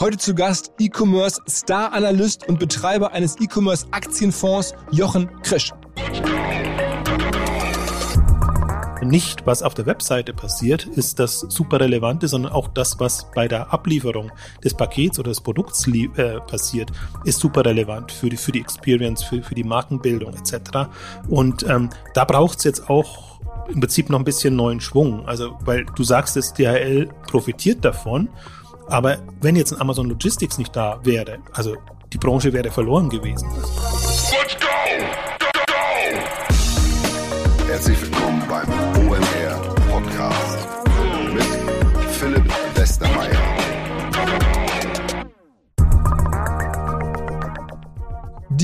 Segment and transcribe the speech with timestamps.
[0.00, 5.72] Heute zu Gast E-Commerce Star Analyst und Betreiber eines E-Commerce Aktienfonds Jochen Krisch.
[9.02, 13.48] Nicht, was auf der Webseite passiert, ist das super relevante, sondern auch das, was bei
[13.48, 14.30] der Ablieferung
[14.62, 16.92] des Pakets oder des Produkts äh, passiert,
[17.24, 20.90] ist super relevant für die, für die Experience, für, für die Markenbildung etc.
[21.28, 25.26] Und ähm, da braucht es jetzt auch im Prinzip noch ein bisschen neuen Schwung.
[25.26, 28.28] Also, weil du sagst, dass DHL profitiert davon,
[28.88, 31.76] aber wenn jetzt ein Amazon Logistics nicht da wäre, also
[32.12, 33.48] die Branche wäre verloren gewesen.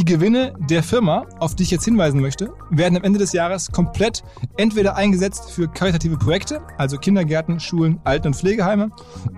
[0.05, 3.73] Die Gewinne der Firma, auf die ich jetzt hinweisen möchte, werden am Ende des Jahres
[3.73, 4.23] komplett
[4.59, 8.91] entweder eingesetzt für karitative Projekte, also Kindergärten, Schulen, Alten- und Pflegeheime,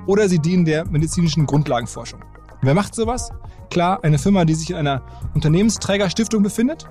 [0.09, 2.19] oder sie dienen der medizinischen Grundlagenforschung.
[2.63, 3.31] Wer macht sowas?
[3.71, 5.03] Klar, eine Firma, die sich in einer
[5.35, 6.89] Unternehmensträgerstiftung befindet.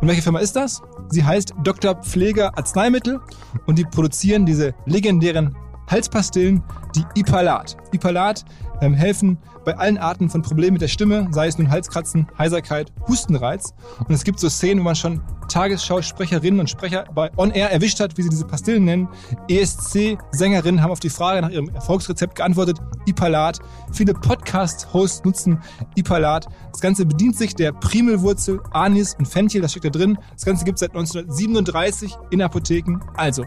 [0.00, 0.82] Und welche Firma ist das?
[1.08, 1.94] Sie heißt Dr.
[1.94, 3.20] Pfleger Arzneimittel
[3.68, 5.54] und die produzieren diese legendären
[5.88, 6.64] Halspastillen,
[6.96, 7.76] die Ipalat.
[7.92, 8.44] Ipalat
[8.80, 12.92] ähm, helfen bei allen Arten von Problemen mit der Stimme, sei es nun Halskratzen, Heiserkeit,
[13.08, 13.74] Hustenreiz.
[14.06, 18.00] Und es gibt so Szenen, wo man schon Tagesschausprecherinnen und Sprecher bei On Air erwischt
[18.00, 19.08] hat, wie sie diese Pastillen nennen.
[19.48, 23.60] ESC-Sängerinnen haben auf die Frage nach ihrem Erfolgsrezept geantwortet, Ipalat.
[23.92, 25.60] Viele Podcast-Hosts nutzen
[25.94, 26.46] Ipalat.
[26.72, 30.18] Das Ganze bedient sich der Primelwurzel, Anis und Fenchel, das steckt da drin.
[30.32, 33.00] Das Ganze gibt es seit 1937 in Apotheken.
[33.16, 33.44] Also,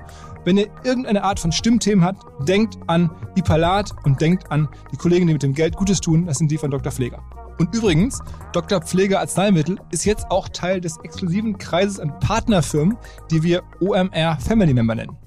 [0.47, 5.27] wenn ihr irgendeine Art von Stimmthemen habt, denkt an Ipalat und denkt an die Kollegen,
[5.27, 6.25] die mit dem Geld Gutes tun.
[6.25, 6.89] Das sind die von Dr.
[6.89, 7.21] Pfleger.
[7.59, 8.21] Und übrigens,
[8.53, 8.79] Dr.
[8.79, 12.95] Pfleger Arzneimittel ist jetzt auch Teil des exklusiven Kreises an Partnerfirmen,
[13.29, 15.17] die wir OMR Family Member nennen.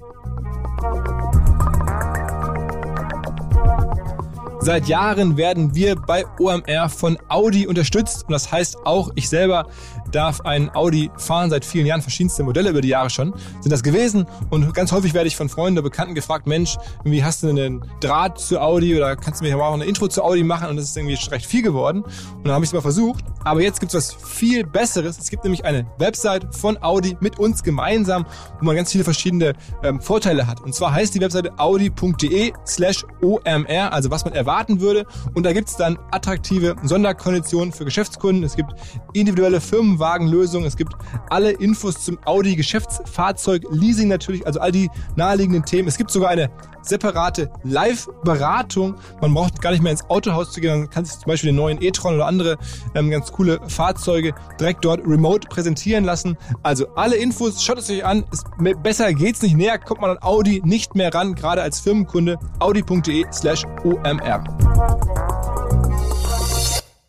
[4.63, 9.67] Seit Jahren werden wir bei OMR von Audi unterstützt und das heißt auch, ich selber
[10.11, 13.83] darf ein Audi fahren, seit vielen Jahren verschiedenste Modelle über die Jahre schon sind das
[13.83, 14.25] gewesen.
[14.49, 17.83] Und ganz häufig werde ich von Freunden oder Bekannten gefragt, Mensch, wie hast du einen
[17.99, 20.69] Draht zu Audi oder kannst du mir auch eine Intro zu Audi machen?
[20.69, 22.03] Und das ist irgendwie recht viel geworden.
[22.03, 25.29] Und dann habe ich es mal versucht, aber jetzt gibt es was viel Besseres, es
[25.29, 28.25] gibt nämlich eine Website von Audi mit uns gemeinsam,
[28.59, 30.61] wo man ganz viele verschiedene ähm, Vorteile hat.
[30.61, 35.05] Und zwar heißt die Webseite audi.de slash omr, also was man erwarten würde.
[35.33, 38.73] Und da gibt es dann attraktive Sonderkonditionen für Geschäftskunden, es gibt
[39.13, 40.65] individuelle Firmen Firmenwagenlösung.
[40.65, 40.93] Es gibt
[41.29, 45.87] alle Infos zum Audi Geschäftsfahrzeug Leasing natürlich, also all die naheliegenden Themen.
[45.87, 46.49] Es gibt sogar eine
[46.81, 48.95] separate Live-Beratung.
[49.21, 51.55] Man braucht gar nicht mehr ins Autohaus zu gehen, man kann sich zum Beispiel den
[51.55, 52.57] neuen e-tron oder andere
[52.95, 56.37] ähm, ganz coole Fahrzeuge direkt dort remote präsentieren lassen.
[56.63, 58.25] Also alle Infos, schaut es euch an.
[58.31, 58.45] Ist,
[58.81, 59.55] besser geht's nicht.
[59.55, 62.37] Näher kommt man an Audi nicht mehr ran, gerade als Firmenkunde.
[62.59, 64.43] Audi.de slash OMR.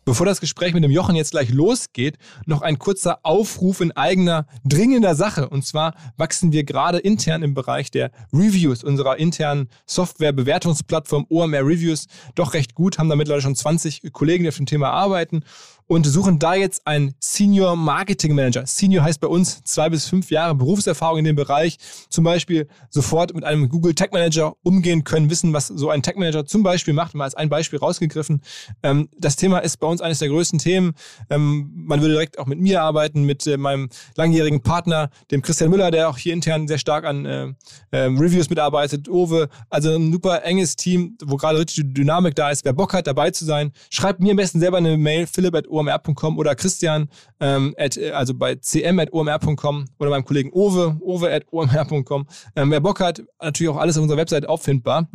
[0.05, 4.47] Bevor das Gespräch mit dem Jochen jetzt gleich losgeht, noch ein kurzer Aufruf in eigener
[4.65, 5.47] dringender Sache.
[5.47, 12.07] Und zwar wachsen wir gerade intern im Bereich der Reviews unserer internen Software-Bewertungsplattform OMR Reviews
[12.35, 15.43] doch recht gut, haben da mittlerweile schon 20 Kollegen, die auf dem Thema arbeiten
[15.87, 18.65] und suchen da jetzt einen Senior Marketing Manager.
[18.65, 21.77] Senior heißt bei uns zwei bis fünf Jahre Berufserfahrung in dem Bereich.
[22.09, 26.17] Zum Beispiel sofort mit einem Google Tag Manager umgehen können, wissen, was so ein Tag
[26.17, 27.15] Manager zum Beispiel macht.
[27.15, 28.41] Mal als ein Beispiel rausgegriffen.
[28.81, 30.93] Ähm, das Thema ist bei uns eines der größten Themen.
[31.29, 35.69] Ähm, man würde direkt auch mit mir arbeiten, mit äh, meinem langjährigen Partner, dem Christian
[35.69, 37.53] Müller, der auch hier intern sehr stark an äh,
[37.91, 39.49] äh, Reviews mitarbeitet, Owe.
[39.69, 42.65] Also ein super enges Team, wo gerade richtig Dynamik da ist.
[42.65, 45.67] Wer Bock hat, dabei zu sein, schreibt mir am besten selber eine Mail, philipp at
[45.73, 52.27] omr.com oder Christian, ähm, at, also bei cm.omr.com oder meinem Kollegen Owe, owe.omr.com.
[52.55, 55.07] Ähm, wer Bock hat, natürlich auch alles auf unserer Website auffindbar.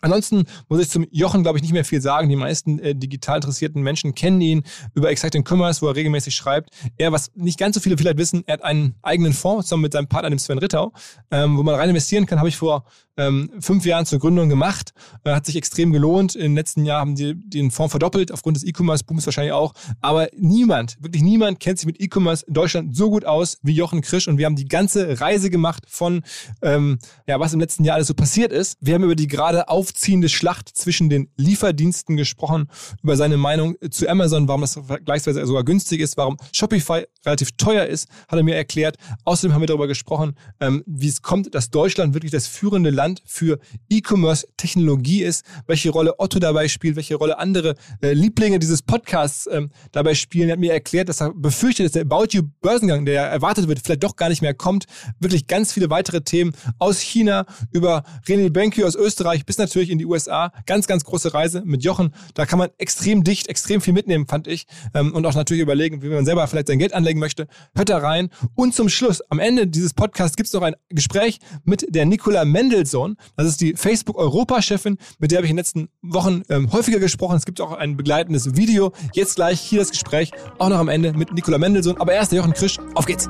[0.00, 2.28] Ansonsten muss ich zum Jochen, glaube ich, nicht mehr viel sagen.
[2.28, 4.62] Die meisten äh, digital interessierten Menschen kennen ihn
[4.94, 6.70] über Exciting Commerce, wo er regelmäßig schreibt.
[6.96, 9.92] Er, was nicht ganz so viele vielleicht wissen, er hat einen eigenen Fonds zusammen mit
[9.92, 10.92] seinem Partner, dem Sven Rittau,
[11.30, 12.84] ähm, wo man rein investieren kann, habe ich vor
[13.20, 14.92] ähm, fünf Jahren zur Gründung gemacht.
[15.24, 16.34] Äh, hat sich extrem gelohnt.
[16.34, 19.74] Im letzten Jahr haben die den Fonds verdoppelt, aufgrund des E-Commerce-Booms wahrscheinlich auch.
[20.00, 24.00] Aber niemand, wirklich niemand kennt sich mit E-Commerce in Deutschland so gut aus wie Jochen
[24.00, 24.28] Krisch.
[24.28, 26.22] Und wir haben die ganze Reise gemacht von,
[26.62, 28.78] ähm, ja, was im letzten Jahr alles so passiert ist.
[28.80, 32.68] Wir haben über die gerade aufziehende Schlacht zwischen den Lieferdiensten gesprochen,
[33.02, 37.86] über seine Meinung zu Amazon, warum das vergleichsweise sogar günstig ist, warum Shopify relativ teuer
[37.86, 38.96] ist, hat er mir erklärt.
[39.24, 43.22] Außerdem haben wir darüber gesprochen, ähm, wie es kommt, dass Deutschland wirklich das führende Land
[43.26, 43.58] für
[43.88, 49.70] E-Commerce-Technologie ist, welche Rolle Otto dabei spielt, welche Rolle andere äh, Lieblinge dieses Podcasts ähm,
[49.90, 50.48] dabei spielen.
[50.48, 53.80] Er hat mir erklärt, dass er befürchtet, dass der About You Börsengang, der erwartet wird,
[53.80, 54.84] vielleicht doch gar nicht mehr kommt.
[55.18, 59.90] Wirklich ganz viele weitere Themen aus China über René Benke aus Österreich bis natürlich natürlich
[59.90, 60.52] in die USA.
[60.66, 62.14] Ganz, ganz große Reise mit Jochen.
[62.34, 64.66] Da kann man extrem dicht, extrem viel mitnehmen, fand ich.
[64.94, 67.46] Ähm, und auch natürlich überlegen, wie man selber vielleicht sein Geld anlegen möchte.
[67.74, 68.28] Hört da rein.
[68.54, 72.44] Und zum Schluss, am Ende dieses Podcasts gibt es noch ein Gespräch mit der Nicola
[72.44, 73.16] Mendelssohn.
[73.36, 77.36] Das ist die Facebook-Europa-Chefin, mit der habe ich in den letzten Wochen ähm, häufiger gesprochen.
[77.36, 78.92] Es gibt auch ein begleitendes Video.
[79.14, 81.96] Jetzt gleich hier das Gespräch, auch noch am Ende mit Nicola Mendelssohn.
[81.98, 82.76] Aber erst der Jochen Krisch.
[82.94, 83.28] Auf geht's!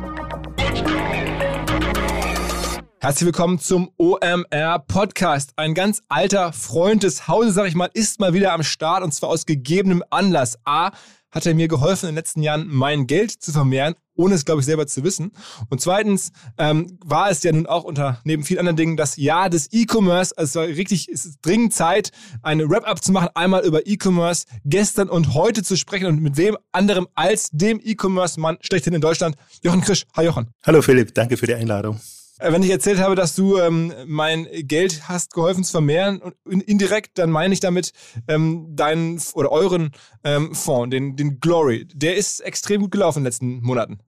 [3.02, 5.52] Herzlich willkommen zum OMR Podcast.
[5.56, 9.14] Ein ganz alter Freund des Hauses, sag ich mal, ist mal wieder am Start und
[9.14, 10.58] zwar aus gegebenem Anlass.
[10.66, 10.90] A,
[11.30, 14.60] hat er mir geholfen, in den letzten Jahren mein Geld zu vermehren, ohne es, glaube
[14.60, 15.32] ich, selber zu wissen.
[15.70, 19.48] Und zweitens ähm, war es ja nun auch unter, neben vielen anderen Dingen, das Jahr
[19.48, 20.36] des E-Commerce.
[20.36, 22.10] Also es war richtig, es ist dringend Zeit,
[22.42, 26.58] eine Wrap-up zu machen, einmal über E-Commerce gestern und heute zu sprechen und mit wem
[26.70, 30.04] anderem als dem E-Commerce-Mann schlechthin in Deutschland, Jochen Krisch.
[30.14, 30.48] Hi Jochen.
[30.66, 31.98] Hallo Philipp, danke für die Einladung.
[32.40, 36.62] Äh, wenn ich erzählt habe, dass du ähm, mein Geld hast geholfen zu vermehren, und
[36.62, 37.92] indirekt, dann meine ich damit
[38.28, 39.90] ähm, deinen oder euren
[40.24, 41.86] ähm, Fonds, den, den Glory.
[41.94, 44.00] Der ist extrem gut gelaufen in den letzten Monaten.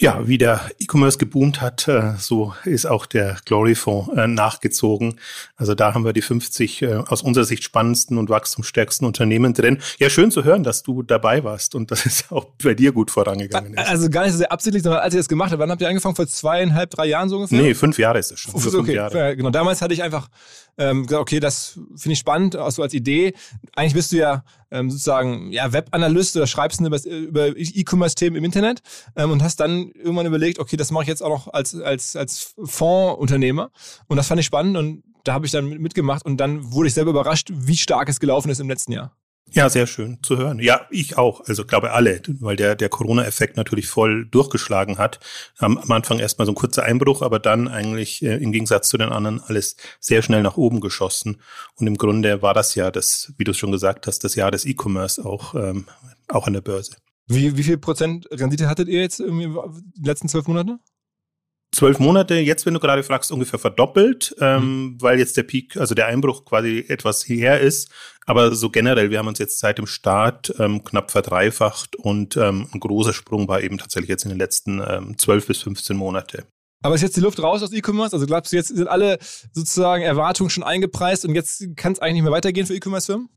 [0.00, 5.20] Ja, wie der E-Commerce geboomt hat, äh, so ist auch der Glory-Fonds äh, nachgezogen.
[5.56, 9.78] Also da haben wir die 50 äh, aus unserer Sicht spannendsten und wachstumsstärksten Unternehmen drin.
[9.98, 13.10] Ja, schön zu hören, dass du dabei warst und dass es auch bei dir gut
[13.10, 13.88] vorangegangen ist.
[13.88, 15.88] Also gar nicht so sehr absichtlich, sondern als ihr das gemacht habt, wann habt ihr
[15.88, 16.16] angefangen?
[16.16, 17.60] Vor zweieinhalb, drei Jahren so ungefähr?
[17.60, 18.58] Nee, fünf Jahre ist es schon.
[18.58, 19.36] Fünf, okay, Jahre.
[19.36, 19.50] genau.
[19.50, 20.30] Damals hatte ich einfach
[20.78, 23.34] ähm, gesagt, okay, das finde ich spannend, auch so als Idee.
[23.76, 28.80] Eigentlich bist du ja ähm, sozusagen ja, Webanalyst oder schreibst über, über E-Commerce-Themen im Internet
[29.16, 32.16] ähm, und hast dann irgendwann überlegt, okay, das mache ich jetzt auch noch als, als,
[32.16, 33.70] als Fondsunternehmer.
[34.08, 36.94] Und das fand ich spannend und da habe ich dann mitgemacht und dann wurde ich
[36.94, 39.16] selber überrascht, wie stark es gelaufen ist im letzten Jahr.
[39.52, 40.60] Ja, sehr schön zu hören.
[40.60, 41.46] Ja, ich auch.
[41.46, 45.20] Also glaube alle, weil der, der Corona-Effekt natürlich voll durchgeschlagen hat.
[45.58, 48.98] Am, am Anfang erstmal so ein kurzer Einbruch, aber dann eigentlich äh, im Gegensatz zu
[48.98, 51.40] den anderen alles sehr schnell nach oben geschossen.
[51.74, 54.50] Und im Grunde war das ja das, wie du es schon gesagt hast, das Jahr
[54.50, 55.86] des E-Commerce auch, ähm,
[56.28, 56.92] auch an der Börse.
[57.26, 59.56] Wie, wie viel Prozent Rendite hattet ihr jetzt in den
[60.02, 60.78] letzten zwölf Monate?
[61.72, 64.96] zwölf Monate, jetzt, wenn du gerade fragst, ungefähr verdoppelt, ähm, mhm.
[65.00, 67.90] weil jetzt der Peak, also der Einbruch quasi etwas her ist.
[68.30, 72.68] Aber so generell, wir haben uns jetzt seit dem Start ähm, knapp verdreifacht und ähm,
[72.72, 76.44] ein großer Sprung war eben tatsächlich jetzt in den letzten ähm, 12 bis 15 Monate.
[76.80, 78.14] Aber ist jetzt die Luft raus aus E-Commerce?
[78.14, 79.18] Also glaubst du, jetzt sind alle
[79.52, 83.30] sozusagen Erwartungen schon eingepreist und jetzt kann es eigentlich nicht mehr weitergehen für E-Commerce-Firmen?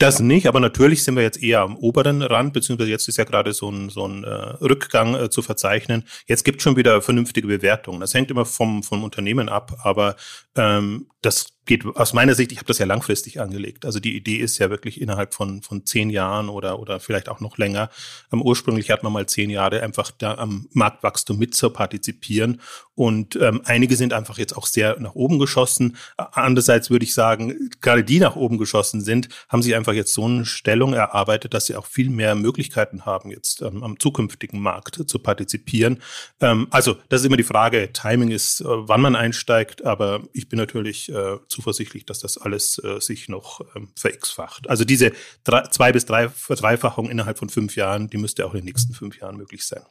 [0.00, 3.24] Das nicht, aber natürlich sind wir jetzt eher am oberen Rand, beziehungsweise jetzt ist ja
[3.24, 6.04] gerade so ein, so ein äh, Rückgang äh, zu verzeichnen.
[6.28, 7.98] Jetzt gibt es schon wieder vernünftige Bewertungen.
[7.98, 10.14] Das hängt immer vom, vom Unternehmen ab, aber
[10.56, 13.84] ähm, das geht aus meiner Sicht, ich habe das ja langfristig angelegt.
[13.84, 17.40] Also die Idee ist ja wirklich innerhalb von, von zehn Jahren oder, oder vielleicht auch
[17.40, 17.90] noch länger.
[18.32, 22.60] Ähm, ursprünglich hat man mal zehn Jahre einfach da am Marktwachstum mit zu partizipieren.
[22.94, 25.96] Und ähm, einige sind einfach jetzt auch sehr nach oben geschossen.
[26.16, 30.24] Andererseits würde ich sagen, gerade die nach oben geschossen sind, haben sich einfach jetzt so
[30.24, 35.00] eine Stellung erarbeitet, dass sie auch viel mehr Möglichkeiten haben, jetzt ähm, am zukünftigen Markt
[35.06, 36.02] zu partizipieren.
[36.40, 40.48] Ähm, also das ist immer die Frage, Timing ist, äh, wann man einsteigt, aber ich
[40.48, 44.70] bin natürlich äh, zuversichtlich, dass das alles äh, sich noch ähm, ver-x-facht.
[44.70, 45.10] Also diese
[45.42, 48.94] drei, zwei bis drei Verdreifachung innerhalb von fünf Jahren, die müsste auch in den nächsten
[48.94, 49.82] fünf Jahren möglich sein.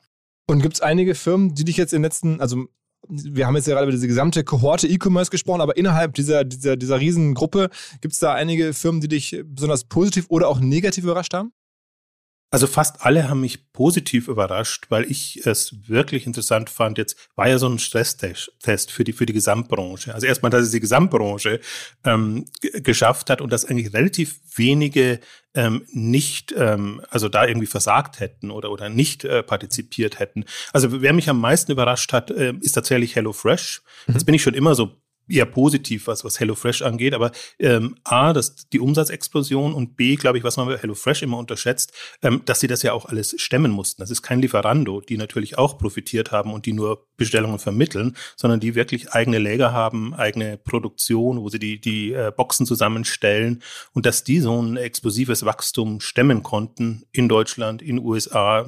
[0.47, 2.67] Und gibt es einige Firmen, die dich jetzt in den letzten, also
[3.09, 6.77] wir haben jetzt ja gerade über diese gesamte Kohorte E-Commerce gesprochen, aber innerhalb dieser, dieser,
[6.77, 7.69] dieser Riesengruppe
[7.99, 11.51] gibt es da einige Firmen, die dich besonders positiv oder auch negativ überrascht haben?
[12.49, 16.97] Also fast alle haben mich positiv überrascht, weil ich es wirklich interessant fand.
[16.97, 20.13] Jetzt war ja so ein Stresstest für die, für die Gesamtbranche.
[20.13, 21.59] Also erstmal, dass es die Gesamtbranche
[22.05, 25.19] ähm, geschafft hat und dass eigentlich relativ wenige
[25.55, 30.45] ähm, nicht, ähm, also da irgendwie versagt hätten oder, oder nicht äh, partizipiert hätten.
[30.71, 33.81] Also wer mich am meisten überrascht hat, äh, ist tatsächlich HelloFresh.
[34.07, 34.13] Mhm.
[34.13, 37.13] Jetzt bin ich schon immer so eher positiv, was, was HelloFresh angeht.
[37.13, 41.37] Aber ähm, A, das, die Umsatzexplosion und B, glaube ich, was man bei HelloFresh immer
[41.37, 44.01] unterschätzt, ähm, dass sie das ja auch alles stemmen mussten.
[44.01, 48.59] Das ist kein Lieferando, die natürlich auch profitiert haben und die nur Bestellungen vermitteln, sondern
[48.59, 54.05] die wirklich eigene Läger haben, eigene Produktion, wo sie die, die äh, Boxen zusammenstellen und
[54.05, 58.65] dass die so ein explosives Wachstum stemmen konnten in Deutschland, in USA,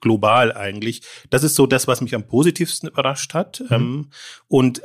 [0.00, 1.02] global eigentlich.
[1.30, 3.60] Das ist so das, was mich am positivsten überrascht hat.
[3.60, 3.66] Mhm.
[3.70, 4.10] Ähm,
[4.48, 4.82] und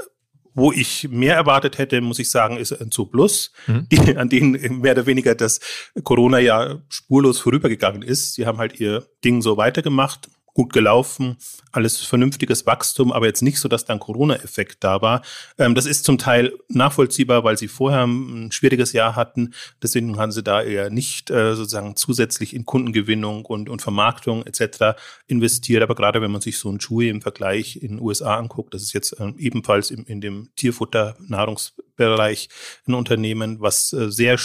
[0.58, 3.88] wo ich mehr erwartet hätte, muss ich sagen, ist ein Zooplus, mhm.
[3.92, 5.60] die, an denen mehr oder weniger das
[6.04, 8.34] Corona ja spurlos vorübergegangen ist.
[8.34, 11.38] Sie haben halt ihr Ding so weitergemacht, gut gelaufen,
[11.72, 15.22] alles vernünftiges Wachstum, aber jetzt nicht so, dass da ein Corona-Effekt da war.
[15.60, 19.54] Ähm, das ist zum Teil nachvollziehbar, weil sie vorher ein schwieriges Jahr hatten.
[19.84, 24.98] Deswegen haben sie da eher nicht äh, sozusagen zusätzlich in Kundengewinnung und, und Vermarktung etc.
[25.28, 25.84] investiert.
[25.84, 28.82] Aber gerade wenn man sich so ein Chewy im Vergleich in den USA anguckt, das
[28.82, 32.50] ist jetzt äh, ebenfalls in, in dem Tierfutter, Nahrungsbereich
[32.88, 34.40] ein Unternehmen, was äh, sehr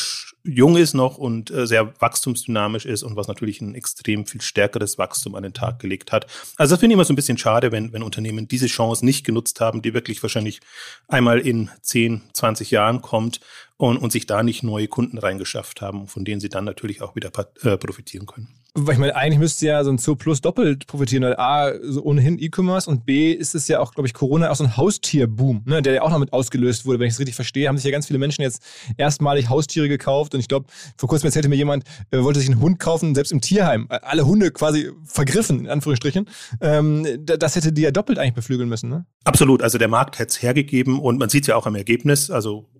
[0.44, 4.98] jung ist noch und äh, sehr wachstumsdynamisch ist und was natürlich ein extrem viel stärkeres
[4.98, 6.26] Wachstum an den Tag gelegt hat.
[6.56, 9.24] Also das finde ich immer so ein bisschen schade, wenn, wenn Unternehmen diese Chance nicht
[9.24, 10.60] genutzt haben, die wirklich wahrscheinlich
[11.08, 13.40] einmal in 10, 20 Jahren kommt
[13.76, 17.14] und, und sich da nicht neue Kunden reingeschafft haben, von denen sie dann natürlich auch
[17.14, 17.30] wieder
[17.62, 18.48] äh, profitieren können.
[18.74, 22.02] Weil ich meine, eigentlich müsste ja so ein Zoo Plus doppelt profitieren, weil A, so
[22.02, 25.64] ohnehin E-Commerce und B, ist es ja auch, glaube ich, Corona auch so ein Haustierboom,
[25.66, 26.98] ne, der ja auch noch mit ausgelöst wurde.
[26.98, 28.62] Wenn ich es richtig verstehe, haben sich ja ganz viele Menschen jetzt
[28.96, 32.60] erstmalig Haustiere gekauft und ich glaube, vor kurzem erzählte mir jemand, er wollte sich einen
[32.60, 33.88] Hund kaufen, selbst im Tierheim.
[33.90, 36.26] Alle Hunde quasi vergriffen, in Anführungsstrichen.
[36.62, 39.04] Ähm, das hätte die ja doppelt eigentlich beflügeln müssen, ne?
[39.24, 39.62] Absolut.
[39.62, 42.30] Also der Markt hätte es hergegeben und man sieht es ja auch am Ergebnis.
[42.30, 42.70] Also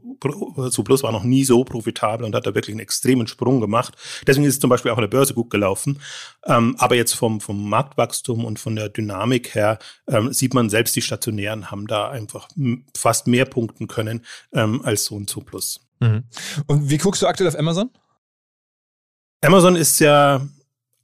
[0.70, 3.94] Zooplus war noch nie so profitabel und hat da wirklich einen extremen Sprung gemacht.
[4.26, 6.00] Deswegen ist es zum Beispiel auch an der Börse gut gelaufen.
[6.46, 10.96] Ähm, aber jetzt vom, vom Marktwachstum und von der Dynamik her ähm, sieht man, selbst
[10.96, 12.48] die Stationären haben da einfach
[12.96, 15.80] fast mehr punkten können ähm, als so ein Zooplus.
[16.00, 16.24] Mhm.
[16.66, 17.90] Und wie guckst du aktuell auf Amazon?
[19.40, 20.46] Amazon ist ja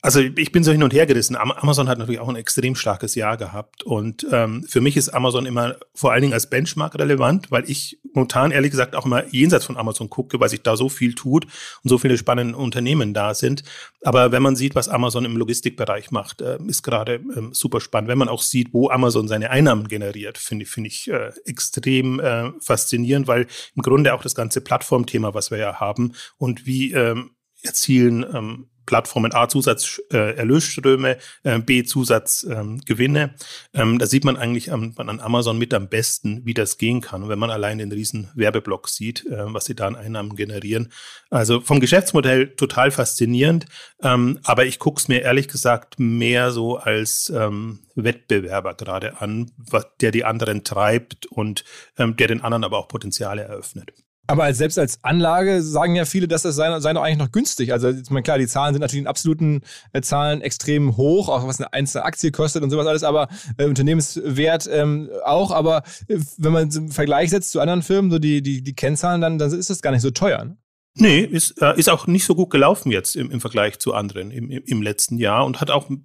[0.00, 1.36] also ich bin so hin und her gerissen.
[1.36, 3.82] Amazon hat natürlich auch ein extrem starkes Jahr gehabt.
[3.82, 7.98] Und ähm, für mich ist Amazon immer vor allen Dingen als Benchmark relevant, weil ich
[8.14, 11.46] momentan ehrlich gesagt auch immer jenseits von Amazon gucke, weil sich da so viel tut
[11.82, 13.64] und so viele spannende Unternehmen da sind.
[14.02, 18.08] Aber wenn man sieht, was Amazon im Logistikbereich macht, äh, ist gerade ähm, super spannend.
[18.08, 22.52] Wenn man auch sieht, wo Amazon seine Einnahmen generiert, finde find ich äh, extrem äh,
[22.60, 27.30] faszinierend, weil im Grunde auch das ganze Plattformthema, was wir ja haben und wie ähm,
[27.62, 33.34] erzielen ähm, Plattformen A Zusatzerlösströme, äh, äh, B Zusatzgewinne.
[33.74, 37.02] Ähm, ähm, da sieht man eigentlich an, an, Amazon mit am besten, wie das gehen
[37.02, 37.28] kann.
[37.28, 40.90] Wenn man allein den riesen Werbeblock sieht, äh, was sie da an Einnahmen generieren.
[41.28, 43.66] Also vom Geschäftsmodell total faszinierend.
[44.02, 49.50] Ähm, aber ich gucke es mir ehrlich gesagt mehr so als ähm, Wettbewerber gerade an,
[49.58, 51.62] was, der die anderen treibt und
[51.98, 53.92] ähm, der den anderen aber auch Potenziale eröffnet.
[54.28, 57.32] Aber als, selbst als Anlage sagen ja viele, dass das sei, sei doch eigentlich noch
[57.32, 57.72] günstig.
[57.72, 59.62] Also ich meine, klar, die Zahlen sind natürlich in absoluten
[59.94, 63.64] äh, Zahlen extrem hoch, auch was eine einzelne Aktie kostet und sowas alles, aber äh,
[63.64, 65.50] Unternehmenswert ähm, auch.
[65.50, 69.22] Aber äh, wenn man im Vergleich setzt zu anderen Firmen, so die, die, die Kennzahlen,
[69.22, 70.44] dann, dann ist das gar nicht so teuer.
[70.44, 70.58] Ne?
[71.00, 74.30] Nee, ist, äh, ist auch nicht so gut gelaufen jetzt im, im Vergleich zu anderen
[74.30, 76.02] im, im letzten Jahr und hat auch im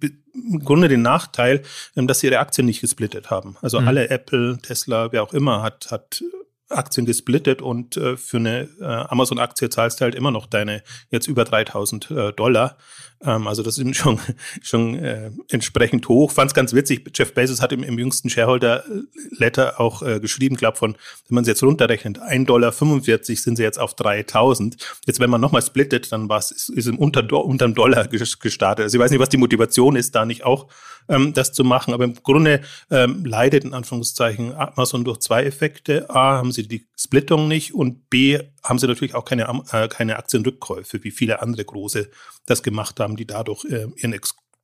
[0.64, 1.62] Grunde den Nachteil,
[1.94, 3.56] ähm, dass sie ihre Aktien nicht gesplittet haben.
[3.60, 3.88] Also mhm.
[3.88, 6.22] alle Apple, Tesla, wer auch immer, hat, hat
[6.70, 11.26] Aktien gesplittet und äh, für eine äh, Amazon-Aktie zahlst du halt immer noch deine jetzt
[11.26, 12.78] über 3000 äh, Dollar.
[13.24, 14.20] Ähm, also das sind schon,
[14.62, 16.30] schon äh, entsprechend hoch.
[16.30, 17.10] Fand es ganz witzig.
[17.14, 20.92] Jeff Bezos hat im, im jüngsten Shareholder-Letter auch äh, geschrieben, glaube von,
[21.28, 24.76] wenn man es jetzt runterrechnet, 1,45 Dollar sind sie jetzt auf 3000.
[25.06, 28.84] Jetzt, wenn man nochmal splittet, dann war es, ist, ist im unter, unterm Dollar gestartet.
[28.84, 30.68] Also ich weiß nicht, was die Motivation ist, da nicht auch
[31.08, 31.94] ähm, das zu machen.
[31.94, 36.10] Aber im Grunde ähm, leidet in Anführungszeichen Amazon durch zwei Effekte.
[36.10, 40.16] A, haben sie die Splittung nicht und B, haben sie natürlich auch keine, äh, keine
[40.16, 42.10] Aktienrückkäufe, wie viele andere große
[42.46, 44.18] das gemacht haben, die dadurch äh, ihren,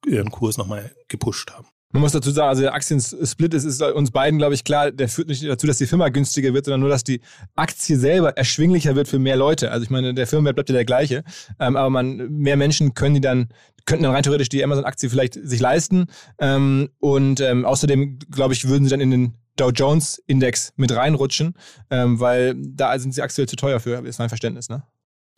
[0.07, 1.67] ihren Kurs nochmal gepusht haben.
[1.93, 5.09] Man muss dazu sagen, also der Aktiensplit ist, ist uns beiden, glaube ich, klar, der
[5.09, 7.21] führt nicht dazu, dass die Firma günstiger wird, sondern nur, dass die
[7.57, 9.73] Aktie selber erschwinglicher wird für mehr Leute.
[9.73, 11.25] Also ich meine, der Firmenwert bleibt ja der gleiche,
[11.59, 13.49] ähm, aber man, mehr Menschen können die dann,
[13.87, 16.07] könnten dann rein theoretisch die Amazon-Aktie vielleicht sich leisten.
[16.39, 20.95] Ähm, und ähm, außerdem, glaube ich, würden sie dann in den Dow Jones Index mit
[20.95, 21.55] reinrutschen,
[21.91, 24.85] ähm, weil da sind sie aktuell zu teuer für, ist mein Verständnis, ne?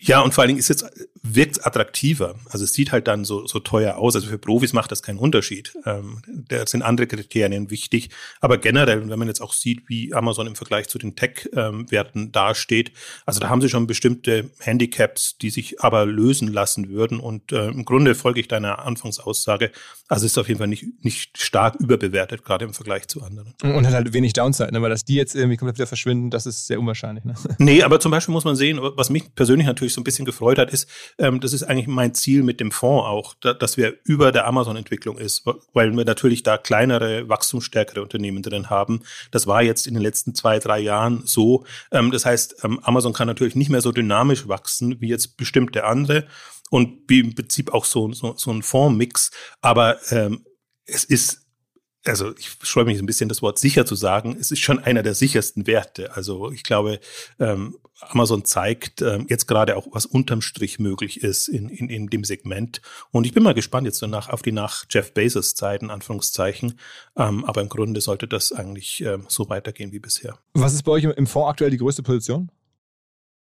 [0.05, 0.85] Ja, und vor allen Dingen ist jetzt,
[1.23, 2.35] wirkt attraktiver.
[2.51, 4.17] Also es sieht halt dann so, so teuer aus.
[4.17, 5.73] Also für Profis macht das keinen Unterschied.
[5.87, 8.11] Ähm, da sind andere Kriterien wichtig.
[8.41, 12.33] Aber generell, wenn man jetzt auch sieht, wie Amazon im Vergleich zu den Tech-Werten ähm,
[12.33, 12.93] dasteht,
[13.27, 17.21] also da haben sie schon bestimmte Handicaps, die sich aber lösen lassen würden.
[17.21, 19.71] Und äh, im Grunde folge ich deiner Anfangsaussage.
[20.09, 23.55] Also es ist auf jeden Fall nicht, nicht stark überbewertet, gerade im Vergleich zu anderen.
[23.63, 24.83] Und hat halt wenig Downside, ne?
[24.83, 27.25] weil dass die jetzt irgendwie komplett wieder verschwinden, das ist sehr unwahrscheinlich.
[27.25, 27.35] Ne?
[27.59, 30.25] Nee, aber zum Beispiel muss man sehen, was mich persönlich natürlich mich so ein bisschen
[30.25, 33.77] gefreut hat, ist, ähm, das ist eigentlich mein Ziel mit dem Fonds auch, da, dass
[33.77, 39.03] wir über der Amazon-Entwicklung ist, weil wir natürlich da kleinere, wachstumsstärkere Unternehmen drin haben.
[39.31, 41.65] Das war jetzt in den letzten zwei, drei Jahren so.
[41.91, 45.85] Ähm, das heißt, ähm, Amazon kann natürlich nicht mehr so dynamisch wachsen wie jetzt bestimmte
[45.85, 46.27] andere
[46.71, 49.31] und wie im Prinzip auch so, so, so ein Fondsmix.
[49.61, 50.45] Aber ähm,
[50.87, 51.42] es ist
[52.05, 54.37] also ich freue mich ein bisschen, das Wort sicher zu sagen.
[54.39, 56.15] Es ist schon einer der sichersten Werte.
[56.17, 56.99] Also ich glaube,
[57.39, 62.09] ähm, Amazon zeigt ähm, jetzt gerade auch, was unterm Strich möglich ist in, in, in
[62.09, 62.83] dem Segment.
[63.13, 66.79] Und ich bin mal gespannt jetzt danach auf die nach Jeff Bezos Zeiten, Anführungszeichen.
[67.17, 70.39] Ähm, aber im Grunde sollte das eigentlich ähm, so weitergehen wie bisher.
[70.55, 72.51] Was ist bei euch im Fonds aktuell die größte Position?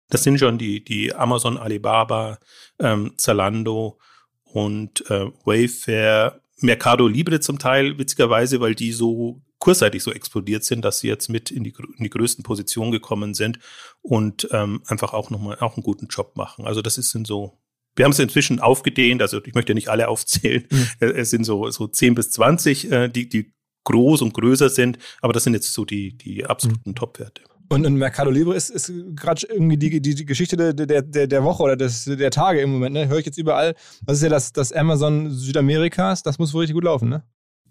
[0.09, 2.37] Das sind schon die, die Amazon, Alibaba,
[2.77, 3.97] ähm, Zalando
[4.43, 10.83] und äh, Wayfair, Mercado Libre zum Teil, witzigerweise, weil die so kursseitig so explodiert sind,
[10.83, 13.59] dass sie jetzt mit in die, in die größten Positionen gekommen sind
[14.01, 16.65] und ähm, einfach auch nochmal auch einen guten Job machen.
[16.65, 17.59] Also das ist sind so,
[17.95, 20.87] wir haben es inzwischen aufgedehnt, also ich möchte nicht alle aufzählen, mhm.
[20.99, 23.53] es sind so, so 10 bis 20, äh, die, die
[23.85, 26.95] groß und größer sind, aber das sind jetzt so die, die absoluten mhm.
[26.95, 27.43] Top-Werte.
[27.69, 31.43] Und, und Mercado Libre ist, ist gerade irgendwie die, die, die Geschichte der, der, der
[31.43, 32.93] Woche oder des, der Tage im Moment.
[32.93, 33.07] Ne?
[33.07, 33.75] Höre ich jetzt überall.
[34.05, 36.23] Das ist ja das, das Amazon Südamerikas.
[36.23, 37.23] Das muss wohl richtig gut laufen, ne?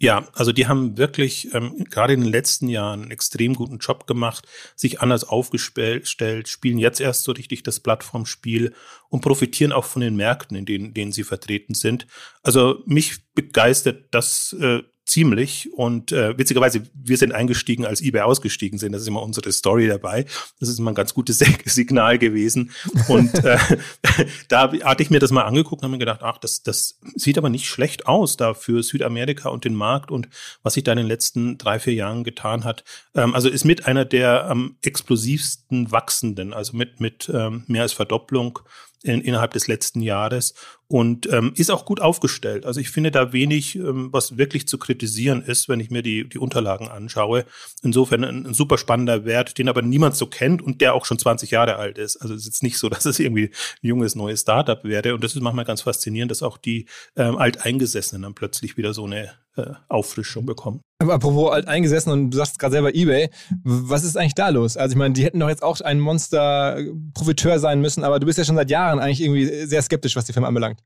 [0.03, 4.09] Ja, also die haben wirklich ähm, gerade in den letzten Jahren einen extrem guten Job
[4.09, 8.75] gemacht, sich anders aufgestellt, spielen jetzt erst so richtig das Plattformspiel
[9.11, 12.09] und profitieren auch von den Märkten, in denen, denen sie vertreten sind.
[12.43, 15.73] Also mich begeistert das äh, ziemlich.
[15.73, 18.92] Und äh, witzigerweise, wir sind eingestiegen, als eBay ausgestiegen sind.
[18.92, 20.25] Das ist immer unsere Story dabei.
[20.61, 22.71] Das ist immer ein ganz gutes Signal gewesen.
[23.09, 23.59] Und äh,
[24.49, 27.38] da hatte ich mir das mal angeguckt und habe mir gedacht, ach, das, das sieht
[27.38, 30.28] aber nicht schlecht aus da für Südamerika und den Markt und
[30.62, 32.85] was sich da in den letzten drei, vier Jahren getan hat.
[33.14, 37.92] Ähm, also ist mit einer der am explosivsten wachsenden, also mit, mit ähm, mehr als
[37.92, 38.61] Verdopplung
[39.02, 40.54] in, innerhalb des letzten Jahres
[40.93, 42.67] und ähm, ist auch gut aufgestellt.
[42.67, 46.29] Also ich finde da wenig, ähm, was wirklich zu kritisieren ist, wenn ich mir die,
[46.29, 47.47] die Unterlagen anschaue.
[47.83, 51.19] Insofern ein, ein, super spannender Wert, den aber niemand so kennt und der auch schon
[51.19, 52.19] 20 Jahre alt ist.
[52.19, 55.15] Also es ist jetzt nicht so, dass es irgendwie ein junges neues Startup wäre.
[55.15, 56.85] Und das ist manchmal ganz faszinierend, dass auch die
[57.17, 60.83] ähm, Alteingesessenen dann plötzlich wieder so eine äh, Auffrischung bekommen.
[60.99, 63.31] Aber apropos alteingesessen und du sagst gerade selber eBay,
[63.65, 64.77] was ist eigentlich da los?
[64.77, 68.39] Also ich meine, die hätten doch jetzt auch ein Monster-Profiteur sein müssen, aber du bist
[68.39, 70.82] ja schon seit Jahren eigentlich irgendwie sehr skeptisch, was die Firma anbelangt.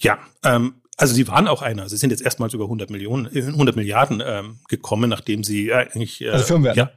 [0.00, 1.88] Ja, ähm, also sie waren auch einer.
[1.88, 6.30] Sie sind jetzt erstmals über 100 Millionen, 100 Milliarden ähm, gekommen, nachdem sie eigentlich äh,
[6.30, 6.76] also Firmenwert.
[6.76, 6.92] Ja,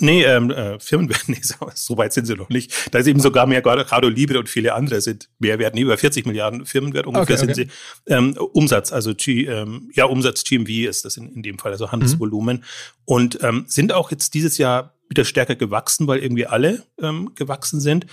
[0.00, 2.72] Nee, ähm, äh, Firmenwert, nee, so weit sind sie noch nicht.
[2.90, 6.26] Da ist eben sogar mehr Mercado Libre und viele andere sind mehr wert, über 40
[6.26, 7.54] Milliarden Firmenwert ungefähr okay, okay.
[7.54, 7.70] sind
[8.06, 8.12] sie.
[8.12, 11.92] Ähm, Umsatz, also G, ähm, ja, Umsatz GMV ist das in, in dem Fall, also
[11.92, 12.58] Handelsvolumen.
[12.58, 12.62] Mhm.
[13.04, 17.80] Und ähm, sind auch jetzt dieses Jahr wieder stärker gewachsen, weil irgendwie alle ähm, gewachsen
[17.80, 18.06] sind.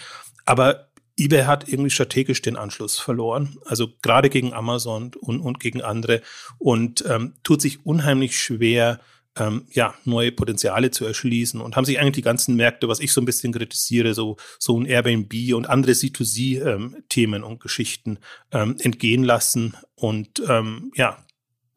[0.46, 5.82] Aber eBay hat irgendwie strategisch den Anschluss verloren, also gerade gegen Amazon und, und gegen
[5.82, 6.22] andere
[6.58, 9.00] und ähm, tut sich unheimlich schwer,
[9.36, 13.12] ähm, ja, neue Potenziale zu erschließen und haben sich eigentlich die ganzen Märkte, was ich
[13.12, 18.20] so ein bisschen kritisiere, so, so ein Airbnb und andere C2C-Themen ähm, und Geschichten
[18.51, 21.24] ähm, entgehen lassen und ähm, ja,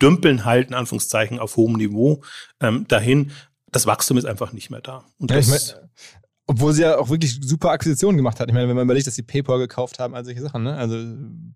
[0.01, 2.23] dümpeln halt in Anführungszeichen auf hohem Niveau
[2.61, 3.33] ähm, dahin.
[3.71, 5.05] Das Wachstum ist einfach nicht mehr da.
[5.19, 5.90] Und ja, das, ich mein,
[6.51, 8.49] obwohl sie ja auch wirklich super Akquisitionen gemacht hat.
[8.49, 10.75] Ich meine, wenn man überlegt, dass sie PayPal gekauft haben, all solche Sachen, ne?
[10.75, 10.97] Also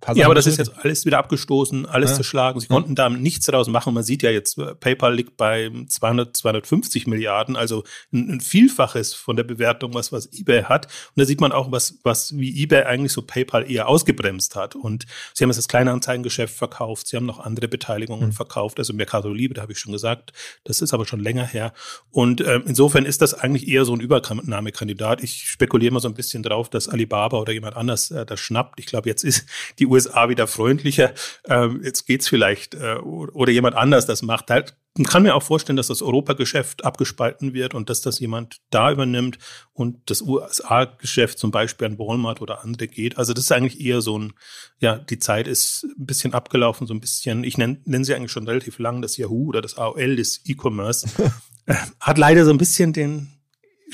[0.01, 2.17] paar Ja, aber das ist jetzt alles wieder abgestoßen, alles ja.
[2.17, 2.61] zerschlagen.
[2.61, 3.93] Sie konnten da nichts daraus machen.
[3.93, 9.15] Man sieht ja jetzt, äh, PayPal liegt bei 200, 250 Milliarden, also ein, ein, Vielfaches
[9.15, 10.87] von der Bewertung, was, was eBay hat.
[10.87, 14.77] Und da sieht man auch, was, was wie eBay eigentlich so PayPal eher ausgebremst hat.
[14.77, 17.09] Und sie haben jetzt das kleine Anzeigengeschäft verkauft.
[17.09, 18.33] Sie haben noch andere Beteiligungen mhm.
[18.33, 18.79] verkauft.
[18.79, 20.33] Also Mercado Libre, da habe ich schon gesagt.
[20.63, 21.73] Das ist aber schon länger her.
[22.13, 25.23] Und äh, insofern ist das eigentlich eher so ein Übernahmekandidat Kandidat.
[25.23, 28.79] Ich spekuliere immer so ein bisschen drauf, dass Alibaba oder jemand anders äh, das schnappt.
[28.79, 29.47] Ich glaube, jetzt ist
[29.79, 31.15] die USA wieder freundlicher.
[31.47, 34.51] Ähm, jetzt geht's vielleicht äh, oder jemand anders das macht.
[34.51, 38.61] Halt, man kann mir auch vorstellen, dass das Europageschäft abgespalten wird und dass das jemand
[38.69, 39.39] da übernimmt
[39.73, 43.17] und das USA-Geschäft zum Beispiel an Walmart oder andere geht.
[43.17, 44.35] Also das ist eigentlich eher so ein,
[44.81, 48.33] ja, die Zeit ist ein bisschen abgelaufen, so ein bisschen, ich nenne nenn sie eigentlich
[48.33, 51.09] schon relativ lang, das Yahoo oder das AOL des E-Commerce.
[51.67, 53.34] Äh, hat leider so ein bisschen den,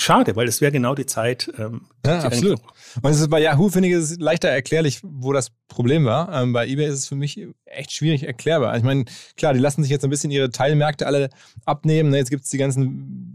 [0.00, 1.50] schade, weil es wäre genau die Zeit.
[1.58, 2.60] Ähm, ja, absolut.
[3.02, 6.32] Und es ist bei Yahoo, finde ich, es leichter erklärlich, wo das Problem war.
[6.32, 8.76] Ähm, bei eBay ist es für mich echt schwierig erklärbar.
[8.76, 9.04] Ich meine,
[9.36, 11.30] klar, die lassen sich jetzt ein bisschen ihre Teilmärkte alle
[11.64, 12.10] abnehmen.
[12.10, 12.18] Ne?
[12.18, 13.34] Jetzt gibt es die ganzen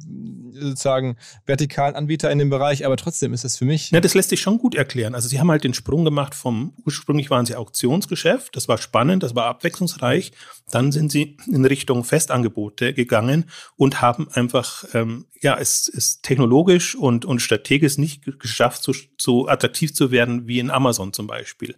[0.59, 3.91] sozusagen vertikalen Anbieter in dem Bereich, aber trotzdem ist das für mich.
[3.91, 5.15] Ja, das lässt sich schon gut erklären.
[5.15, 9.23] Also sie haben halt den Sprung gemacht vom, ursprünglich waren sie Auktionsgeschäft, das war spannend,
[9.23, 10.31] das war abwechslungsreich.
[10.71, 16.54] Dann sind sie in Richtung Festangebote gegangen und haben einfach, ähm, ja, es ist technologisch
[16.61, 21.75] und, und strategisch nicht geschafft, so, so attraktiv zu werden wie in Amazon zum Beispiel.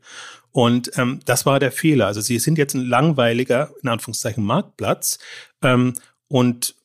[0.51, 2.07] Und ähm, das war der Fehler.
[2.07, 5.19] Also sie sind jetzt ein langweiliger, in Anführungszeichen, Marktplatz.
[5.61, 5.93] Ähm,
[6.27, 6.75] und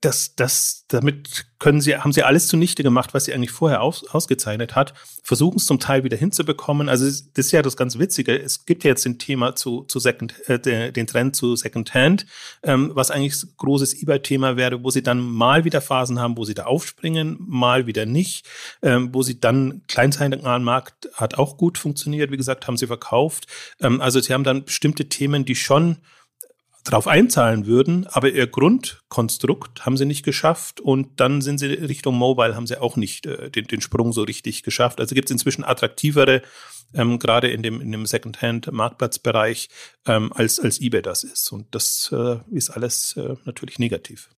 [0.00, 4.06] das, das, damit können sie, haben sie alles zunichte gemacht, was sie eigentlich vorher aus,
[4.08, 6.88] ausgezeichnet hat, versuchen es zum Teil wieder hinzubekommen.
[6.88, 8.38] Also das ist ja das ganz Witzige.
[8.38, 12.26] Es gibt ja jetzt den Thema zu, zu Second, äh, den Trend zu Second Hand,
[12.62, 16.54] ähm, was eigentlich großes eBay-Thema wäre, wo sie dann mal wieder Phasen haben, wo sie
[16.54, 18.46] da aufspringen, mal wieder nicht,
[18.82, 23.46] ähm, wo sie dann Kleinsteinmarkt hat auch gut funktioniert, wie gesagt, haben sie verkauft.
[23.80, 25.98] Ähm, also sie haben dann bestimmte Themen, die schon
[26.86, 32.16] drauf einzahlen würden, aber ihr Grundkonstrukt haben sie nicht geschafft und dann sind sie Richtung
[32.16, 35.00] Mobile, haben sie auch nicht äh, den, den Sprung so richtig geschafft.
[35.00, 36.42] Also gibt es inzwischen attraktivere,
[36.94, 39.68] ähm, gerade in dem, in dem Secondhand-Marktplatzbereich,
[40.06, 41.52] ähm, als, als eBay das ist.
[41.52, 44.30] Und das äh, ist alles äh, natürlich negativ.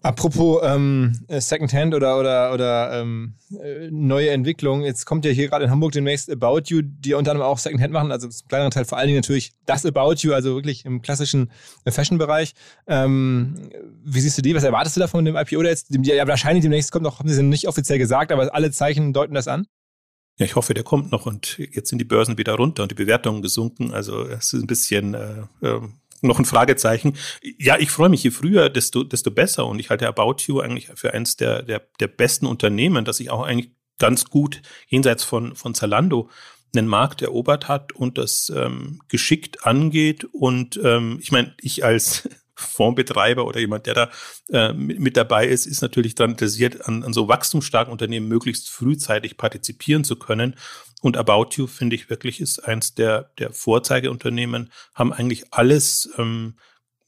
[0.00, 5.48] Apropos ähm, äh, Secondhand oder, oder, oder ähm, äh, neue Entwicklungen, jetzt kommt ja hier
[5.48, 8.70] gerade in Hamburg demnächst About You, die unter anderem auch Secondhand machen, also zum kleineren
[8.70, 11.50] Teil vor allen Dingen natürlich das About You, also wirklich im klassischen
[11.84, 12.54] äh, Fashion-Bereich.
[12.86, 13.56] Ähm,
[14.04, 14.54] wie siehst du die?
[14.54, 17.34] Was erwartest du da von dem IPO, jetzt ja, wahrscheinlich demnächst kommt noch, haben sie
[17.34, 19.66] es nicht offiziell gesagt, aber alle Zeichen deuten das an?
[20.38, 22.94] Ja, ich hoffe, der kommt noch und jetzt sind die Börsen wieder runter und die
[22.94, 23.92] Bewertungen gesunken.
[23.92, 25.80] Also es ist ein bisschen äh, äh
[26.22, 27.16] noch ein Fragezeichen.
[27.58, 29.66] Ja, ich freue mich, je früher, desto, desto besser.
[29.66, 33.30] Und ich halte About You eigentlich für eines der, der, der besten Unternehmen, das sich
[33.30, 36.30] auch eigentlich ganz gut jenseits von, von Zalando
[36.76, 40.24] einen Markt erobert hat und das ähm, geschickt angeht.
[40.32, 42.28] Und ähm, ich meine, ich als
[42.58, 44.10] Fondsbetreiber oder jemand, der da
[44.50, 49.36] äh, mit, dabei ist, ist natürlich daran interessiert, an, an so wachstumsstarken Unternehmen möglichst frühzeitig
[49.36, 50.56] partizipieren zu können.
[51.00, 56.54] Und About You, finde ich wirklich, ist eins der, der Vorzeigeunternehmen, haben eigentlich alles, ähm,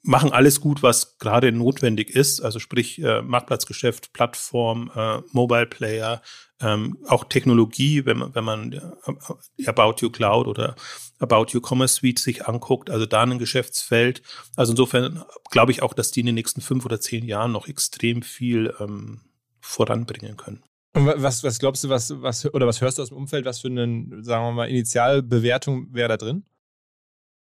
[0.02, 2.40] machen alles gut, was gerade notwendig ist.
[2.40, 6.22] Also sprich äh, Marktplatzgeschäft, Plattform, äh, Mobile Player,
[6.60, 10.74] ähm, auch Technologie, wenn man, wenn man äh, About You Cloud oder
[11.18, 14.22] About You Commerce Suite sich anguckt, also da ein Geschäftsfeld.
[14.56, 17.68] Also insofern glaube ich auch, dass die in den nächsten fünf oder zehn Jahren noch
[17.68, 19.20] extrem viel ähm,
[19.60, 20.62] voranbringen können.
[20.92, 23.60] Und was, was glaubst du, was, was, oder was hörst du aus dem Umfeld, was
[23.60, 26.44] für eine, sagen wir mal, Initialbewertung wäre da drin?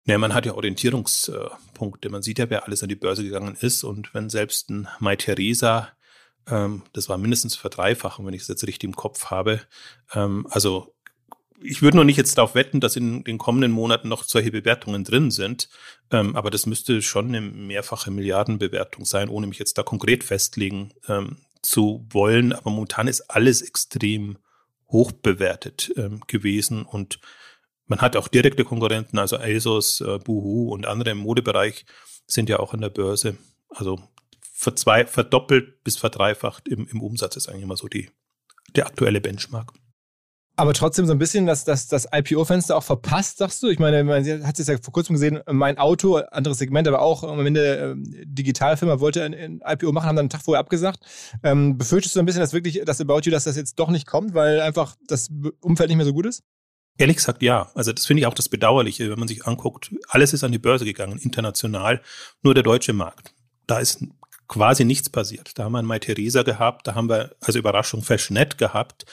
[0.05, 2.09] Ja, man hat ja Orientierungspunkte.
[2.09, 3.83] Man sieht ja, wer alles an die Börse gegangen ist.
[3.83, 5.89] Und wenn selbst ein Mai Theresa,
[6.47, 9.61] ähm, das war mindestens verdreifachen, wenn ich es jetzt richtig im Kopf habe.
[10.13, 10.95] Ähm, also
[11.63, 15.03] ich würde noch nicht jetzt darauf wetten, dass in den kommenden Monaten noch solche Bewertungen
[15.03, 15.69] drin sind.
[16.09, 20.93] Ähm, aber das müsste schon eine mehrfache Milliardenbewertung sein, ohne mich jetzt da konkret festlegen
[21.07, 22.53] ähm, zu wollen.
[22.53, 24.37] Aber momentan ist alles extrem
[24.89, 27.19] hoch bewertet ähm, gewesen und
[27.91, 31.85] man hat auch direkte Konkurrenten, also ASOS, äh, Boohoo und andere im Modebereich
[32.25, 33.35] sind ja auch an der Börse.
[33.67, 33.99] Also
[34.53, 38.09] verdoppelt bis verdreifacht im, im Umsatz ist eigentlich immer so die,
[38.75, 39.73] der aktuelle Benchmark
[40.61, 43.69] aber trotzdem so ein bisschen das, das, das IPO-Fenster auch verpasst, sagst du?
[43.69, 47.23] Ich meine, man hat es ja vor kurzem gesehen, mein Auto, anderes Segment, aber auch
[47.23, 50.99] am Ende äh, Digitalfirma wollte ein, ein, IPO machen, haben dann einen Tag vorher abgesagt.
[51.41, 54.05] Ähm, befürchtest du ein bisschen, dass wirklich das About You, dass das jetzt doch nicht
[54.05, 55.29] kommt, weil einfach das
[55.61, 56.43] Umfeld nicht mehr so gut ist?
[56.97, 57.71] Ehrlich gesagt, ja.
[57.73, 59.91] Also das finde ich auch das Bedauerliche, wenn man sich anguckt.
[60.07, 62.01] Alles ist an die Börse gegangen, international.
[62.43, 63.33] Nur der deutsche Markt.
[63.67, 64.03] Da ist
[64.47, 65.57] quasi nichts passiert.
[65.57, 69.05] Da haben wir ein Mai Theresa gehabt, da haben wir also Überraschung Fashionet gehabt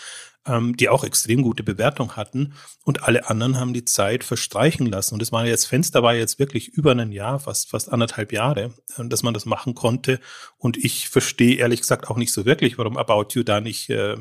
[0.49, 2.55] ähm, die auch extrem gute Bewertung hatten.
[2.85, 5.15] Und alle anderen haben die Zeit verstreichen lassen.
[5.15, 8.75] Und das war jetzt, Fenster war jetzt wirklich über ein Jahr, fast, fast anderthalb Jahre,
[8.97, 10.21] äh, dass man das machen konnte.
[10.57, 14.17] Und ich verstehe ehrlich gesagt auch nicht so wirklich, warum About You da nicht äh,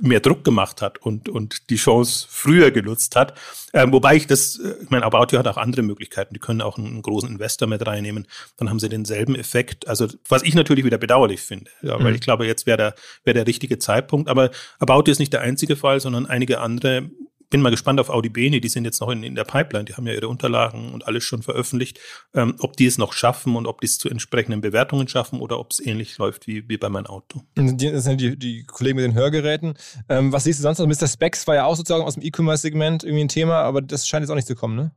[0.00, 3.34] mehr Druck gemacht hat und, und die Chance früher genutzt hat.
[3.72, 6.34] Ähm, wobei ich das, äh, ich meine, About You hat auch andere Möglichkeiten.
[6.34, 8.26] Die können auch einen, großen Investor mit reinnehmen.
[8.56, 9.88] Dann haben sie denselben Effekt.
[9.88, 12.14] Also, was ich natürlich wieder bedauerlich finde, ja, weil mhm.
[12.16, 14.28] ich glaube, jetzt wäre der, wäre der richtige Zeitpunkt.
[14.28, 17.10] Aber About You ist nicht der einzige Fall, sondern einige andere
[17.50, 19.94] bin mal gespannt auf Audi Bene, die sind jetzt noch in, in der Pipeline, die
[19.94, 22.00] haben ja ihre Unterlagen und alles schon veröffentlicht,
[22.34, 25.58] ähm, ob die es noch schaffen und ob die es zu entsprechenden Bewertungen schaffen oder
[25.58, 27.42] ob es ähnlich läuft wie, wie bei meinem Auto.
[27.54, 29.74] Das sind die, die Kollegen mit den Hörgeräten.
[30.08, 30.86] Ähm, was siehst du sonst noch?
[30.86, 31.08] Mr.
[31.08, 34.30] Specs war ja auch sozusagen aus dem E-Commerce-Segment irgendwie ein Thema, aber das scheint jetzt
[34.30, 34.92] auch nicht zu kommen, ne?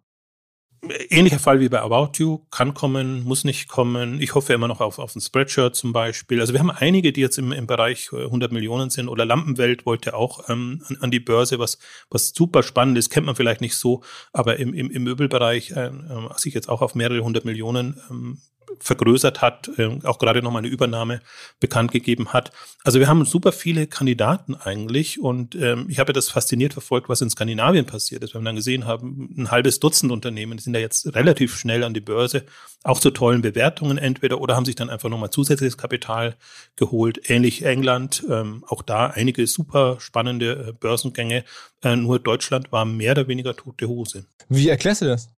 [1.10, 4.22] Ähnlicher Fall wie bei About You, kann kommen, muss nicht kommen.
[4.22, 6.40] Ich hoffe immer noch auf, auf ein Spreadshirt zum Beispiel.
[6.40, 9.86] Also wir haben einige, die jetzt im, im Bereich 100 äh, Millionen sind oder Lampenwelt
[9.86, 13.62] wollte auch ähm, an, an, die Börse, was, was super spannend ist, kennt man vielleicht
[13.62, 15.92] nicht so, aber im, im, im Möbelbereich äh, äh,
[16.38, 18.40] sich jetzt auch auf mehrere hundert Millionen ähm,
[18.80, 21.22] vergrößert hat, äh, auch gerade nochmal eine Übernahme
[21.60, 22.52] bekannt gegeben hat.
[22.84, 27.22] Also wir haben super viele Kandidaten eigentlich und ähm, ich habe das fasziniert verfolgt, was
[27.22, 28.34] in Skandinavien passiert ist.
[28.34, 31.84] Wir haben dann gesehen, haben ein halbes Dutzend Unternehmen, die sind da jetzt relativ schnell
[31.84, 32.46] an die Börse,
[32.84, 36.36] auch zu tollen Bewertungen entweder oder haben sich dann einfach nochmal zusätzliches Kapital
[36.76, 37.30] geholt.
[37.30, 41.44] Ähnlich England, ähm, auch da einige super spannende äh, Börsengänge.
[41.84, 44.26] Äh, nur Deutschland war mehr oder weniger tote Hose.
[44.48, 45.30] Wie erklärst du das?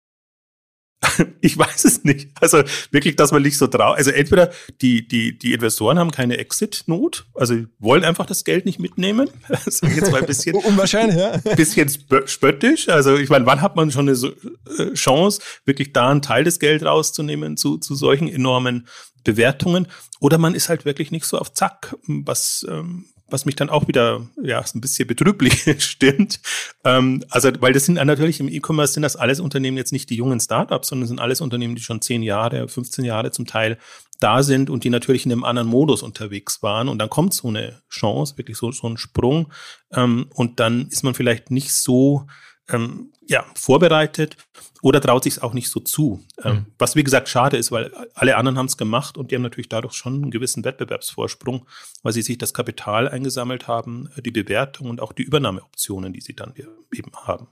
[1.42, 2.30] ich weiß es nicht.
[2.42, 3.98] Also wirklich, dass man nicht so traut.
[3.98, 8.80] Also entweder die, die, die Investoren haben keine Exit-Not, also wollen einfach das Geld nicht
[8.80, 9.30] mitnehmen.
[9.52, 10.56] Das ist jetzt mal ein bisschen.
[10.66, 11.38] Unwahrscheinlich, ja.
[11.56, 11.90] Bisschen
[12.26, 12.90] spöttisch.
[12.90, 16.60] Also ich meine, wann hat man schon eine äh, Chance, wirklich da einen Teil des
[16.60, 18.88] Geldes rauszunehmen zu, zu solchen enormen
[19.24, 19.88] Bewertungen?
[20.20, 23.88] Oder man ist halt wirklich nicht so auf Zack, was, ähm, was mich dann auch
[23.88, 26.39] wieder ja ein bisschen betrüblich stimmt.
[26.84, 30.15] Ähm, also weil das sind natürlich im E-Commerce sind das alles Unternehmen jetzt nicht die
[30.15, 33.78] jungen Startups, sondern sind alles Unternehmen, die schon zehn Jahre, 15 Jahre zum Teil
[34.20, 36.88] da sind und die natürlich in einem anderen Modus unterwegs waren.
[36.88, 39.52] Und dann kommt so eine Chance, wirklich so, so ein Sprung.
[39.91, 42.28] Ähm, und dann ist man vielleicht nicht so
[42.72, 44.38] ähm, ja, vorbereitet
[44.82, 46.24] oder traut sich es auch nicht so zu.
[46.44, 46.66] Ähm, mhm.
[46.78, 49.70] Was wie gesagt schade ist, weil alle anderen haben es gemacht und die haben natürlich
[49.70, 51.68] dadurch schon einen gewissen Wettbewerbsvorsprung,
[52.04, 56.22] weil sie sich das Kapital eingesammelt haben, äh, die Bewertung und auch die Übernahmeoptionen, die
[56.22, 56.54] sie dann
[56.92, 57.48] eben haben.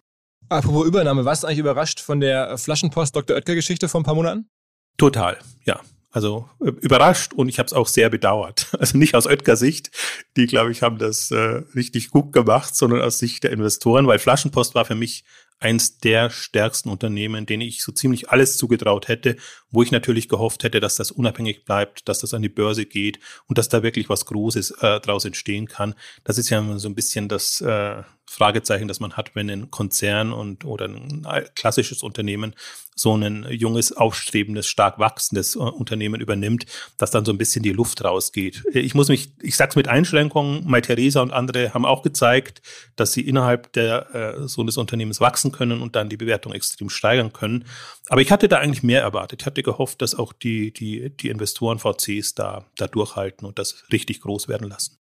[0.50, 3.36] Apropos Übernahme, warst du eigentlich überrascht von der Flaschenpost Dr.
[3.36, 4.50] Oetker-Geschichte vor ein paar Monaten?
[4.98, 5.80] Total, ja.
[6.12, 8.68] Also äh, überrascht und ich habe es auch sehr bedauert.
[8.80, 9.92] Also nicht aus Oetker Sicht,
[10.38, 14.20] die glaube ich haben das äh, richtig gut gemacht, sondern aus Sicht der Investoren, weil
[14.20, 15.24] Flaschenpost war für mich
[15.60, 19.36] eins der stärksten Unternehmen, denen ich so ziemlich alles zugetraut hätte,
[19.70, 23.20] wo ich natürlich gehofft hätte, dass das unabhängig bleibt, dass das an die Börse geht
[23.48, 25.96] und dass da wirklich was Großes äh, daraus entstehen kann.
[26.24, 30.32] Das ist ja so ein bisschen das äh, Fragezeichen, das man hat, wenn ein Konzern
[30.32, 32.54] und oder ein klassisches Unternehmen
[33.00, 36.66] so ein junges, aufstrebendes, stark wachsendes äh, Unternehmen übernimmt,
[36.98, 38.64] dass dann so ein bisschen die Luft rausgeht.
[38.74, 42.62] Ich muss mich, ich sag's mit Einschränkungen, Mai Theresa und andere haben auch gezeigt,
[42.96, 46.90] dass sie innerhalb der, äh, so eines Unternehmens wachsen können und dann die Bewertung extrem
[46.90, 47.66] steigern können.
[48.10, 49.42] Aber ich hatte da eigentlich mehr erwartet.
[49.42, 53.86] Ich hatte gehofft, dass auch die, die, die Investoren VCs da, da durchhalten und das
[53.92, 54.99] richtig groß werden lassen.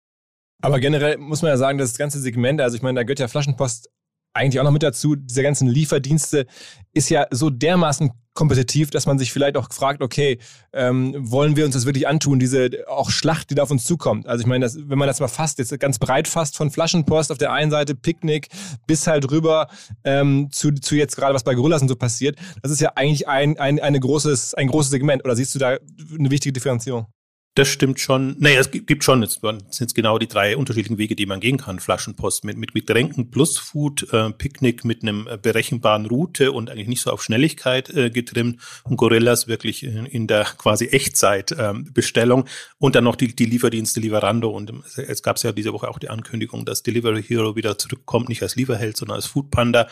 [0.61, 3.27] Aber generell muss man ja sagen, das ganze Segment, also ich meine, da gehört ja
[3.27, 3.89] Flaschenpost
[4.33, 6.45] eigentlich auch noch mit dazu, diese ganzen Lieferdienste
[6.93, 10.39] ist ja so dermaßen kompetitiv, dass man sich vielleicht auch fragt, okay,
[10.71, 14.27] ähm, wollen wir uns das wirklich antun, diese auch Schlacht, die da auf uns zukommt.
[14.27, 17.31] Also ich meine, das, wenn man das mal fasst, jetzt ganz breit fasst, von Flaschenpost
[17.31, 18.47] auf der einen Seite, Picknick,
[18.87, 19.67] bis halt rüber
[20.05, 23.27] ähm, zu, zu jetzt gerade, was bei Gorillas und so passiert, das ist ja eigentlich
[23.27, 25.25] ein, ein, eine großes, ein großes Segment.
[25.25, 25.77] Oder siehst du da
[26.17, 27.07] eine wichtige Differenzierung?
[27.59, 28.37] Das stimmt schon.
[28.39, 29.41] Naja, es gibt schon, es
[29.71, 31.81] sind genau die drei unterschiedlichen Wege, die man gehen kann.
[31.81, 36.87] Flaschenpost mit, mit, Getränken plus Food, äh, Picknick mit einem äh, berechenbaren Route und eigentlich
[36.87, 38.61] nicht so auf Schnelligkeit äh, getrimmt.
[38.85, 41.91] Und Gorillas wirklich in, in der quasi Echtzeit ähm,
[42.77, 44.49] und dann noch die, die Lieferdienste Lieferando.
[44.49, 48.41] Und es gab ja diese Woche auch die Ankündigung, dass Delivery Hero wieder zurückkommt, nicht
[48.41, 49.89] als Lieferheld, sondern als Foodpanda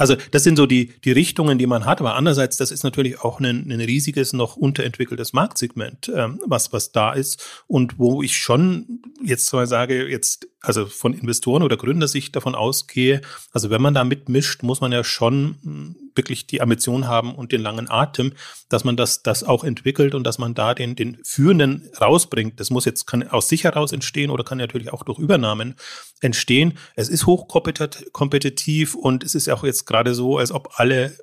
[0.00, 2.00] also das sind so die, die Richtungen, die man hat.
[2.00, 6.90] Aber andererseits, das ist natürlich auch ein, ein riesiges, noch unterentwickeltes Marktsegment, ähm, was, was
[6.90, 7.62] da ist.
[7.66, 13.20] Und wo ich schon jetzt mal sage, jetzt also von Investoren oder Gründersicht davon ausgehe,
[13.52, 17.52] also wenn man da mitmischt, muss man ja schon hm, wirklich die Ambition haben und
[17.52, 18.32] den langen Atem,
[18.68, 22.60] dass man das, das auch entwickelt und dass man da den, den Führenden rausbringt.
[22.60, 25.74] Das muss jetzt kann aus sich heraus entstehen oder kann natürlich auch durch Übernahmen
[26.20, 26.78] entstehen.
[26.96, 31.16] Es ist hochkompetitiv und es ist auch jetzt gerade so, als ob alle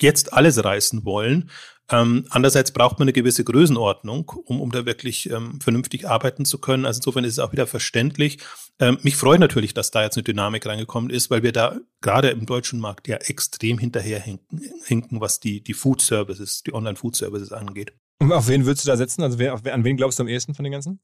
[0.00, 1.50] jetzt alles reißen wollen.
[1.92, 6.58] Ähm, andererseits braucht man eine gewisse Größenordnung, um, um da wirklich ähm, vernünftig arbeiten zu
[6.58, 6.86] können.
[6.86, 8.38] Also insofern ist es auch wieder verständlich.
[8.80, 12.30] Ähm, mich freut natürlich, dass da jetzt eine Dynamik reingekommen ist, weil wir da gerade
[12.30, 17.52] im deutschen Markt ja extrem hinterherhinken, hinken, was die, die Food Services, die Online-Food Services
[17.52, 17.92] angeht.
[18.18, 19.22] Und auf wen würdest du da setzen?
[19.22, 21.00] Also wer, an wen glaubst du am ehesten von den ganzen?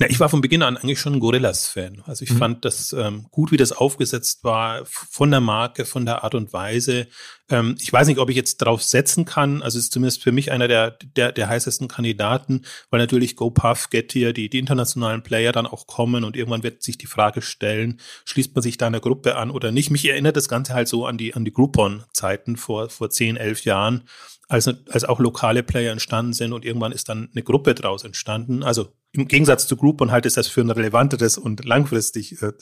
[0.00, 2.02] Ja, ich war von Beginn an eigentlich schon ein Gorillas-Fan.
[2.06, 2.38] Also ich mhm.
[2.38, 6.52] fand das ähm, gut, wie das aufgesetzt war, von der Marke, von der Art und
[6.52, 7.08] Weise.
[7.50, 9.60] Ähm, ich weiß nicht, ob ich jetzt drauf setzen kann.
[9.60, 13.90] Also es ist zumindest für mich einer der, der, der heißesten Kandidaten, weil natürlich GoPuff,
[13.90, 17.98] Getir, die, die internationalen Player dann auch kommen und irgendwann wird sich die Frage stellen,
[18.24, 19.90] schließt man sich da einer Gruppe an oder nicht?
[19.90, 23.64] Mich erinnert das Ganze halt so an die, an die Groupon-Zeiten vor, vor zehn, elf
[23.64, 24.04] Jahren
[24.48, 28.62] als, als auch lokale Player entstanden sind und irgendwann ist dann eine Gruppe draus entstanden.
[28.62, 32.52] Also im Gegensatz zu Groupon halte ich das für ein relevanteres und langfristig äh,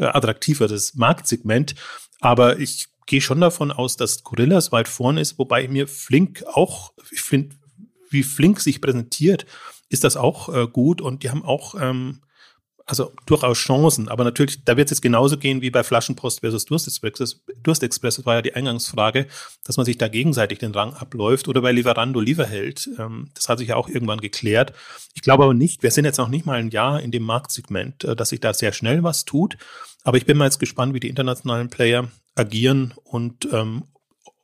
[0.00, 1.74] attraktiveres Marktsegment.
[2.20, 6.92] Aber ich gehe schon davon aus, dass Gorillas weit vorne ist, wobei mir Flink auch,
[7.10, 7.54] ich finde,
[8.10, 9.46] wie Flink sich präsentiert,
[9.90, 12.22] ist das auch äh, gut und die haben auch ähm,
[12.86, 14.08] also durchaus Chancen.
[14.08, 17.42] Aber natürlich, da wird es jetzt genauso gehen wie bei Flaschenpost versus Durstexpress.
[17.62, 19.26] Durstexpress, war ja die Eingangsfrage,
[19.64, 22.88] dass man sich da gegenseitig den Rang abläuft oder bei Lieferando Lieferheld.
[22.98, 24.72] Ähm, das hat sich ja auch irgendwann geklärt.
[25.14, 28.04] Ich glaube aber nicht, wir sind jetzt noch nicht mal ein Jahr in dem Marktsegment,
[28.04, 29.56] äh, dass sich da sehr schnell was tut.
[30.04, 33.82] Aber ich bin mal jetzt gespannt, wie die internationalen Player agieren und ähm,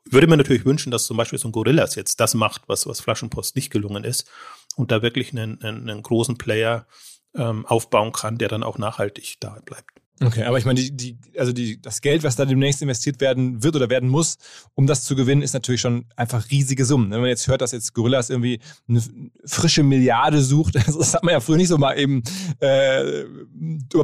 [0.05, 3.01] würde mir natürlich wünschen, dass zum Beispiel so ein Gorillas jetzt das macht, was, was
[3.01, 4.29] Flaschenpost nicht gelungen ist
[4.75, 6.87] und da wirklich einen, einen, einen großen Player
[7.35, 10.03] ähm, aufbauen kann, der dann auch nachhaltig da bleibt.
[10.25, 13.63] Okay, aber ich meine, die, die, also die, das Geld, was da demnächst investiert werden
[13.63, 14.37] wird oder werden muss,
[14.75, 17.11] um das zu gewinnen, ist natürlich schon einfach riesige Summen.
[17.11, 19.03] Wenn man jetzt hört, dass jetzt Gorillas irgendwie eine
[19.45, 22.23] frische Milliarde sucht, das hat man ja früher nicht so mal eben
[22.61, 23.25] äh,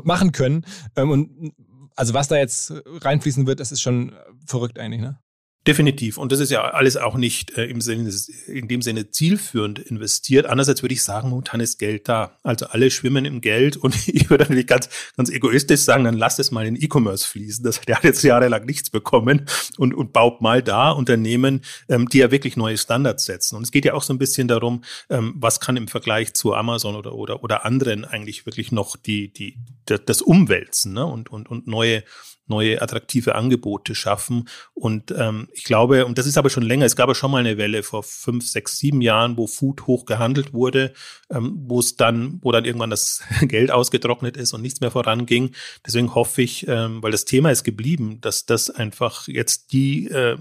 [0.02, 0.64] machen können.
[0.96, 1.52] Ähm, und
[1.94, 4.12] also was da jetzt reinfließen wird, das ist schon
[4.44, 5.18] verrückt eigentlich, ne?
[5.66, 6.16] Definitiv.
[6.16, 8.10] Und das ist ja alles auch nicht äh, im Sinne,
[8.46, 10.46] in dem Sinne zielführend investiert.
[10.46, 12.38] Andererseits würde ich sagen, momentan ist Geld da.
[12.42, 16.38] Also alle schwimmen im Geld und ich würde natürlich ganz, ganz egoistisch sagen, dann lasst
[16.38, 17.64] es mal in E-Commerce fließen.
[17.64, 22.18] Das, der hat jetzt jahrelang nichts bekommen und, und baut mal da Unternehmen, ähm, die
[22.18, 23.56] ja wirklich neue Standards setzen.
[23.56, 26.54] Und es geht ja auch so ein bisschen darum, ähm, was kann im Vergleich zu
[26.54, 31.04] Amazon oder, oder, oder anderen eigentlich wirklich noch die, die, das Umwälzen ne?
[31.04, 32.04] und, und, und neue,
[32.48, 34.48] neue attraktive Angebote schaffen.
[34.74, 37.38] Und ähm, ich glaube, und das ist aber schon länger, es gab ja schon mal
[37.38, 40.92] eine Welle vor fünf, sechs, sieben Jahren, wo Food hoch gehandelt wurde,
[41.30, 45.54] ähm, wo es dann, wo dann irgendwann das Geld ausgetrocknet ist und nichts mehr voranging.
[45.86, 50.36] Deswegen hoffe ich, ähm, weil das Thema ist geblieben, dass das einfach jetzt die äh,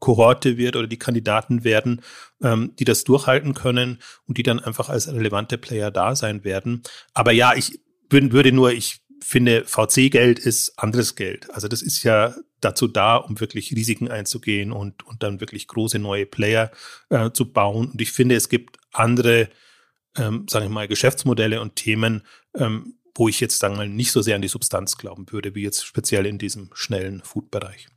[0.00, 2.02] Kohorte wird oder die Kandidaten werden,
[2.42, 6.82] ähm, die das durchhalten können und die dann einfach als relevante Player da sein werden.
[7.14, 11.50] Aber ja, ich würde nur, ich finde, VC-Geld ist anderes Geld.
[11.50, 15.98] Also das ist ja dazu da, um wirklich Risiken einzugehen und, und dann wirklich große
[15.98, 16.70] neue Player
[17.10, 17.90] äh, zu bauen.
[17.90, 19.48] Und ich finde, es gibt andere,
[20.16, 22.22] ähm, sage ich mal, Geschäftsmodelle und Themen,
[22.54, 25.62] ähm, wo ich jetzt, sagen mal, nicht so sehr an die Substanz glauben würde, wie
[25.62, 27.88] jetzt speziell in diesem schnellen Food-Bereich.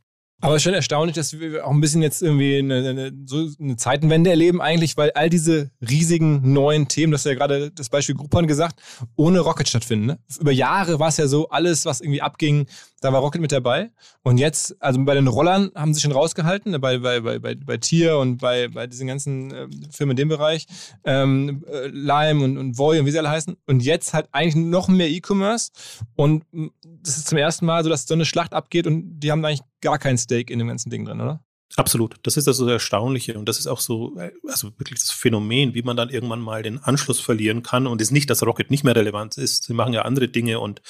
[0.42, 4.28] Aber schon erstaunlich, dass wir auch ein bisschen jetzt irgendwie eine, eine, so eine Zeitenwende
[4.28, 8.48] erleben, eigentlich, weil all diese riesigen neuen Themen, das ist ja gerade das Beispiel Groupon
[8.48, 8.80] gesagt,
[9.14, 10.06] ohne Rocket stattfinden.
[10.06, 10.18] Ne?
[10.40, 12.66] Über Jahre war es ja so, alles, was irgendwie abging,
[13.02, 13.90] da war Rocket mit dabei.
[14.22, 16.78] Und jetzt, also bei den Rollern haben sie schon rausgehalten, ne?
[16.78, 20.28] bei, bei, bei, bei, bei Tier und bei, bei diesen ganzen äh, Firmen in dem
[20.28, 20.66] Bereich,
[21.04, 23.56] ähm, äh, Lime und, und Voy und wie sie alle heißen.
[23.66, 25.72] Und jetzt halt eigentlich noch mehr E-Commerce.
[26.14, 26.44] Und
[26.82, 29.62] das ist zum ersten Mal so, dass so eine Schlacht abgeht und die haben eigentlich
[29.80, 31.42] gar kein Stake in dem ganzen Ding drin, oder?
[31.76, 32.16] Absolut.
[32.22, 34.14] Das ist also das Erstaunliche und das ist auch so,
[34.46, 38.08] also wirklich das Phänomen, wie man dann irgendwann mal den Anschluss verlieren kann und es
[38.08, 39.64] ist nicht, dass Rocket nicht mehr relevant ist.
[39.64, 40.82] Sie machen ja andere Dinge und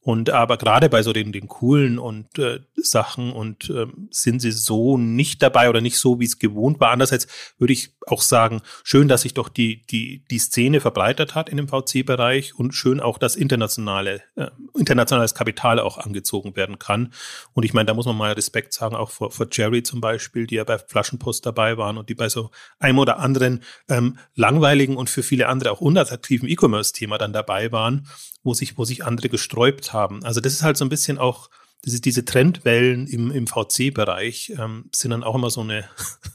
[0.00, 4.52] und aber gerade bei so den, den coolen und äh, Sachen und äh, sind sie
[4.52, 6.92] so nicht dabei oder nicht so, wie es gewohnt war.
[6.92, 7.26] Andererseits
[7.58, 11.56] würde ich auch sagen, schön, dass sich doch die, die, die Szene verbreitert hat in
[11.56, 14.46] dem VC-Bereich und schön auch, dass internationale, äh,
[14.78, 17.12] internationales Kapital auch angezogen werden kann.
[17.52, 20.46] Und ich meine, da muss man mal Respekt sagen, auch vor, vor Jerry zum Beispiel,
[20.46, 24.96] die ja bei Flaschenpost dabei waren und die bei so einem oder anderen ähm, langweiligen
[24.96, 28.06] und für viele andere auch unattraktiven E-Commerce-Thema dann dabei waren
[28.48, 30.24] wo sich, wo sich andere gesträubt haben.
[30.24, 31.50] Also das ist halt so ein bisschen auch,
[31.84, 35.84] ist diese Trendwellen im, im VC-Bereich ähm, sind dann auch immer so eine,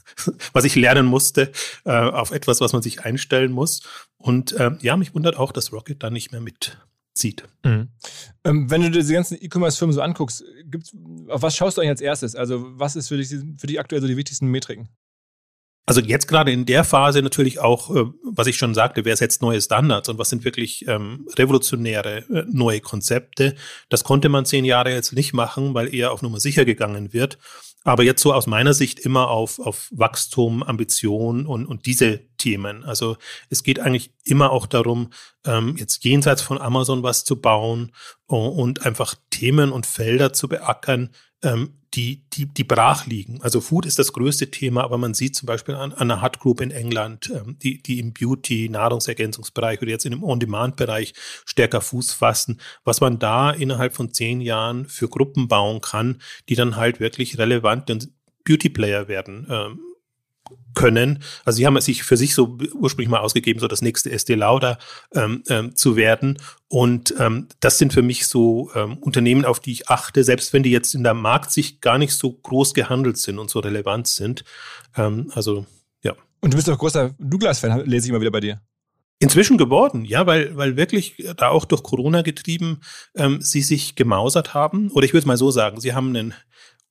[0.52, 1.50] was ich lernen musste,
[1.84, 3.82] äh, auf etwas, was man sich einstellen muss.
[4.16, 7.44] Und äh, ja, mich wundert auch, dass Rocket da nicht mehr mitzieht.
[7.64, 7.88] Mhm.
[8.44, 10.44] Ähm, wenn du dir diese ganzen E-Commerce-Firmen so anguckst,
[11.28, 12.36] auf was schaust du eigentlich als erstes?
[12.36, 14.88] Also was ist für dich, für dich aktuell so die wichtigsten Metriken?
[15.86, 19.42] Also jetzt gerade in der Phase natürlich auch, äh, was ich schon sagte, wer setzt
[19.42, 23.54] neue Standards und was sind wirklich ähm, revolutionäre äh, neue Konzepte.
[23.90, 27.38] Das konnte man zehn Jahre jetzt nicht machen, weil eher auf Nummer sicher gegangen wird.
[27.86, 32.82] Aber jetzt so aus meiner Sicht immer auf, auf Wachstum, Ambition und, und diese Themen.
[32.82, 33.18] Also
[33.50, 35.10] es geht eigentlich immer auch darum,
[35.44, 37.92] ähm, jetzt jenseits von Amazon was zu bauen
[38.26, 41.10] und einfach Themen und Felder zu beackern,
[41.42, 43.40] ähm, die, die, die brach liegen.
[43.42, 46.40] Also Food ist das größte Thema, aber man sieht zum Beispiel an, an einer Hut
[46.40, 51.80] Group in England, ähm, die, die im Beauty, Nahrungsergänzungsbereich oder jetzt in dem On-Demand-Bereich stärker
[51.80, 56.76] Fuß fassen, was man da innerhalb von zehn Jahren für Gruppen bauen kann, die dann
[56.76, 57.86] halt wirklich relevant
[58.44, 59.46] Beauty-Player werden.
[59.48, 59.80] Ähm,
[60.74, 61.22] können.
[61.44, 64.78] Also sie haben sich für sich so ursprünglich mal ausgegeben, so das nächste SD Lauda
[65.14, 66.38] ähm, ähm, zu werden.
[66.68, 70.62] Und ähm, das sind für mich so ähm, Unternehmen, auf die ich achte, selbst wenn
[70.62, 74.44] die jetzt in der Marktsicht gar nicht so groß gehandelt sind und so relevant sind.
[74.96, 75.64] Ähm, also
[76.02, 76.14] ja.
[76.40, 78.60] Und du bist doch großer Douglas-Fan, lese ich mal wieder bei dir.
[79.20, 82.80] Inzwischen geworden, ja, weil, weil wirklich da auch durch Corona getrieben
[83.14, 84.90] ähm, sie sich gemausert haben.
[84.90, 86.34] Oder ich würde es mal so sagen, sie haben einen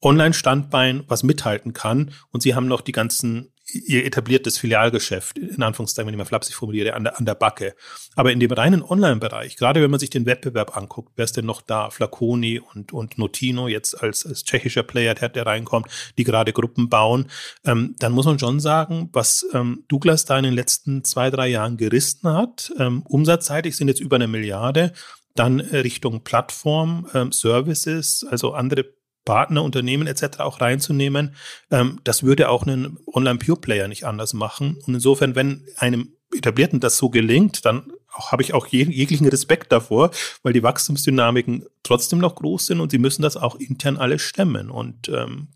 [0.03, 6.05] Online-Standbein, was mithalten kann und sie haben noch die ganzen ihr etabliertes Filialgeschäft, in Anführungszeichen,
[6.05, 7.75] wenn ich mal flapsig formuliere, an der, an der Backe.
[8.15, 11.45] Aber in dem reinen Online-Bereich, gerade wenn man sich den Wettbewerb anguckt, wer ist denn
[11.45, 11.89] noch da?
[11.89, 15.87] Flaconi und, und Notino jetzt als, als tschechischer Player, der, der reinkommt,
[16.17, 17.29] die gerade Gruppen bauen,
[17.65, 21.47] ähm, dann muss man schon sagen, was ähm, Douglas da in den letzten zwei, drei
[21.47, 24.91] Jahren gerissen hat, ähm, umsatzseitig sind jetzt über eine Milliarde,
[25.35, 28.85] dann Richtung Plattform, ähm, Services, also andere
[29.25, 30.39] Partner, Unternehmen etc.
[30.39, 31.35] auch reinzunehmen.
[31.71, 34.79] Ähm, das würde auch einen Online-Pure-Player nicht anders machen.
[34.85, 40.11] Und insofern, wenn einem Etablierten das so gelingt, dann habe ich auch jeglichen Respekt davor,
[40.43, 44.69] weil die Wachstumsdynamiken trotzdem noch groß sind und sie müssen das auch intern alle stemmen.
[44.69, 45.47] Und ähm,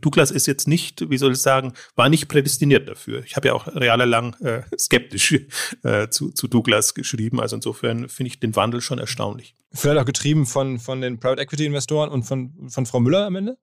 [0.00, 3.22] Douglas ist jetzt nicht, wie soll ich sagen, war nicht prädestiniert dafür.
[3.24, 5.40] Ich habe ja auch realerlang äh, skeptisch
[5.82, 7.40] äh, zu, zu Douglas geschrieben.
[7.40, 9.54] Also insofern finde ich den Wandel schon erstaunlich.
[9.72, 13.36] Vielleicht auch getrieben von, von den Private Equity Investoren und von, von Frau Müller am
[13.36, 13.56] Ende?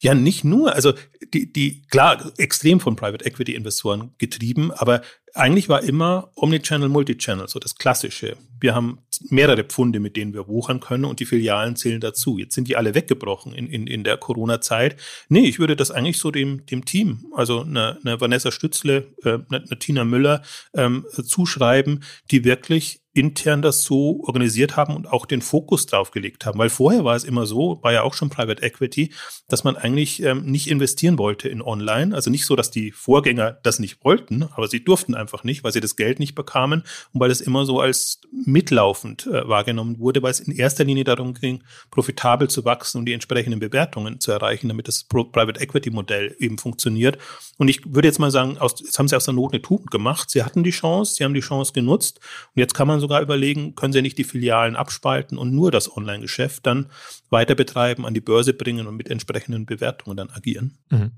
[0.00, 0.74] Ja, nicht nur.
[0.74, 0.92] Also
[1.32, 5.02] die, die, klar, extrem von Private Equity Investoren getrieben, aber
[5.34, 8.36] eigentlich war immer Omnichannel, Multichannel, so das Klassische.
[8.60, 8.98] Wir haben
[9.30, 12.38] mehrere Pfunde, mit denen wir wuchern können und die Filialen zählen dazu.
[12.38, 14.96] Jetzt sind die alle weggebrochen in, in, in der Corona-Zeit.
[15.28, 19.38] Nee, ich würde das eigentlich so dem, dem Team, also eine, eine Vanessa Stützle, äh,
[19.48, 20.42] eine, eine Tina Müller
[20.74, 26.44] ähm, zuschreiben, die wirklich intern das so organisiert haben und auch den Fokus drauf gelegt
[26.44, 26.58] haben.
[26.58, 29.12] Weil vorher war es immer so, war ja auch schon Private Equity,
[29.48, 32.12] dass man eigentlich ähm, nicht investieren wollte in Online.
[32.12, 35.72] Also nicht so, dass die Vorgänger das nicht wollten, aber sie durften einfach nicht, weil
[35.72, 40.20] sie das Geld nicht bekamen und weil es immer so als mitlaufend äh, wahrgenommen wurde,
[40.22, 41.62] weil es in erster Linie darum ging,
[41.92, 46.58] profitabel zu wachsen und die entsprechenden Bewertungen zu erreichen, damit das Private Equity Modell eben
[46.58, 47.18] funktioniert.
[47.58, 49.92] Und ich würde jetzt mal sagen, aus, jetzt haben sie aus der Not eine Tugend
[49.92, 50.30] gemacht.
[50.30, 52.18] Sie hatten die Chance, sie haben die Chance genutzt
[52.54, 55.94] und jetzt kann man sogar überlegen, können sie nicht die Filialen abspalten und nur das
[55.94, 56.86] Online-Geschäft dann
[57.30, 60.78] weiter betreiben, an die Börse bringen und mit entsprechenden Bewertungen dann agieren.
[60.90, 61.12] Mhm.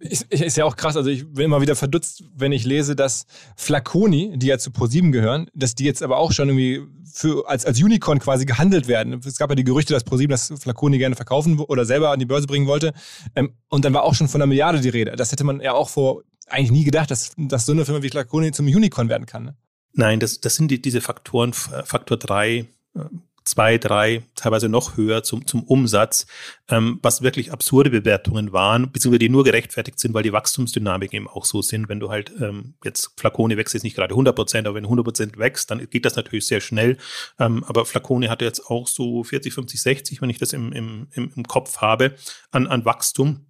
[0.00, 3.26] Ist, ist, ja auch krass, also ich bin immer wieder verdutzt, wenn ich lese, dass
[3.56, 6.82] Flaconi, die ja zu ProSieben gehören, dass die jetzt aber auch schon irgendwie
[7.12, 9.20] für, als, als Unicorn quasi gehandelt werden.
[9.24, 12.26] Es gab ja die Gerüchte, dass ProSieben das Flaconi gerne verkaufen oder selber an die
[12.26, 12.92] Börse bringen wollte.
[13.34, 15.16] Ähm, und dann war auch schon von einer Milliarde die Rede.
[15.16, 18.08] Das hätte man ja auch vor eigentlich nie gedacht, dass, dass so eine Firma wie
[18.08, 19.44] Flaconi zum Unicorn werden kann.
[19.44, 19.56] Ne?
[19.92, 23.00] Nein, das, das sind die, diese Faktoren, Faktor drei, äh,
[23.48, 26.26] zwei, drei, teilweise noch höher zum, zum Umsatz,
[26.68, 31.28] ähm, was wirklich absurde Bewertungen waren, beziehungsweise die nur gerechtfertigt sind, weil die Wachstumsdynamik eben
[31.28, 31.88] auch so sind.
[31.88, 35.04] Wenn du halt ähm, jetzt Flacone wächst jetzt nicht gerade 100 Prozent, aber wenn 100
[35.04, 36.98] Prozent wächst, dann geht das natürlich sehr schnell.
[37.38, 41.08] Ähm, aber Flacone hatte jetzt auch so 40, 50, 60, wenn ich das im, im,
[41.12, 42.14] im Kopf habe,
[42.50, 43.46] an, an Wachstum.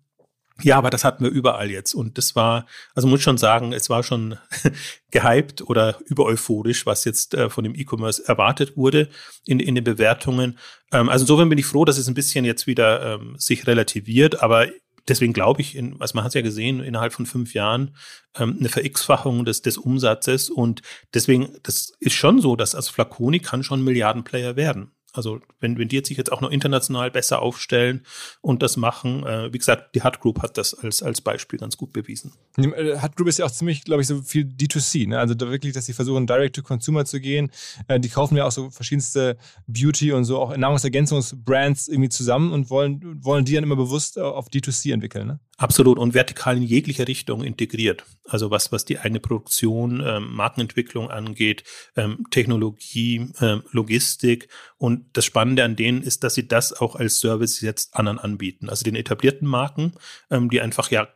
[0.62, 1.94] Ja, aber das hatten wir überall jetzt.
[1.94, 4.38] Und das war, also muss schon sagen, es war schon
[5.12, 9.08] gehypt oder übereuphorisch, was jetzt äh, von dem E-Commerce erwartet wurde
[9.46, 10.58] in, in den Bewertungen.
[10.92, 14.42] Ähm, also insofern bin ich froh, dass es ein bisschen jetzt wieder ähm, sich relativiert,
[14.42, 14.66] aber
[15.06, 17.96] deswegen glaube ich, in, also man hat es ja gesehen, innerhalb von fünf Jahren
[18.36, 20.82] ähm, eine VerX-Fachung des, des Umsatzes und
[21.14, 24.92] deswegen, das ist schon so, dass als Flaconi kann schon Milliardenplayer werden.
[25.14, 28.04] Also wenn, wenn die jetzt sich jetzt auch noch international besser aufstellen
[28.42, 31.76] und das machen, äh, wie gesagt, die Hut Group hat das als, als Beispiel ganz
[31.78, 32.32] gut bewiesen.
[32.56, 35.18] Äh, Hut Group ist ja auch ziemlich, glaube ich, so viel D2C, ne?
[35.18, 37.50] Also da wirklich, dass sie versuchen, direct to consumer zu gehen.
[37.88, 42.68] Äh, die kaufen ja auch so verschiedenste Beauty und so auch Nahrungsergänzungsbrands irgendwie zusammen und
[42.68, 45.40] wollen, wollen die dann immer bewusst auf D2C entwickeln, ne?
[45.58, 48.04] Absolut und vertikal in jeglicher Richtung integriert.
[48.24, 51.64] Also was, was die eigene Produktion, ähm, Markenentwicklung angeht,
[51.96, 54.48] ähm, Technologie, ähm, Logistik.
[54.76, 58.70] Und das Spannende an denen ist, dass sie das auch als Service jetzt anderen anbieten.
[58.70, 59.94] Also den etablierten Marken,
[60.30, 61.08] ähm, die einfach ja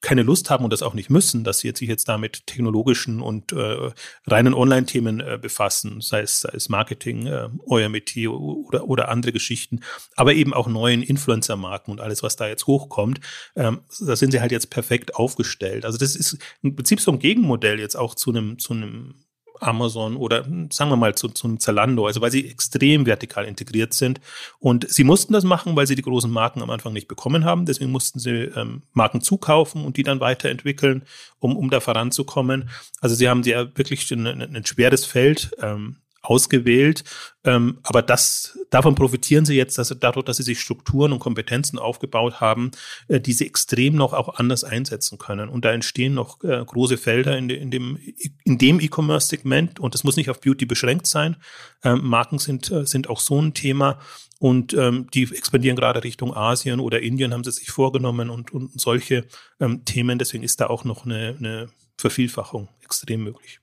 [0.00, 3.20] keine Lust haben und das auch nicht müssen, dass sie jetzt sich jetzt damit technologischen
[3.20, 3.90] und äh,
[4.26, 9.80] reinen Online-Themen äh, befassen, sei es, sei es Marketing, äh, OMT oder, oder andere Geschichten,
[10.16, 13.20] aber eben auch neuen Influencer-Marken und alles, was da jetzt hochkommt
[13.56, 15.84] ähm, da sind sie halt jetzt perfekt aufgestellt.
[15.84, 19.14] Also das ist im Prinzip so ein Gegenmodell jetzt auch zu einem, zu einem
[19.60, 23.94] Amazon oder sagen wir mal zu, zu einem Zalando, also weil sie extrem vertikal integriert
[23.94, 24.20] sind.
[24.58, 27.66] Und sie mussten das machen, weil sie die großen Marken am Anfang nicht bekommen haben.
[27.66, 31.02] Deswegen mussten sie ähm, Marken zukaufen und die dann weiterentwickeln,
[31.38, 32.70] um, um da voranzukommen.
[33.00, 35.50] Also sie haben ja wirklich ein, ein schweres Feld.
[35.60, 37.04] Ähm, ausgewählt.
[37.44, 41.78] Ähm, aber das, davon profitieren sie jetzt, dass dadurch, dass sie sich Strukturen und Kompetenzen
[41.78, 42.70] aufgebaut haben,
[43.08, 45.48] äh, die sie extrem noch auch anders einsetzen können.
[45.48, 47.98] Und da entstehen noch äh, große Felder in, de, in dem
[48.44, 49.80] in dem E-Commerce-Segment.
[49.80, 51.36] Und das muss nicht auf Beauty beschränkt sein.
[51.82, 53.98] Ähm, Marken sind, äh, sind auch so ein Thema.
[54.38, 58.78] Und ähm, die expandieren gerade Richtung Asien oder Indien, haben sie sich vorgenommen und, und
[58.80, 59.26] solche
[59.60, 60.18] ähm, Themen.
[60.18, 61.68] Deswegen ist da auch noch eine, eine
[61.98, 63.60] Vervielfachung extrem möglich.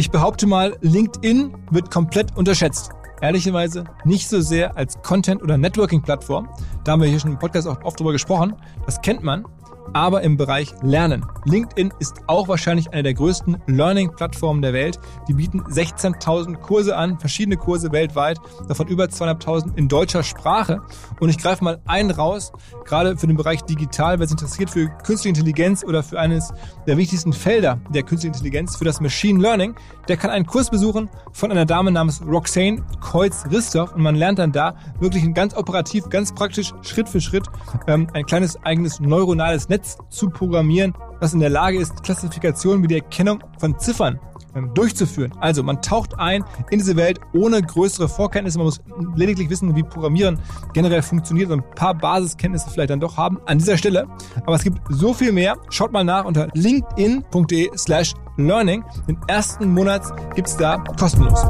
[0.00, 2.90] Ich behaupte mal, LinkedIn wird komplett unterschätzt.
[3.20, 6.48] Ehrlicherweise nicht so sehr als Content- oder Networking-Plattform.
[6.84, 8.54] Da haben wir hier schon im Podcast auch oft drüber gesprochen.
[8.86, 9.44] Das kennt man
[9.92, 11.24] aber im Bereich Lernen.
[11.44, 14.98] LinkedIn ist auch wahrscheinlich eine der größten Learning-Plattformen der Welt.
[15.28, 20.82] Die bieten 16.000 Kurse an, verschiedene Kurse weltweit, davon über 200.000 in deutscher Sprache.
[21.20, 22.52] Und ich greife mal einen raus,
[22.84, 26.52] gerade für den Bereich digital, wer sich interessiert für künstliche Intelligenz oder für eines
[26.86, 29.74] der wichtigsten Felder der künstlichen Intelligenz, für das Machine Learning,
[30.08, 34.52] der kann einen Kurs besuchen von einer Dame namens Roxane Kreuz-Ristoff und man lernt dann
[34.52, 37.44] da wirklich ganz operativ, ganz praktisch, Schritt für Schritt
[37.86, 42.82] ähm, ein kleines eigenes neuronales Netz Netz zu programmieren, das in der Lage ist, Klassifikationen
[42.82, 44.18] wie die Erkennung von Ziffern
[44.56, 45.32] ähm, durchzuführen.
[45.40, 48.58] Also man taucht ein in diese Welt ohne größere Vorkenntnisse.
[48.58, 48.80] Man muss
[49.14, 50.40] lediglich wissen, wie Programmieren
[50.74, 54.08] generell funktioniert und ein paar Basiskenntnisse vielleicht dann doch haben an dieser Stelle.
[54.44, 55.56] Aber es gibt so viel mehr.
[55.70, 58.82] Schaut mal nach unter linkedin.de slash learning.
[59.06, 60.02] Den ersten Monat
[60.34, 61.44] gibt es da kostenlos.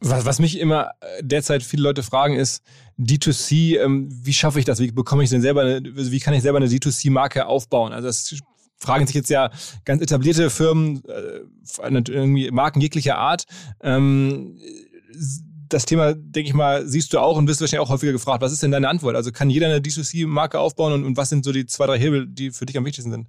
[0.00, 2.62] Was, was mich immer äh, derzeit viele Leute fragen ist,
[2.98, 4.78] D2C, ähm, wie schaffe ich das?
[4.78, 7.92] Wie bekomme ich denn selber eine, wie kann ich selber eine D2C-Marke aufbauen?
[7.92, 8.34] Also das
[8.78, 9.50] fragen sich jetzt ja
[9.84, 13.44] ganz etablierte Firmen, äh, Marken jeglicher Art.
[13.80, 14.58] Ähm,
[15.68, 18.42] das Thema, denke ich mal, siehst du auch und wirst wahrscheinlich auch häufiger gefragt.
[18.42, 19.16] Was ist denn deine Antwort?
[19.16, 22.26] Also kann jeder eine D2C-Marke aufbauen und, und was sind so die zwei, drei Hebel,
[22.26, 23.28] die für dich am wichtigsten sind?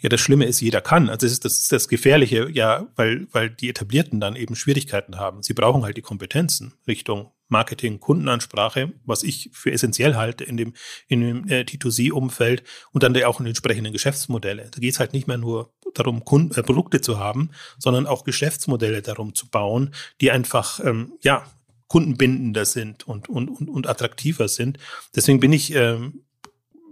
[0.00, 1.08] Ja, das Schlimme ist, jeder kann.
[1.08, 5.18] Also das ist das, ist das Gefährliche, ja, weil, weil die Etablierten dann eben Schwierigkeiten
[5.18, 5.42] haben.
[5.42, 10.74] Sie brauchen halt die Kompetenzen Richtung Marketing, Kundenansprache, was ich für essentiell halte in dem,
[11.08, 14.68] in dem äh, T2C-Umfeld und dann auch in den entsprechenden Geschäftsmodelle.
[14.70, 18.24] Da geht es halt nicht mehr nur darum, Kunden, äh, Produkte zu haben, sondern auch
[18.24, 21.46] Geschäftsmodelle darum zu bauen, die einfach, ähm, ja,
[21.88, 24.78] kundenbindender sind und, und, und, und attraktiver sind.
[25.16, 26.22] Deswegen bin ich ähm,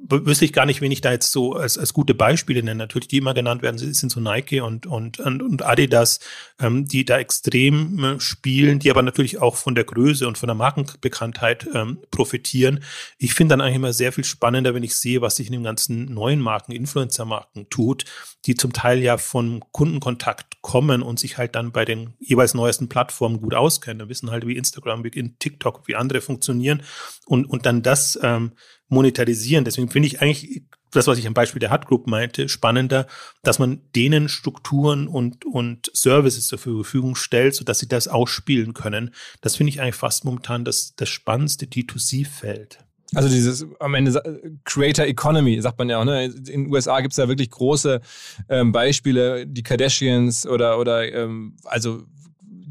[0.08, 2.78] wüsste ich gar nicht, wen ich da jetzt so als, als gute Beispiele nenne.
[2.78, 6.20] Natürlich, die immer genannt werden, sind so Nike und, und, und Adidas,
[6.60, 10.46] ähm, die da extrem äh, spielen, die aber natürlich auch von der Größe und von
[10.46, 12.84] der Markenbekanntheit ähm, profitieren.
[13.18, 15.64] Ich finde dann eigentlich immer sehr viel spannender, wenn ich sehe, was sich in den
[15.64, 18.04] ganzen neuen Marken, Influencer-Marken tut,
[18.44, 22.88] die zum Teil ja von Kundenkontakt kommen und sich halt dann bei den jeweils neuesten
[22.88, 26.82] Plattformen gut auskennen, wissen halt, wie Instagram, wie TikTok, wie andere funktionieren
[27.26, 28.52] und, und dann das ähm,
[28.88, 29.64] monetarisieren.
[29.64, 30.62] Deswegen finde ich eigentlich
[30.92, 33.06] das, was ich am Beispiel der Hut Group meinte, spannender,
[33.42, 39.10] dass man denen Strukturen und, und Services zur Verfügung stellt, sodass sie das ausspielen können.
[39.40, 42.78] Das finde ich eigentlich fast momentan das, das spannendste D2C-Feld.
[43.14, 46.04] Also dieses am Ende Creator Economy, sagt man ja auch.
[46.04, 46.24] Ne?
[46.24, 48.00] In den USA gibt es ja wirklich große
[48.48, 52.02] ähm, Beispiele, die Kardashians oder, oder ähm, also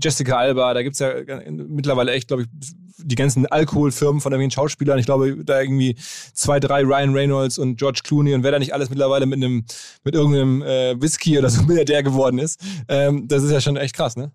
[0.01, 1.13] Jessica Alba, da gibt es ja
[1.49, 2.49] mittlerweile echt, glaube ich,
[2.98, 5.00] die ganzen Alkoholfirmen von irgendwelchen Schauspielern.
[5.00, 5.96] Ich glaube, da irgendwie
[6.34, 9.66] zwei, drei Ryan Reynolds und George Clooney und wer da nicht alles mittlerweile mit einem,
[10.04, 12.60] mit irgendeinem äh, Whisky oder so Milliardär geworden ist.
[12.88, 14.32] Ähm, das ist ja schon echt krass, ne?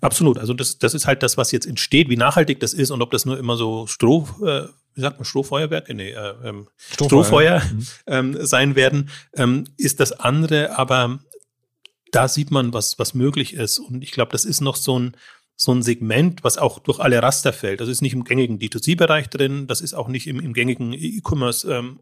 [0.00, 0.38] Absolut.
[0.38, 3.10] Also das, das ist halt das, was jetzt entsteht, wie nachhaltig das ist und ob
[3.10, 4.62] das nur immer so Stroh, äh,
[4.94, 5.94] wie sagt man, Strohfeuerwerke?
[5.94, 7.86] Nee, äh, ähm, Strohfeuer, Strohfeuer mhm.
[8.06, 11.20] ähm, sein werden, ähm, ist das andere, aber
[12.12, 13.78] da sieht man, was, was möglich ist.
[13.78, 15.16] Und ich glaube, das ist noch so ein,
[15.62, 17.82] so ein Segment, was auch durch alle Raster fällt.
[17.82, 21.70] Das ist nicht im gängigen D2C-Bereich drin, das ist auch nicht im, im gängigen E-Commerce
[21.70, 22.00] ähm,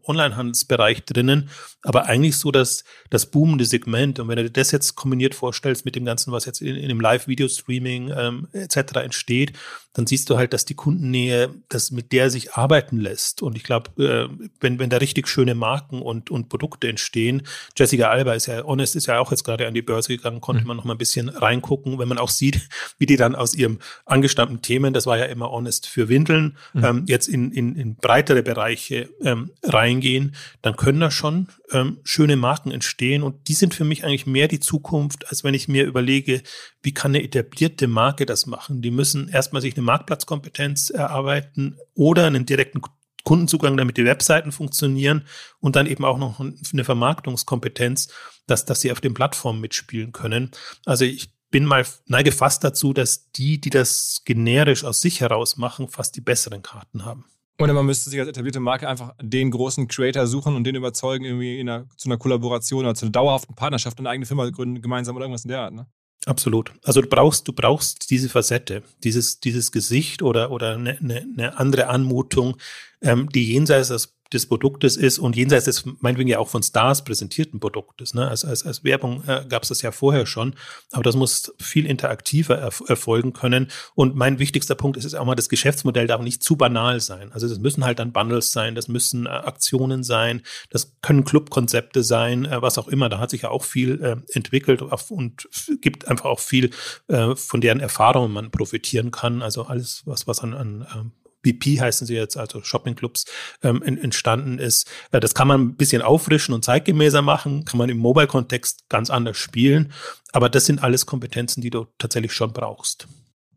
[1.05, 1.49] drinnen,
[1.83, 4.17] aber eigentlich so das, das boomende Segment.
[4.19, 6.87] Und wenn du dir das jetzt kombiniert vorstellst mit dem Ganzen, was jetzt in, in
[6.87, 8.95] dem Live-Video-Streaming ähm, etc.
[9.03, 9.51] entsteht,
[9.93, 13.41] dann siehst du halt, dass die Kundennähe, das mit der sich arbeiten lässt.
[13.41, 14.29] Und ich glaube, äh,
[14.61, 17.41] wenn, wenn da richtig schöne Marken und, und Produkte entstehen,
[17.75, 20.61] Jessica Alba ist ja, Honest ist ja auch jetzt gerade an die Börse gegangen, konnte
[20.61, 20.67] mhm.
[20.67, 23.79] man noch mal ein bisschen reingucken, wenn man auch sieht, wie die dann aus ihrem
[24.05, 26.83] angestammten Themen, das war ja immer Honest für Windeln, mhm.
[26.83, 32.35] ähm, jetzt in, in, in breitere Bereiche ähm, reingehen, dann können da schon ähm, schöne
[32.35, 33.23] Marken entstehen.
[33.23, 36.41] Und die sind für mich eigentlich mehr die Zukunft, als wenn ich mir überlege,
[36.81, 38.81] wie kann eine etablierte Marke das machen?
[38.81, 42.81] Die müssen erstmal sich eine Marktplatzkompetenz erarbeiten oder einen direkten
[43.23, 45.25] Kundenzugang, damit die Webseiten funktionieren
[45.59, 48.09] und dann eben auch noch eine Vermarktungskompetenz,
[48.47, 50.51] dass, dass sie auf den Plattformen mitspielen können.
[50.85, 55.57] Also ich bin mal neige fast dazu, dass die, die das generisch aus sich heraus
[55.57, 57.25] machen, fast die besseren Karten haben.
[57.59, 61.25] Oder man müsste sich als etablierte Marke einfach den großen Creator suchen und den überzeugen,
[61.25, 65.15] irgendwie einer, zu einer Kollaboration oder zu einer dauerhaften Partnerschaft eine eigene Firma gründen, gemeinsam
[65.15, 65.73] oder irgendwas in der Art.
[65.73, 65.85] Ne?
[66.25, 66.71] Absolut.
[66.83, 71.57] Also du brauchst, du brauchst diese Facette, dieses, dieses Gesicht oder, oder eine, eine, eine
[71.57, 72.57] andere Anmutung,
[73.01, 77.03] ähm, die jenseits des des Produktes ist und jenseits des meinetwegen ja auch von Stars
[77.03, 78.13] präsentierten Produktes.
[78.13, 78.27] Ne?
[78.27, 80.55] Als, als, als Werbung äh, gab es das ja vorher schon,
[80.91, 83.69] aber das muss viel interaktiver erf erfolgen können.
[83.95, 87.31] Und mein wichtigster Punkt ist, ist auch mal, das Geschäftsmodell darf nicht zu banal sein.
[87.31, 92.03] Also das müssen halt dann Bundles sein, das müssen äh, Aktionen sein, das können Clubkonzepte
[92.03, 93.09] sein, äh, was auch immer.
[93.09, 95.49] Da hat sich ja auch viel äh, entwickelt und
[95.81, 96.69] gibt einfach auch viel,
[97.07, 99.41] äh, von deren Erfahrungen man profitieren kann.
[99.41, 101.11] Also alles, was, was an, an ähm,
[101.41, 103.25] BP heißen sie jetzt, also Shoppingclubs,
[103.63, 104.89] ähm, entstanden ist.
[105.11, 109.09] Äh, das kann man ein bisschen auffrischen und zeitgemäßer machen, kann man im Mobile-Kontext ganz
[109.09, 109.93] anders spielen.
[110.31, 113.07] Aber das sind alles Kompetenzen, die du tatsächlich schon brauchst.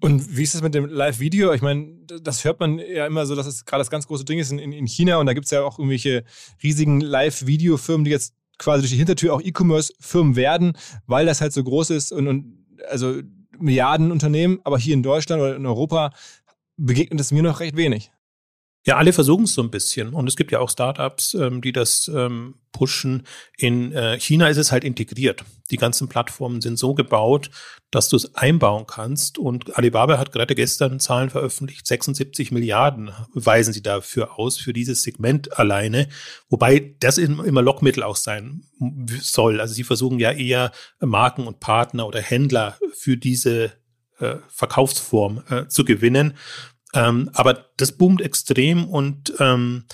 [0.01, 1.53] Und wie ist es mit dem Live-Video?
[1.53, 4.41] Ich meine, das hört man ja immer so, dass es gerade das ganz große Ding
[4.41, 6.25] ist in, in China und da gibt es ja auch irgendwelche
[6.61, 10.77] riesigen Live-Video-Firmen, die jetzt quasi durch die Hintertür auch E-Commerce-Firmen werden,
[11.07, 13.21] weil das halt so groß ist und, und also
[13.59, 16.13] Milliardenunternehmen, aber hier in Deutschland oder in Europa
[16.77, 18.11] begegnet es mir noch recht wenig.
[18.85, 20.13] Ja, alle versuchen es so ein bisschen.
[20.13, 23.29] Und es gibt ja auch Startups, ähm, die das ähm, pushen.
[23.57, 25.45] In äh, China ist es halt integriert.
[25.71, 27.51] Die ganzen Plattformen sind so gebaut,
[27.93, 29.39] dass du es einbauen kannst.
[29.39, 31.87] Und Alibaba hat gerade gestern Zahlen veröffentlicht.
[31.87, 36.09] 76 Milliarden weisen sie dafür aus, für dieses Segment alleine.
[36.49, 38.65] Wobei das immer Lockmittel auch sein
[39.21, 39.61] soll.
[39.61, 43.73] Also sie versuchen ja eher Marken und Partner oder Händler für diese
[44.23, 46.35] äh, Verkaufsform äh, zu gewinnen.
[46.95, 49.85] Ähm, aber das boomt extrem und ähm,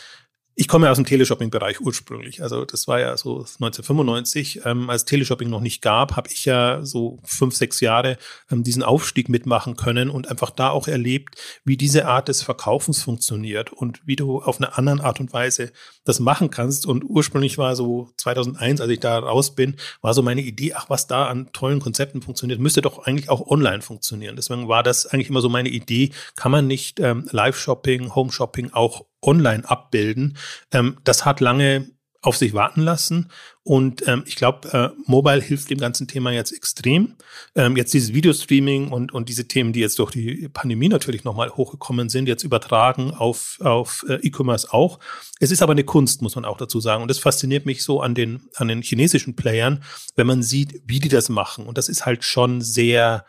[0.60, 2.42] ich komme ja aus dem Teleshopping-Bereich ursprünglich.
[2.42, 6.84] Also das war ja so 1995, ähm, als Teleshopping noch nicht gab, habe ich ja
[6.84, 8.18] so fünf, sechs Jahre
[8.50, 13.00] ähm, diesen Aufstieg mitmachen können und einfach da auch erlebt, wie diese Art des Verkaufens
[13.00, 15.70] funktioniert und wie du auf eine andere Art und Weise
[16.04, 16.86] das machen kannst.
[16.86, 20.90] Und ursprünglich war so 2001, als ich da raus bin, war so meine Idee, ach,
[20.90, 24.34] was da an tollen Konzepten funktioniert, müsste doch eigentlich auch online funktionieren.
[24.34, 29.04] Deswegen war das eigentlich immer so meine Idee, kann man nicht ähm, Live-Shopping, Home-Shopping auch
[29.22, 30.36] online abbilden.
[30.72, 31.90] Ähm, das hat lange
[32.20, 33.30] auf sich warten lassen.
[33.62, 37.14] Und ähm, ich glaube, äh, Mobile hilft dem ganzen Thema jetzt extrem.
[37.54, 41.50] Ähm, jetzt dieses Videostreaming und, und diese Themen, die jetzt durch die Pandemie natürlich nochmal
[41.50, 44.98] hochgekommen sind, jetzt übertragen auf, auf äh, E-Commerce auch.
[45.38, 47.02] Es ist aber eine Kunst, muss man auch dazu sagen.
[47.02, 49.84] Und das fasziniert mich so an den, an den chinesischen Playern,
[50.16, 51.66] wenn man sieht, wie die das machen.
[51.66, 53.24] Und das ist halt schon sehr,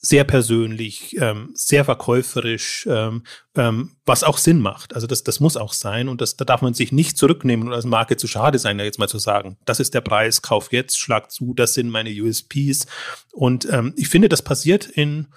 [0.00, 3.24] sehr persönlich, ähm, sehr verkäuferisch, ähm,
[3.56, 4.94] ähm, was auch Sinn macht.
[4.94, 7.74] Also das, das muss auch sein und das, da darf man sich nicht zurücknehmen und
[7.74, 10.72] als Marke zu schade sein, da jetzt mal zu sagen, das ist der Preis, kauf
[10.72, 12.86] jetzt, schlag zu, das sind meine USPs.
[13.32, 15.28] Und ähm, ich finde, das passiert in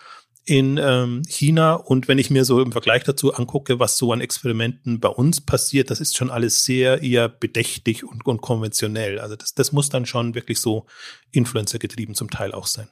[0.44, 4.22] in ähm, China und wenn ich mir so im Vergleich dazu angucke, was so an
[4.22, 9.20] Experimenten bei uns passiert, das ist schon alles sehr eher bedächtig und, und konventionell.
[9.20, 10.88] Also das, das muss dann schon wirklich so
[11.32, 12.88] Influencer getrieben zum Teil auch sein.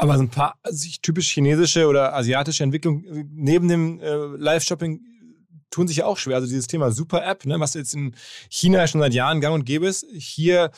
[0.00, 5.00] Aber so ein paar sich typisch chinesische oder asiatische Entwicklungen neben dem äh, Live-Shopping
[5.70, 6.36] tun sich ja auch schwer.
[6.36, 8.14] Also dieses Thema Super-App, ne, was jetzt in
[8.48, 10.70] China schon seit Jahren gang und gäbe ist, hier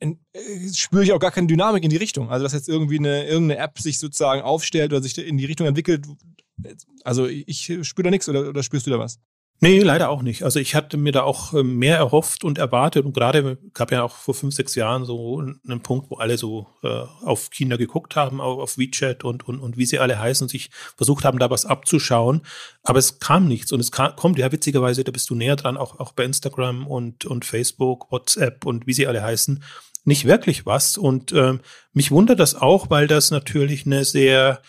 [0.00, 2.30] in, äh, spüre ich auch gar keine Dynamik in die Richtung.
[2.30, 5.66] Also dass jetzt irgendwie eine irgendeine App sich sozusagen aufstellt oder sich in die Richtung
[5.66, 6.04] entwickelt.
[7.04, 9.18] Also ich spüre da nichts oder, oder spürst du da was?
[9.60, 10.42] Nee, leider auch nicht.
[10.42, 14.02] Also ich hatte mir da auch ähm, mehr erhofft und erwartet und gerade gab ja
[14.02, 18.16] auch vor fünf, sechs Jahren so einen Punkt, wo alle so äh, auf China geguckt
[18.16, 21.48] haben, auf WeChat und, und, und wie sie alle heißen und sich versucht haben, da
[21.48, 22.42] was abzuschauen.
[22.82, 25.78] Aber es kam nichts und es kam, kommt ja witzigerweise, da bist du näher dran,
[25.78, 29.64] auch, auch bei Instagram und, und Facebook, WhatsApp und wie sie alle heißen,
[30.04, 30.98] nicht wirklich was.
[30.98, 31.58] Und äh,
[31.94, 34.60] mich wundert das auch, weil das natürlich eine sehr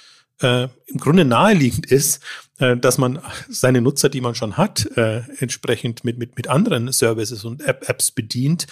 [0.41, 2.21] äh, im Grunde naheliegend ist,
[2.59, 3.19] äh, dass man
[3.49, 7.87] seine Nutzer, die man schon hat, äh, entsprechend mit, mit, mit anderen Services und App
[7.89, 8.67] Apps bedient.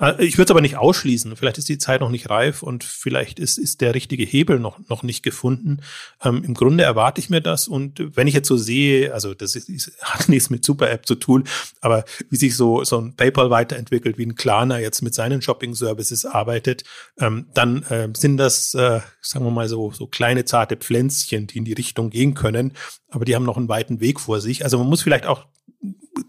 [0.00, 1.36] Äh, ich würde es aber nicht ausschließen.
[1.36, 4.78] Vielleicht ist die Zeit noch nicht reif und vielleicht ist, ist der richtige Hebel noch,
[4.88, 5.80] noch nicht gefunden.
[6.22, 7.68] Ähm, Im Grunde erwarte ich mir das.
[7.68, 11.14] Und wenn ich jetzt so sehe, also das ist, ist, hat nichts mit Super-App zu
[11.14, 11.44] tun,
[11.80, 16.24] aber wie sich so, so ein PayPal weiterentwickelt, wie ein Klarna jetzt mit seinen Shopping-Services
[16.24, 16.84] arbeitet,
[17.18, 21.58] ähm, dann äh, sind das, äh, sagen wir mal so, so kleine zarte Pflänzchen, die
[21.58, 22.72] in die Richtung gehen können.
[23.10, 24.64] Aber die haben noch einen weiten Weg vor sich.
[24.64, 25.46] Also man muss vielleicht auch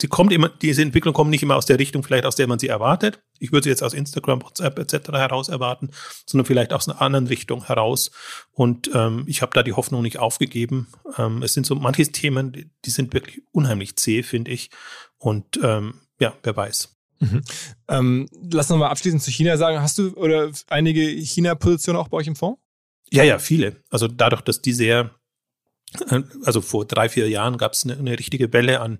[0.01, 2.59] die kommt immer, diese Entwicklung kommt nicht immer aus der Richtung, vielleicht aus der man
[2.59, 3.21] sie erwartet.
[3.39, 5.09] Ich würde sie jetzt aus Instagram, WhatsApp etc.
[5.13, 5.89] heraus erwarten,
[6.25, 8.11] sondern vielleicht aus einer anderen Richtung heraus.
[8.51, 10.87] Und ähm, ich habe da die Hoffnung nicht aufgegeben.
[11.17, 14.69] Ähm, es sind so manche Themen, die, die sind wirklich unheimlich zäh, finde ich.
[15.17, 16.95] Und ähm, ja, wer weiß.
[17.19, 17.41] Mhm.
[17.87, 19.81] Ähm, lass noch mal abschließend zu China sagen.
[19.81, 22.61] Hast du oder einige China-Positionen auch bei euch im Fonds?
[23.11, 23.77] Ja, ja, viele.
[23.89, 25.11] Also dadurch, dass die sehr,
[26.09, 28.99] äh, also vor drei, vier Jahren gab es eine, eine richtige Welle an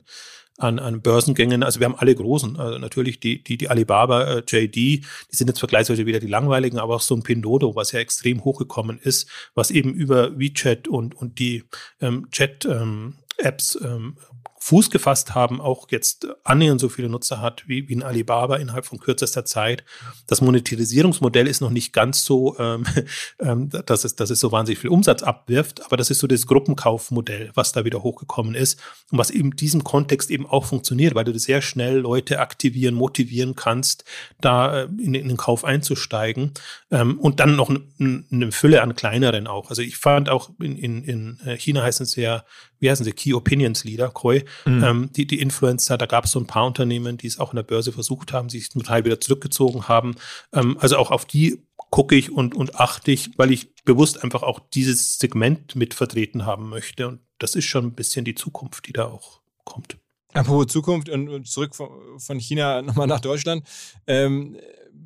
[0.60, 1.64] an, an Börsengängen.
[1.64, 5.48] Also wir haben alle großen, also natürlich die, die, die Alibaba, äh, JD, die sind
[5.48, 9.30] jetzt vergleichsweise wieder die langweiligen, aber auch so ein Pindodo, was ja extrem hochgekommen ist,
[9.56, 11.64] was eben über WeChat und, und die
[12.02, 14.18] ähm, Chat-Apps ähm, ähm,
[14.62, 18.86] Fuß gefasst haben, auch jetzt annähernd so viele Nutzer hat wie, wie ein Alibaba innerhalb
[18.86, 19.86] von kürzester Zeit.
[20.28, 22.86] Das Monetarisierungsmodell ist noch nicht ganz so, ähm,
[23.40, 26.46] ähm, dass, es, dass es so wahnsinnig viel Umsatz abwirft, aber das ist so das
[26.46, 28.80] Gruppenkaufmodell, was da wieder hochgekommen ist
[29.12, 33.56] und was in diesem Kontext eben auch funktioniert, weil du sehr schnell Leute aktivieren, motivieren
[33.56, 34.04] kannst,
[34.42, 36.52] da äh, in, in den Kauf einzusteigen
[36.92, 39.70] ähm, und dann noch eine, eine Fülle an kleineren auch.
[39.70, 42.44] Also ich fand auch in, in, in äh, China heißen es ja
[42.80, 44.84] wie heißen sie, Key Opinions Leader, Koi, mhm.
[44.84, 47.58] ähm, die, die Influencer, da gab es so ein paar Unternehmen, die es auch in
[47.58, 50.16] der Börse versucht haben, sich zum Teil wieder zurückgezogen haben.
[50.54, 54.44] Ähm, also auch auf die gucke ich und, und achte ich, weil ich bewusst einfach
[54.44, 57.08] auch dieses Segment mit vertreten haben möchte.
[57.08, 59.98] Und das ist schon ein bisschen die Zukunft, die da auch kommt.
[60.34, 63.64] Apropos Zukunft und zurück von China nochmal nach Deutschland.
[64.06, 64.58] Ähm,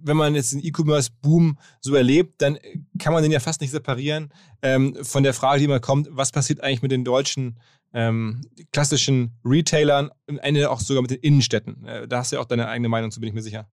[0.03, 2.59] wenn man jetzt den E-Commerce-Boom so erlebt, dann
[2.99, 6.31] kann man den ja fast nicht separieren ähm, von der Frage, die immer kommt, was
[6.31, 7.57] passiert eigentlich mit den deutschen
[7.93, 8.41] ähm,
[8.71, 11.85] klassischen Retailern, am Ende auch sogar mit den Innenstädten.
[11.85, 13.69] Äh, da hast du ja auch deine eigene Meinung zu, bin ich mir sicher.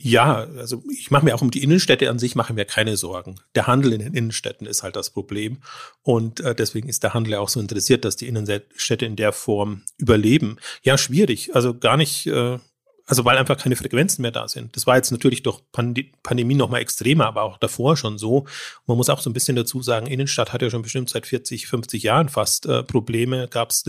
[0.00, 3.40] Ja, also ich mache mir auch um die Innenstädte an sich mache mir keine Sorgen.
[3.56, 5.58] Der Handel in den Innenstädten ist halt das Problem
[6.02, 9.32] und äh, deswegen ist der Handel ja auch so interessiert, dass die Innenstädte in der
[9.32, 10.58] Form überleben.
[10.82, 12.58] Ja, schwierig, also gar nicht, äh,
[13.08, 14.76] also weil einfach keine Frequenzen mehr da sind.
[14.76, 18.46] Das war jetzt natürlich durch Pand Pandemie noch mal extremer, aber auch davor schon so.
[18.86, 21.66] Man muss auch so ein bisschen dazu sagen, Innenstadt hat ja schon bestimmt seit 40,
[21.66, 23.48] 50 Jahren fast äh, Probleme.
[23.48, 23.84] Gab es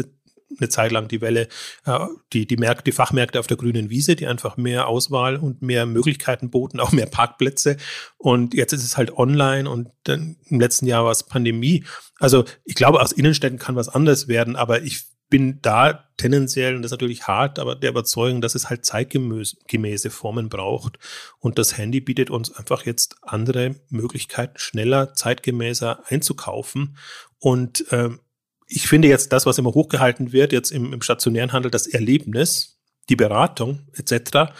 [0.57, 1.49] eine Zeit lang die Welle,
[1.85, 1.99] äh,
[2.31, 5.85] die, die, Märkte, die Fachmärkte auf der grünen Wiese, die einfach mehr Auswahl und mehr
[5.85, 7.75] Möglichkeiten boten, auch mehr Parkplätze.
[8.17, 11.83] Und jetzt ist es halt online und dann im letzten Jahr war es Pandemie.
[12.19, 16.81] Also ich glaube, aus Innenstädten kann was anderes werden, aber ich bin da tendenziell, und
[16.81, 20.97] das ist natürlich hart, aber der Überzeugung, dass es halt zeitgemäße Formen braucht.
[21.39, 26.97] Und das Handy bietet uns einfach jetzt andere Möglichkeiten, schneller, zeitgemäßer einzukaufen.
[27.37, 28.19] Und ähm,
[28.67, 32.79] ich finde jetzt das, was immer hochgehalten wird, jetzt im, im stationären Handel, das Erlebnis,
[33.09, 34.51] die Beratung etc.,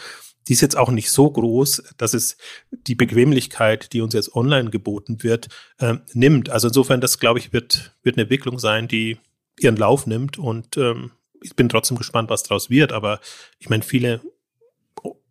[0.48, 2.38] die ist jetzt auch nicht so groß, dass es
[2.72, 5.48] die Bequemlichkeit, die uns jetzt online geboten wird,
[5.78, 6.50] äh, nimmt.
[6.50, 9.20] Also insofern, das glaube ich, wird, wird eine Entwicklung sein, die
[9.62, 12.92] ihren Lauf nimmt und ähm, ich bin trotzdem gespannt, was daraus wird.
[12.92, 13.20] Aber
[13.60, 14.22] ich meine, viele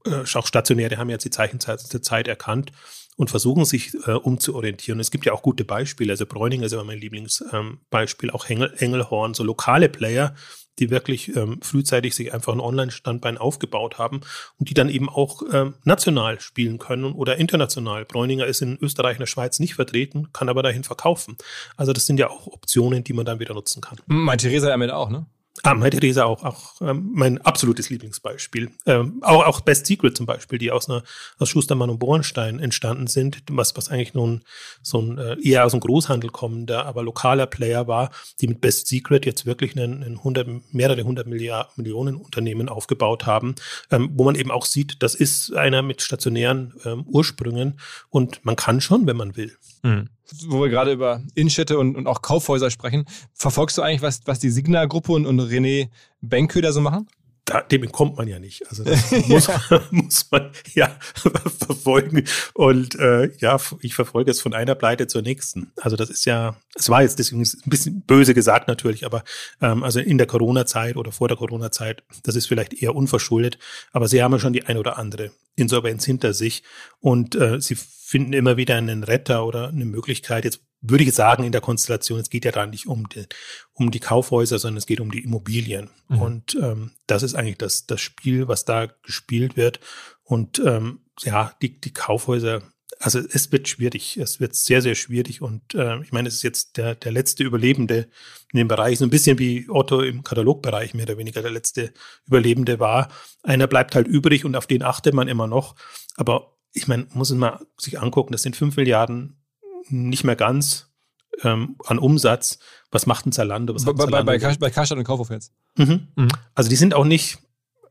[0.09, 2.73] äh, auch Stationäre haben jetzt die Zeichenzeit der Zeit erkannt
[3.17, 5.01] und versuchen sich äh, umzuorientieren.
[5.01, 6.13] Es gibt ja auch gute Beispiele.
[6.13, 10.35] Also Bräuninger ist immer mein Lieblingsbeispiel, ähm, auch Engel, Engelhorn, so lokale Player,
[10.79, 14.21] die wirklich ähm, frühzeitig sich einfach ein Online-Standbein aufgebaut haben
[14.59, 18.05] und die dann eben auch ähm, national spielen können oder international.
[18.05, 21.37] Bräuninger ist in Österreich und der Schweiz nicht vertreten, kann aber dahin verkaufen.
[21.77, 23.99] Also das sind ja auch Optionen, die man dann wieder nutzen kann.
[24.07, 25.27] Mein Theresa damit auch, ne?
[25.63, 28.71] Ah, Mutter Teresa auch, auch ähm, mein absolutes Lieblingsbeispiel.
[28.87, 31.03] Ähm, auch, auch Best Secret zum Beispiel, die aus einer
[31.39, 34.43] aus Schustermann und Bornstein entstanden sind, was, was eigentlich nun
[34.83, 38.89] so ein äh, eher aus dem Großhandel kommender, aber lokaler Player war, die mit Best
[38.89, 43.55] Secret jetzt wirklich einen, einen 100, mehrere hundert Millionen Unternehmen aufgebaut haben,
[43.91, 47.81] ähm, wo man eben auch sieht, das ist einer mit stationären ähm, Ursprüngen
[48.11, 49.57] und man kann schon, wenn man will.
[49.83, 50.09] Mhm
[50.47, 54.39] wo wir gerade über Innenstädte und, und auch Kaufhäuser sprechen, verfolgst du eigentlich, was, was
[54.39, 55.89] die Signa-Gruppe und, und René
[56.21, 57.09] Benköder so machen?
[57.49, 58.69] Da, dem entkommt man ja nicht.
[58.69, 59.49] Also das muss,
[59.91, 60.97] muss man ja
[61.59, 62.25] verfolgen.
[62.55, 65.73] Und äh, ja, ich verfolge es von einer Pleite zur nächsten.
[65.77, 69.25] Also das ist ja, es war jetzt deswegen ein bisschen böse gesagt natürlich, aber
[69.61, 73.59] ähm, also in der Corona-Zeit oder vor der Corona-Zeit, das ist vielleicht eher unverschuldet,
[73.93, 76.63] aber sie haben ja schon die ein oder andere Insolvenz hinter sich
[77.01, 80.45] und äh, sie finden immer wieder einen Retter oder eine Möglichkeit.
[80.45, 83.27] Jetzt würde ich sagen, in der Konstellation, es geht ja da nicht um die,
[83.73, 85.91] um die Kaufhäuser, sondern es geht um die Immobilien.
[86.09, 86.23] Mhm.
[86.23, 89.81] Und ähm, das ist eigentlich das, das Spiel, was da gespielt wird.
[90.23, 92.63] Und ähm, ja, die, die Kaufhäuser,
[93.01, 95.43] also es wird schwierig, es wird sehr, sehr schwierig.
[95.43, 98.09] Und äh, ich meine, es ist jetzt der, der letzte Überlebende
[98.53, 101.93] in dem Bereich, so ein bisschen wie Otto im Katalogbereich mehr oder weniger der letzte
[102.27, 103.09] Überlebende war.
[103.43, 105.75] Einer bleibt halt übrig und auf den achtet man immer noch.
[106.17, 109.38] Aber ich meine, muss man mal sich angucken, das sind fünf Milliarden
[109.89, 110.91] nicht mehr ganz
[111.43, 112.59] ähm, an Umsatz.
[112.91, 113.75] Was macht ein Zalando?
[113.75, 114.27] Was bei, Zalando?
[114.27, 115.53] Bei, bei, bei Karstadt und Kaufhof jetzt.
[115.77, 116.09] Mhm.
[116.17, 116.29] Mhm.
[116.55, 117.39] Also die sind auch nicht,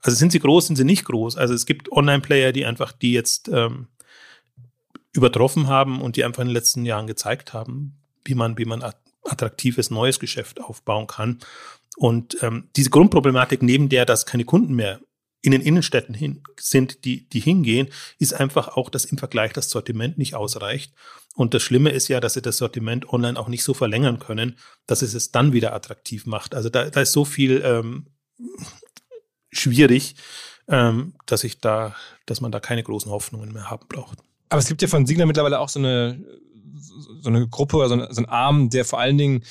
[0.02, 1.38] also sind sie groß, sind sie nicht groß.
[1.38, 3.88] Also es gibt Online-Player, die einfach die jetzt ähm,
[5.14, 8.84] übertroffen haben und die einfach in den letzten Jahren gezeigt haben, wie man, wie man
[9.24, 11.40] attraktives neues Geschäft aufbauen kann.
[11.98, 15.00] Und ähm, diese Grundproblematik, neben der, dass keine Kunden mehr
[15.42, 19.70] in den Innenstädten hin, sind, die, die hingehen, ist einfach auch, dass im Vergleich das
[19.70, 20.94] Sortiment nicht ausreicht.
[21.36, 24.58] Und das Schlimme ist ja, dass sie das Sortiment online auch nicht so verlängern können,
[24.88, 26.56] dass es es dann wieder attraktiv macht.
[26.56, 28.08] Also da, da ist so viel ähm,
[29.52, 30.16] schwierig,
[30.68, 34.20] ähm, dass ich da, dass man da keine großen Hoffnungen mehr haben braucht.
[34.50, 36.24] Aber es gibt ja von Signer mittlerweile auch so eine
[36.78, 39.44] so eine Gruppe oder so, ein, so ein Arm, der vor allen Dingen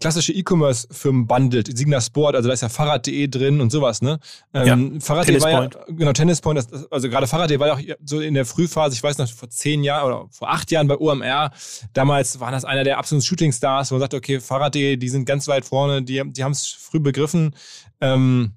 [0.00, 1.76] klassische E-Commerce-Firmen bundelt.
[1.76, 4.18] Signa Sport, also da ist ja Fahrrad.de drin und sowas, ne?
[4.52, 8.20] Ähm, ja, Fahrrad.de war ja, genau, Tennispoint, das, also gerade Fahrrad.de war ja auch so
[8.20, 11.50] in der Frühphase, ich weiß noch, vor zehn Jahren oder vor acht Jahren bei OMR,
[11.92, 15.48] damals waren das einer der absoluten Shooting-Stars, wo man sagt, okay, Fahrrad.de, die sind ganz
[15.48, 17.54] weit vorne, die, die haben es früh begriffen.
[18.00, 18.52] Ähm,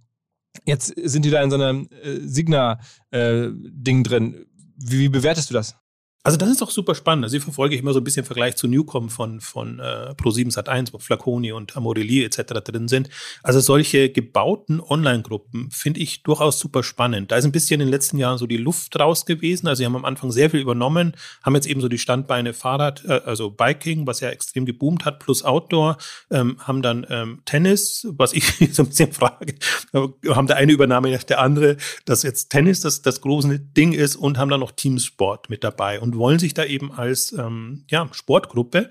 [0.66, 4.46] jetzt sind die da in so einem äh, Signa-Ding äh, drin.
[4.78, 5.76] Wie, wie bewertest du das?
[6.24, 7.26] Also das ist doch super spannend.
[7.26, 10.14] Also hier verfolge ich immer so ein bisschen im Vergleich zu Newcom von, von äh,
[10.16, 12.62] Pro7 Sat1, wo Flaconi und Amorelie etc.
[12.64, 13.10] drin sind.
[13.42, 17.32] Also solche gebauten Online-Gruppen finde ich durchaus super spannend.
[17.32, 19.68] Da ist ein bisschen in den letzten Jahren so die Luft raus gewesen.
[19.68, 23.04] Also sie haben am Anfang sehr viel übernommen, haben jetzt eben so die Standbeine Fahrrad,
[23.06, 25.98] äh, also Biking, was ja extrem geboomt hat, plus Outdoor,
[26.30, 29.56] ähm, haben dann ähm, Tennis, was ich so ein bisschen frage,
[29.94, 34.16] haben der eine Übernahme nach der andere, dass jetzt Tennis das, das große Ding ist
[34.16, 36.00] und haben dann noch Teamsport mit dabei.
[36.00, 38.90] Und und wollen sich da eben als ähm, ja, Sportgruppe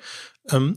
[0.50, 0.76] ähm,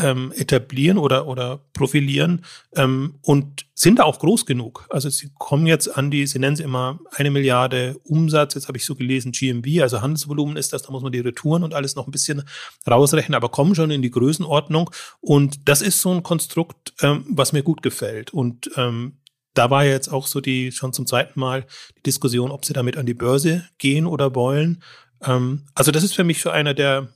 [0.00, 2.44] ähm, etablieren oder, oder profilieren
[2.76, 4.86] ähm, und sind da auch groß genug.
[4.90, 8.78] Also sie kommen jetzt an die, sie nennen es immer eine Milliarde Umsatz, jetzt habe
[8.78, 11.96] ich so gelesen, GMV, also Handelsvolumen ist das, da muss man die Retouren und alles
[11.96, 12.44] noch ein bisschen
[12.88, 14.90] rausrechnen, aber kommen schon in die Größenordnung.
[15.20, 18.32] Und das ist so ein Konstrukt, ähm, was mir gut gefällt.
[18.32, 19.16] Und ähm,
[19.54, 21.66] da war jetzt auch so die schon zum zweiten Mal
[21.98, 24.82] die Diskussion, ob sie damit an die Börse gehen oder wollen.
[25.22, 27.08] Ähm, also das ist für mich so einer der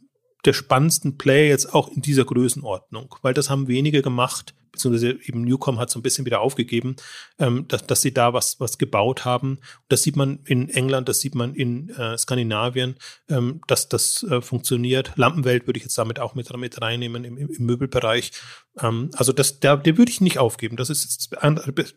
[0.45, 5.43] der spannendsten Player jetzt auch in dieser Größenordnung, weil das haben wenige gemacht, beziehungsweise eben
[5.43, 6.97] Newcom hat so ein bisschen wieder aufgegeben,
[7.39, 9.59] ähm, dass, dass sie da was, was gebaut haben.
[9.89, 12.97] Das sieht man in England, das sieht man in äh, Skandinavien,
[13.29, 15.13] ähm, dass das äh, funktioniert.
[15.17, 18.33] Lampenwelt würde ich jetzt damit auch mit, mit reinnehmen im, im Möbelbereich.
[18.81, 20.77] Ähm, also das, der, der würde ich nicht aufgeben.
[20.77, 21.31] Das ist jetzt,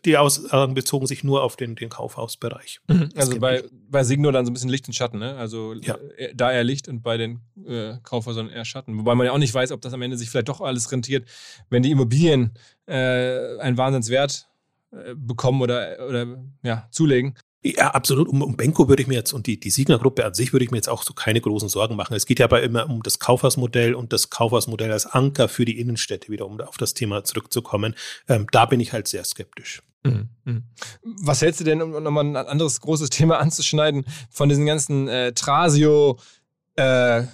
[0.04, 2.80] die Aussagen bezogen sich nur auf den, den Kaufhausbereich.
[2.88, 3.10] Mhm.
[3.16, 5.36] Also bei, bei Signor dann so ein bisschen Licht und Schatten, ne?
[5.36, 5.96] Also ja.
[6.16, 8.96] Äh, da eher Licht und bei den äh, Kaufhäusern eher Schatten.
[8.98, 11.28] Wobei man ja auch nicht weiß, ob das am Ende sich vielleicht doch alles rentiert,
[11.70, 12.52] wenn die Immobilien
[12.86, 14.48] äh, einen Wahnsinnswert
[14.92, 16.26] äh, bekommen oder, oder
[16.62, 17.34] ja, zulegen.
[17.62, 18.28] Ja, absolut.
[18.28, 20.70] Um, um Benko würde ich mir jetzt und die, die Signer-Gruppe an sich würde ich
[20.70, 22.14] mir jetzt auch so keine großen Sorgen machen.
[22.14, 25.78] Es geht ja aber immer um das Kaufhausmodell und das Kaufhausmodell als Anker für die
[25.80, 27.94] Innenstädte, wieder um auf das Thema zurückzukommen.
[28.28, 29.82] Ähm, da bin ich halt sehr skeptisch.
[30.04, 30.62] Mhm, mhm.
[31.02, 35.32] Was hältst du denn, um nochmal ein anderes großes Thema anzuschneiden, von diesen ganzen äh,
[35.32, 36.18] Trasio,
[36.78, 37.24] äh,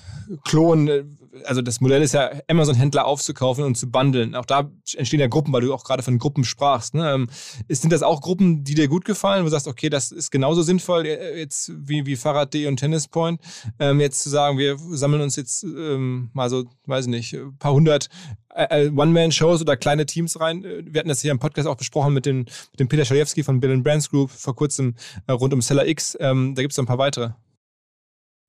[0.45, 4.35] Klon, also das Modell ist ja, Amazon-Händler aufzukaufen und zu bundeln.
[4.35, 6.95] Auch da entstehen ja Gruppen, weil du auch gerade von Gruppen sprachst.
[6.95, 7.13] Ne?
[7.13, 7.29] Ähm,
[7.69, 10.63] sind das auch Gruppen, die dir gut gefallen, wo du sagst, okay, das ist genauso
[10.63, 13.41] sinnvoll äh, jetzt wie, wie Fahrrad.de und Tennispoint,
[13.79, 17.57] ähm, jetzt zu sagen, wir sammeln uns jetzt ähm, mal so, weiß ich nicht, ein
[17.59, 18.09] paar hundert
[18.55, 20.63] äh, äh, One-Man-Shows oder kleine Teams rein.
[20.63, 23.61] Wir hatten das hier im Podcast auch besprochen mit, den, mit dem Peter Schalewski von
[23.61, 24.95] Bill Brands Group vor kurzem
[25.27, 26.17] äh, rund um Seller X.
[26.21, 27.31] Ähm, da gibt es ein paar weitere.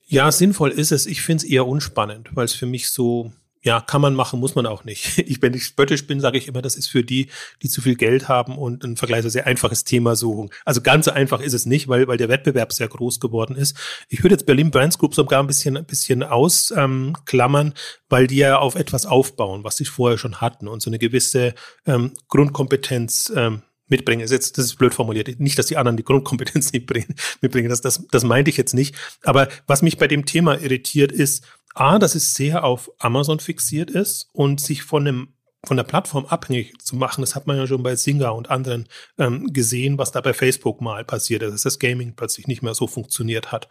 [0.07, 1.07] Ja, sinnvoll ist es.
[1.07, 3.31] Ich finde es eher unspannend, weil es für mich so,
[3.63, 5.17] ja, kann man machen, muss man auch nicht.
[5.27, 7.29] Ich, wenn ich spöttisch bin, sage ich immer, das ist für die,
[7.63, 10.51] die zu viel Geld haben und ein vergleichsweise einfaches Thema suchen.
[10.63, 13.75] Also ganz so einfach ist es nicht, weil, weil der Wettbewerb sehr groß geworden ist.
[14.07, 17.73] Ich würde jetzt Berlin Brands Group sogar ein bisschen, ein bisschen ausklammern, ähm,
[18.07, 21.55] weil die ja auf etwas aufbauen, was sie vorher schon hatten und so eine gewisse
[21.87, 24.21] ähm, Grundkompetenz ähm, mitbringen.
[24.21, 25.39] Das ist jetzt, das ist blöd formuliert.
[25.39, 27.69] Nicht, dass die anderen die Grundkompetenz nicht bringen, mitbringen.
[27.69, 28.95] Das, das, das meinte ich jetzt nicht.
[29.23, 33.91] Aber was mich bei dem Thema irritiert ist, A, dass es sehr auf Amazon fixiert
[33.91, 35.27] ist und sich von einem
[35.65, 37.21] von der Plattform abhängig zu machen.
[37.21, 40.79] Das hat man ja schon bei Singer und anderen ähm, gesehen, was da bei Facebook
[40.79, 43.67] mal passiert ist, dass das Gaming plötzlich nicht mehr so funktioniert hat.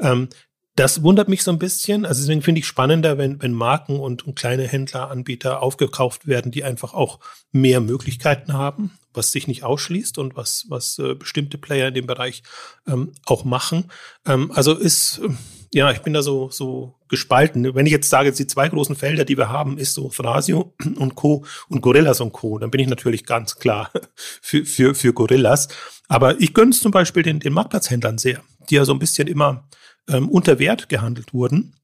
[0.00, 0.28] Ähm,
[0.74, 2.04] das wundert mich so ein bisschen.
[2.04, 6.52] Also deswegen finde ich spannender, wenn, wenn Marken und, und kleine Händler, Anbieter aufgekauft werden,
[6.52, 11.58] die einfach auch mehr Möglichkeiten haben was sich nicht ausschließt und was, was äh, bestimmte
[11.58, 12.42] Player in dem Bereich
[12.86, 13.90] ähm, auch machen.
[14.26, 15.28] Ähm, also ist, äh,
[15.72, 17.74] ja, ich bin da so, so gespalten.
[17.74, 21.14] Wenn ich jetzt sage, die zwei großen Felder, die wir haben, ist so Thrasio und
[21.14, 21.44] Co.
[21.68, 23.90] und Gorillas und Co., dann bin ich natürlich ganz klar
[24.42, 25.68] für, für, für Gorillas.
[26.08, 29.28] Aber ich gönne es zum Beispiel den, den Marktplatzhändlern sehr, die ja so ein bisschen
[29.28, 29.68] immer
[30.08, 31.74] ähm, unter Wert gehandelt wurden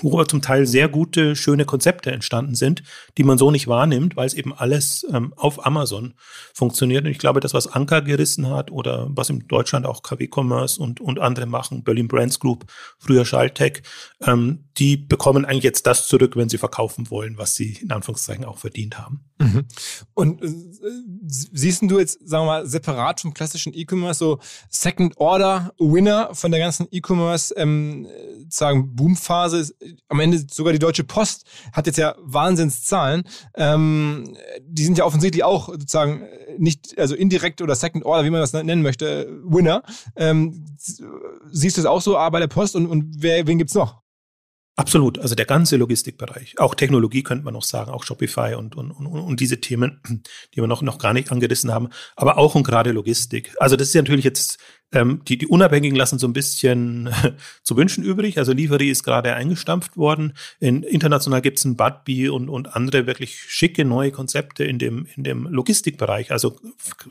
[0.00, 2.82] wo zum Teil sehr gute, schöne Konzepte entstanden sind,
[3.18, 6.14] die man so nicht wahrnimmt, weil es eben alles ähm, auf Amazon
[6.54, 7.04] funktioniert.
[7.04, 10.80] Und ich glaube, das, was Anker gerissen hat oder was in Deutschland auch KW Commerce
[10.80, 12.64] und, und andere machen, Berlin Brands Group,
[12.98, 13.82] früher Schalltech,
[14.22, 18.46] ähm, die bekommen eigentlich jetzt das zurück, wenn sie verkaufen wollen, was sie in Anführungszeichen
[18.46, 19.20] auch verdient haben.
[19.38, 19.64] Mhm.
[20.14, 20.48] Und äh,
[21.26, 24.38] siehst du jetzt, sagen wir mal, separat vom klassischen E-Commerce so
[24.70, 28.06] Second Order Winner von der ganzen E-Commerce, ähm,
[28.48, 29.74] sagen Boomphase?
[30.08, 33.24] Am Ende sogar die Deutsche Post hat jetzt ja Wahnsinnszahlen.
[33.54, 36.22] Ähm, die sind ja offensichtlich auch sozusagen
[36.58, 39.82] nicht, also indirekt oder Second Order, wie man das nennen möchte, Winner.
[40.16, 43.74] Ähm, siehst du es auch so ah, bei der Post und, und wer, wen gibt's
[43.74, 44.01] noch?
[44.74, 48.90] Absolut, also der ganze Logistikbereich, auch Technologie könnte man noch sagen, auch Shopify und, und,
[48.90, 50.00] und, und diese Themen,
[50.54, 53.54] die wir noch, noch gar nicht angerissen haben, aber auch und gerade Logistik.
[53.60, 54.58] Also das ist ja natürlich jetzt,
[54.90, 57.10] ähm, die, die Unabhängigen lassen so ein bisschen
[57.62, 58.38] zu wünschen übrig.
[58.38, 60.32] Also Liefery ist gerade eingestampft worden.
[60.58, 65.06] In, international gibt es ein Budbee und, und andere wirklich schicke neue Konzepte in dem,
[65.16, 66.30] in dem Logistikbereich.
[66.30, 66.58] Also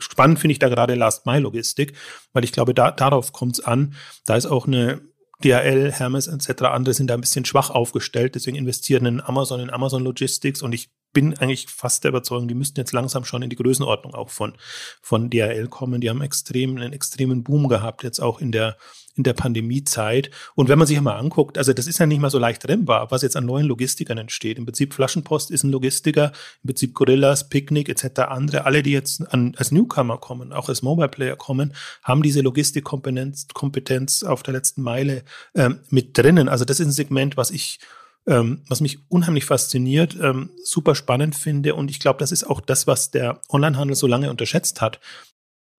[0.00, 1.92] spannend finde ich da gerade Last Mile Logistik,
[2.32, 3.94] weil ich glaube, da, darauf kommt es an.
[4.26, 5.00] Da ist auch eine
[5.44, 6.62] DHL, Hermes etc.
[6.64, 10.72] andere sind da ein bisschen schwach aufgestellt, deswegen investieren in Amazon, in Amazon Logistics und
[10.72, 14.30] ich bin eigentlich fast der Überzeugung, die müssten jetzt langsam schon in die Größenordnung auch
[14.30, 14.54] von,
[15.00, 16.00] von DHL kommen.
[16.00, 18.76] Die haben extrem, einen extremen Boom gehabt, jetzt auch in der,
[19.14, 20.30] in der Pandemiezeit.
[20.54, 23.10] Und wenn man sich mal anguckt, also das ist ja nicht mal so leicht trennbar,
[23.10, 24.56] was jetzt an neuen Logistikern entsteht.
[24.56, 26.32] Im Prinzip Flaschenpost ist ein Logistiker,
[26.62, 28.20] im Prinzip Gorillas, Picnic etc.
[28.28, 32.40] andere, alle, die jetzt an, als Newcomer kommen, auch als Mobile Player kommen, haben diese
[32.40, 36.48] Logistikkompetenz Kompetenz auf der letzten Meile ähm, mit drinnen.
[36.48, 37.80] Also das ist ein Segment, was ich
[38.26, 41.74] ähm, was mich unheimlich fasziniert, ähm, super spannend finde.
[41.74, 45.00] Und ich glaube, das ist auch das, was der Onlinehandel so lange unterschätzt hat.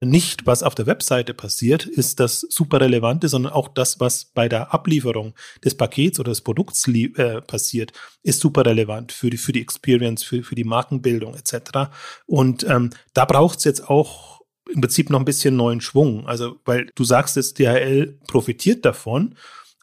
[0.01, 4.49] Nicht, was auf der Webseite passiert, ist das super relevante, sondern auch das, was bei
[4.49, 5.33] der Ablieferung
[5.63, 10.23] des Pakets oder des Produkts äh, passiert, ist super relevant für die, für die Experience,
[10.23, 11.89] für, für die Markenbildung etc.
[12.25, 16.27] Und ähm, da braucht es jetzt auch im Prinzip noch ein bisschen neuen Schwung.
[16.27, 19.35] Also, weil du sagst jetzt, DHL profitiert davon,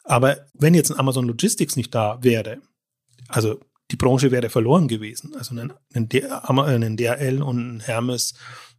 [0.03, 2.61] aber wenn jetzt ein Amazon Logistics nicht da wäre,
[3.27, 3.59] also
[3.91, 5.35] die Branche wäre verloren gewesen.
[5.35, 8.33] Also ein, ein, ein und ein Hermes,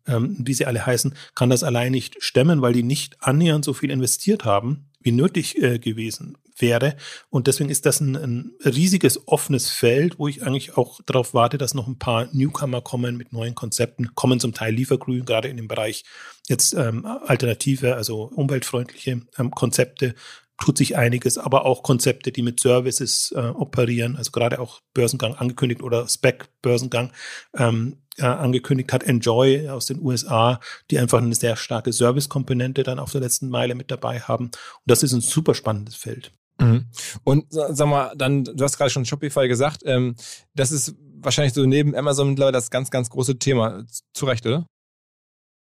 [0.06, 3.72] ähm, wie sie alle heißen, kann das allein nicht stemmen, weil die nicht annähernd so
[3.72, 6.96] viel investiert haben, wie nötig äh, gewesen wäre.
[7.30, 11.58] Und deswegen ist das ein, ein, riesiges offenes Feld, wo ich eigentlich auch darauf warte,
[11.58, 15.56] dass noch ein paar Newcomer kommen mit neuen Konzepten, kommen zum Teil Liefergrün, gerade in
[15.56, 16.04] dem Bereich
[16.48, 20.14] jetzt ähm, alternative, also umweltfreundliche ähm, Konzepte
[20.62, 25.34] tut sich einiges, aber auch Konzepte, die mit Services äh, operieren, also gerade auch Börsengang
[25.34, 27.10] angekündigt oder Spec-Börsengang
[27.56, 33.00] ähm, äh, angekündigt hat, Enjoy aus den USA, die einfach eine sehr starke Service-Komponente dann
[33.00, 34.44] auf der letzten Meile mit dabei haben.
[34.44, 34.52] Und
[34.86, 36.30] das ist ein super spannendes Feld.
[36.60, 36.86] Mhm.
[37.24, 40.14] Und sag mal, dann, du hast gerade schon Shopify gesagt, ähm,
[40.54, 43.84] das ist wahrscheinlich so neben Amazon mittlerweile das ganz, ganz große Thema.
[44.14, 44.64] Zu Recht, oder?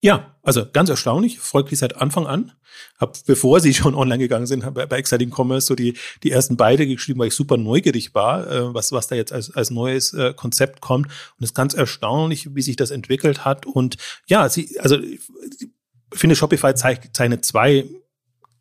[0.03, 2.51] Ja, also ganz erstaunlich, folgt die seit Anfang an.
[2.99, 6.57] Hab, bevor sie schon online gegangen sind, habe bei Exciting Commerce so die, die ersten
[6.57, 10.11] beide geschrieben, weil ich super neugierig war, äh, was, was da jetzt als, als neues
[10.11, 11.07] äh, Konzept kommt.
[11.07, 13.65] Und es ist ganz erstaunlich, wie sich das entwickelt hat.
[13.65, 13.95] Und
[14.27, 15.21] ja, sie, also ich
[16.11, 17.87] finde, Shopify zeichnet zwei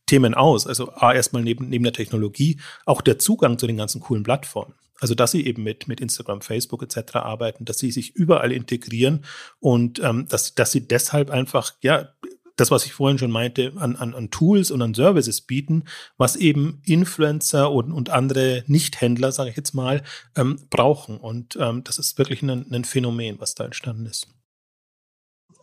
[0.07, 0.69] Themen aus.
[0.69, 4.75] Also A, erstmal neben, neben der Technologie, auch der Zugang zu den ganzen coolen Plattformen.
[5.03, 7.17] Also dass sie eben mit, mit Instagram, Facebook etc.
[7.17, 9.25] arbeiten, dass sie sich überall integrieren
[9.59, 12.11] und ähm, dass, dass sie deshalb einfach, ja,
[12.55, 15.87] das, was ich vorhin schon meinte, an, an, an Tools und an Services bieten,
[16.19, 20.05] was eben Influencer und, und andere Nichthändler, sage ich jetzt mal,
[20.37, 21.17] ähm, brauchen.
[21.17, 24.29] Und ähm, das ist wirklich ein, ein Phänomen, was da entstanden ist.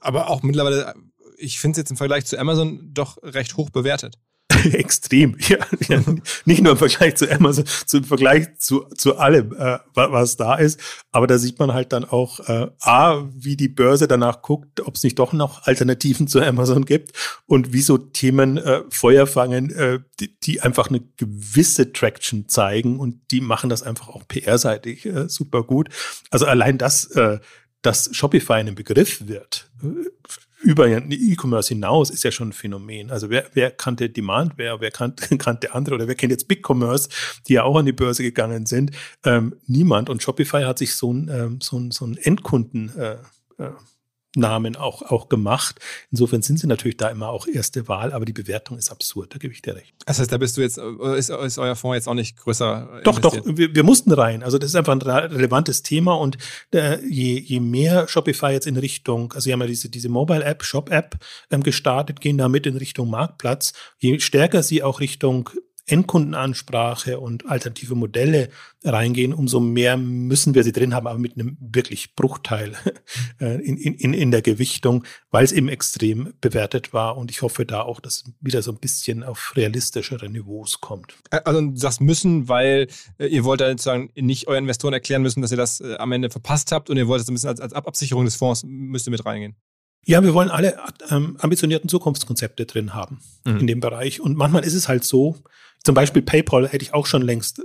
[0.01, 0.95] Aber auch mittlerweile,
[1.37, 4.17] ich finde es jetzt im Vergleich zu Amazon doch recht hoch bewertet.
[4.73, 5.57] Extrem, ja,
[5.87, 6.01] ja,
[6.45, 10.79] Nicht nur im Vergleich zu Amazon, zum Vergleich zu, zu allem, äh, was da ist.
[11.11, 14.95] Aber da sieht man halt dann auch, äh, A, wie die Börse danach guckt, ob
[14.95, 17.13] es nicht doch noch Alternativen zu Amazon gibt
[17.45, 22.99] und wie so Themen äh, Feuer fangen, äh, die, die einfach eine gewisse Traction zeigen
[22.99, 25.89] und die machen das einfach auch PR-seitig äh, super gut.
[26.29, 27.39] Also allein das, äh,
[27.81, 30.09] dass Shopify ein Begriff wird, äh,
[30.61, 33.11] über E-Commerce hinaus ist ja schon ein Phänomen.
[33.11, 36.67] Also wer, wer kannte Demand, wer, wer kannte, kannte andere oder wer kennt jetzt Big
[36.67, 37.09] Commerce,
[37.47, 38.91] die ja auch an die Börse gegangen sind?
[39.23, 40.09] Ähm, niemand.
[40.09, 43.17] Und Shopify hat sich so ein, ähm, so ein, so ein Endkunden äh,
[43.57, 43.71] äh,
[44.35, 45.79] Namen auch, auch gemacht.
[46.11, 49.39] Insofern sind sie natürlich da immer auch erste Wahl, aber die Bewertung ist absurd, da
[49.39, 49.95] gebe ich dir recht.
[50.05, 53.01] Das heißt, da bist du jetzt, ist, ist euer Fonds jetzt auch nicht größer?
[53.03, 53.47] Doch, investiert?
[53.47, 54.43] doch, wir, wir, mussten rein.
[54.43, 56.37] Also das ist einfach ein relevantes Thema und
[56.73, 60.63] äh, je, je mehr Shopify jetzt in Richtung, also sie haben ja diese, diese Mobile-App,
[60.63, 61.17] Shop-App
[61.49, 65.49] ähm, gestartet, gehen damit in Richtung Marktplatz, je stärker sie auch Richtung
[65.91, 68.49] Endkundenansprache und alternative Modelle
[68.83, 72.75] reingehen, umso mehr müssen wir sie drin haben, aber mit einem wirklich Bruchteil
[73.39, 77.17] äh, in, in, in der Gewichtung, weil es eben extrem bewertet war.
[77.17, 81.15] Und ich hoffe da auch, dass es wieder so ein bisschen auf realistischere Niveaus kommt.
[81.29, 82.87] Also das müssen, weil
[83.17, 86.11] äh, ihr wollt da sozusagen nicht euren Investoren erklären müssen, dass ihr das äh, am
[86.11, 89.07] Ende verpasst habt und ihr wollt das ein bisschen als, als Absicherung des Fonds müsst
[89.07, 89.55] ihr mit reingehen.
[90.05, 90.77] Ja, wir wollen alle
[91.09, 93.59] ähm, ambitionierten Zukunftskonzepte drin haben mhm.
[93.59, 94.21] in dem Bereich.
[94.21, 95.35] Und manchmal ist es halt so,
[95.83, 97.63] zum Beispiel PayPal hätte ich auch schon längst äh,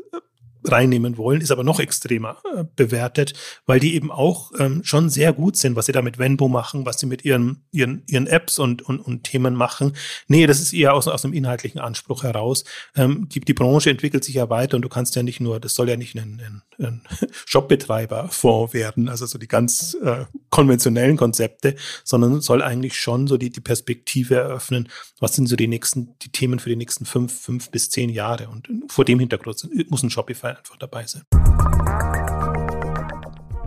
[0.64, 3.34] reinnehmen wollen, ist aber noch extremer äh, bewertet,
[3.66, 6.86] weil die eben auch ähm, schon sehr gut sind, was sie da mit Venbo machen,
[6.86, 9.94] was sie mit ihren, ihren, ihren Apps und, und, und Themen machen.
[10.26, 12.64] Nee, das ist eher aus, aus einem inhaltlichen Anspruch heraus.
[12.96, 15.74] Ähm, die, die Branche entwickelt sich ja weiter und du kannst ja nicht nur, das
[15.74, 16.40] soll ja nicht ein,
[16.78, 17.02] ein, ein
[17.46, 23.50] Shopbetreiberfonds werden, also so die ganz äh, konventionellen Konzepte, sondern soll eigentlich schon so die,
[23.50, 24.88] die Perspektive eröffnen,
[25.20, 28.48] was sind so die nächsten, die Themen für die nächsten fünf, fünf bis zehn Jahre.
[28.48, 31.22] Und vor dem Hintergrund muss ein Shopify einfach dabei sein.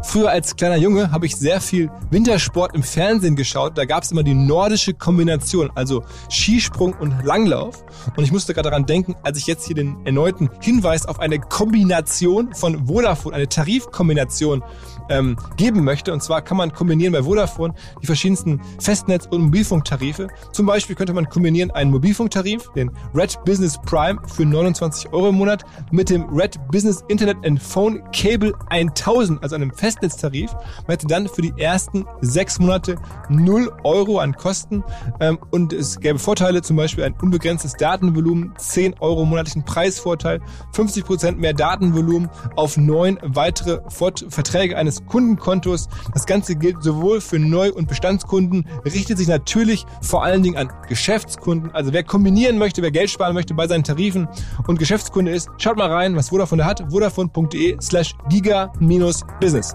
[0.04, 3.78] Früher als kleiner Junge habe ich sehr viel Wintersport im Fernsehen geschaut.
[3.78, 7.84] Da gab es immer die nordische Kombination, also Skisprung und Langlauf.
[8.16, 11.40] Und ich musste gerade daran denken, als ich jetzt hier den erneuten Hinweis auf eine
[11.40, 14.64] Kombination von Vodafone, eine Tarifkombination
[15.10, 16.14] ähm, geben möchte.
[16.14, 20.28] Und zwar kann man kombinieren bei Vodafone die verschiedensten Festnetz- und Mobilfunktarife.
[20.52, 25.36] Zum Beispiel könnte man kombinieren einen Mobilfunktarif, den Red Business Prime für 29 Euro im
[25.36, 30.52] Monat, mit dem Red Business Internet and Phone Cable 1000, also einem Festnetztarif.
[30.54, 32.96] Man hätte dann für die ersten sechs Monate
[33.30, 34.84] 0 Euro an Kosten
[35.20, 40.42] ähm, und es gäbe Vorteile, zum Beispiel ein unbegrenztes Datenvolumen, 10 Euro monatlichen Preisvorteil,
[40.74, 45.88] 50 Prozent mehr Datenvolumen auf neun weitere Fort Verträge eines Kundenkontos.
[46.14, 50.72] Das Ganze gilt sowohl für Neu- und Bestandskunden, richtet sich natürlich vor allen Dingen an
[50.88, 51.72] Geschäftskunden.
[51.72, 54.28] Also wer kombinieren möchte, wer Geld sparen möchte bei seinen Tarifen
[54.68, 56.84] und Geschäftskunde ist, schaut mal rein, was Vodafone da hat.
[56.90, 59.74] Vodafone.de slash giga-business.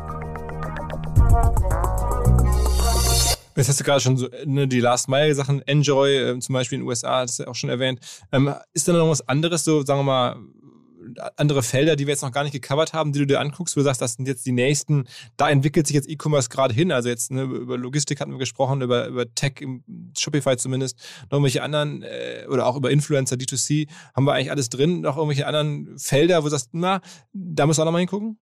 [3.54, 6.88] Jetzt hast du gerade schon so ne, die Last-Mile-Sachen, Enjoy äh, zum Beispiel in den
[6.88, 8.00] USA, das ist ja auch schon erwähnt.
[8.32, 10.36] Ähm, ist da noch was anderes, so sagen wir mal,
[11.36, 13.80] andere Felder, die wir jetzt noch gar nicht gecovert haben, die du dir anguckst, wo
[13.80, 15.04] du sagst, das sind jetzt die nächsten,
[15.36, 16.92] da entwickelt sich jetzt E-Commerce gerade hin.
[16.92, 19.64] Also jetzt ne, über Logistik hatten wir gesprochen, über, über Tech,
[20.18, 24.68] Shopify zumindest, noch irgendwelche anderen äh, oder auch über Influencer, D2C, haben wir eigentlich alles
[24.68, 27.00] drin, noch irgendwelche anderen Felder, wo du sagst, na,
[27.32, 28.38] da muss auch noch mal hingucken?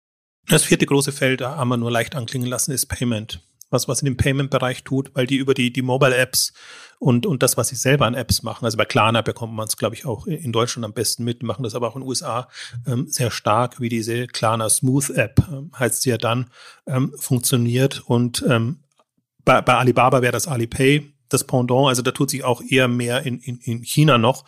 [0.46, 4.00] Das vierte große Feld, da haben wir nur leicht anklingen lassen, ist Payment was, was
[4.00, 6.52] in dem Payment-Bereich tut, weil die über die, die Mobile-Apps
[6.98, 9.76] und, und das, was sie selber an Apps machen, also bei Klarna bekommt man es,
[9.76, 12.48] glaube ich, auch in Deutschland am besten mit, machen das aber auch in den USA
[12.86, 16.50] ähm, sehr stark, wie diese Klarna Smooth App, ähm, heißt sie ja dann,
[16.86, 18.02] ähm, funktioniert.
[18.06, 18.80] Und ähm,
[19.44, 23.24] bei, bei Alibaba wäre das Alipay das Pendant, also da tut sich auch eher mehr
[23.24, 24.44] in, in, in China noch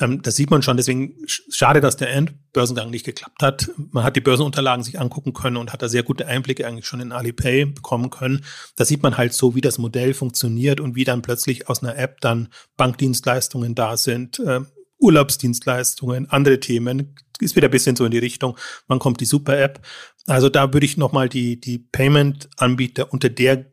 [0.00, 3.70] ähm, das sieht man schon, deswegen schade, dass der Endbörsengang nicht geklappt hat.
[3.76, 7.00] Man hat die Börsenunterlagen sich angucken können und hat da sehr gute Einblicke eigentlich schon
[7.00, 8.44] in Alipay bekommen können.
[8.76, 11.96] Da sieht man halt so, wie das Modell funktioniert und wie dann plötzlich aus einer
[11.96, 14.60] App dann Bankdienstleistungen da sind, äh,
[14.98, 17.14] Urlaubsdienstleistungen, andere Themen.
[17.40, 19.80] Ist wieder ein bisschen so in die Richtung, wann kommt die Super-App.
[20.26, 23.66] Also da würde ich nochmal die, die Payment-Anbieter unter der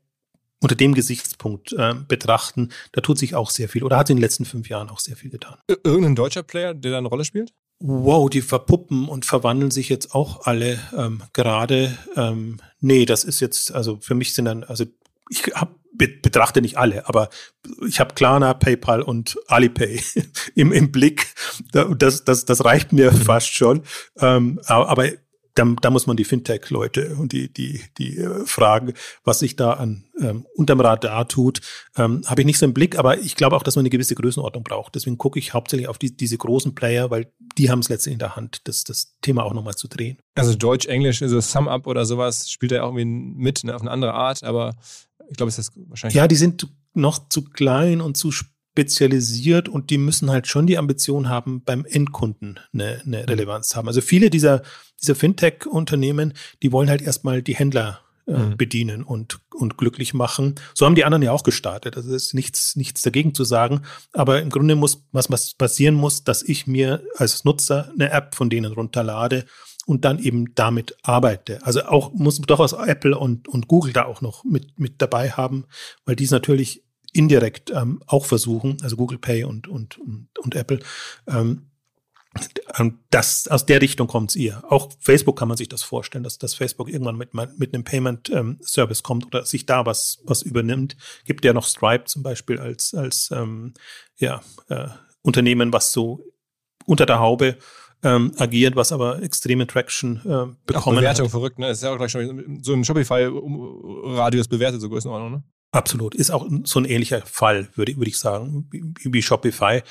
[0.62, 4.22] unter dem Gesichtspunkt äh, betrachten, da tut sich auch sehr viel oder hat in den
[4.22, 5.57] letzten fünf Jahren auch sehr viel getan.
[5.84, 7.53] Irgendein deutscher Player, der da eine Rolle spielt?
[7.80, 11.97] Wow, die verpuppen und verwandeln sich jetzt auch alle ähm, gerade.
[12.16, 14.86] Ähm, nee, das ist jetzt, also für mich sind dann, also
[15.30, 17.30] ich hab, betrachte nicht alle, aber
[17.88, 19.99] ich habe Klarna, PayPal und Alipay
[20.55, 21.34] im, im Blick.
[21.72, 23.18] Das, das, das reicht mir mhm.
[23.18, 23.82] fast schon.
[24.20, 25.09] Ähm, aber
[25.56, 28.93] da, da muss man die Fintech-Leute und die, die, die äh, fragen,
[29.24, 31.62] was sich da an ähm, unterm Radar tut,
[31.97, 34.16] ähm, habe ich nicht so im Blick, aber ich glaube auch, dass man eine gewisse
[34.16, 34.95] Größenordnung braucht.
[34.95, 38.20] Deswegen gucke ich hauptsächlich auf die, diese großen Player, weil die haben es letztendlich in
[38.20, 40.20] der Hand, das, das Thema auch nochmal zu drehen.
[40.36, 43.82] Also Deutsch, Englisch, also Sum Up oder sowas spielt da auch irgendwie mit, ne, auf
[43.82, 44.76] eine andere Art, aber
[45.30, 46.16] ich glaube, es ist wahrscheinlich.
[46.16, 48.32] Ja, die sind noch zu klein und zu
[48.72, 53.88] spezialisiert und die müssen halt schon die Ambition haben, beim Endkunden eine, eine Relevanz haben.
[53.88, 54.61] Also viele dieser
[55.01, 58.57] diese Fintech-Unternehmen, die wollen halt erstmal die Händler äh, mhm.
[58.57, 60.55] bedienen und, und glücklich machen.
[60.76, 61.97] So haben die anderen ja auch gestartet.
[61.97, 63.82] Also ist nichts, nichts dagegen zu sagen.
[64.13, 68.36] Aber im Grunde muss, was, was passieren muss, dass ich mir als Nutzer eine App
[68.36, 69.45] von denen runterlade
[69.88, 71.65] und dann eben damit arbeite.
[71.65, 75.65] Also auch muss durchaus Apple und, und Google da auch noch mit, mit dabei haben,
[76.05, 76.84] weil die es natürlich
[77.14, 80.80] indirekt ähm, auch versuchen, also Google Pay und, und, und, und Apple,
[81.28, 81.68] ähm,
[83.09, 84.64] das, aus der Richtung kommt es ihr.
[84.70, 88.99] Auch Facebook kann man sich das vorstellen, dass, dass Facebook irgendwann mit, mit einem Payment-Service
[88.99, 90.95] ähm, kommt oder sich da was, was übernimmt.
[91.26, 93.74] Gibt ja noch Stripe zum Beispiel als, als ähm,
[94.18, 94.88] ja, äh,
[95.22, 96.24] Unternehmen, was so
[96.86, 97.57] unter der Haube
[98.03, 101.32] ähm, agiert, was aber extreme Traction äh, bekommen Ach, Bewertung hat.
[101.32, 101.70] verrückt, ne?
[101.70, 105.43] Ist ja auch gleich schon so ein Shopify-Radius bewertet, so Größenordnung, ne?
[105.72, 106.15] Absolut.
[106.15, 109.82] Ist auch so ein ähnlicher Fall, würde, würde ich sagen, wie, Shopify.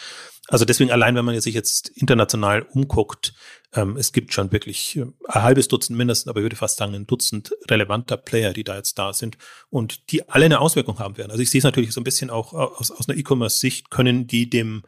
[0.49, 3.33] Also deswegen allein, wenn man sich jetzt international umguckt,
[3.73, 6.95] ähm, es gibt schon wirklich äh, ein halbes Dutzend mindestens, aber ich würde fast sagen
[6.95, 9.39] ein Dutzend relevanter Player, die da jetzt da sind
[9.71, 11.31] und die alle eine Auswirkung haben werden.
[11.31, 14.51] Also ich sehe es natürlich so ein bisschen auch aus, aus einer E-Commerce-Sicht, können die
[14.51, 14.83] dem,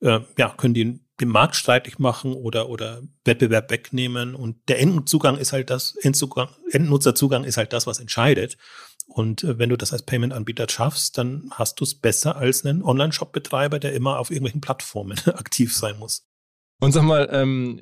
[0.00, 5.36] äh, ja, können die den Markt streitig machen oder, oder Wettbewerb wegnehmen und der Endzugang
[5.36, 8.56] ist halt das, Endzugang, Endnutzerzugang ist halt das, was entscheidet.
[9.12, 12.82] Und äh, wenn du das als Payment-Anbieter schaffst, dann hast du es besser als einen
[12.82, 16.24] Online-Shop-Betreiber, der immer auf irgendwelchen Plattformen aktiv sein muss.
[16.80, 17.80] Und sag mal, ähm,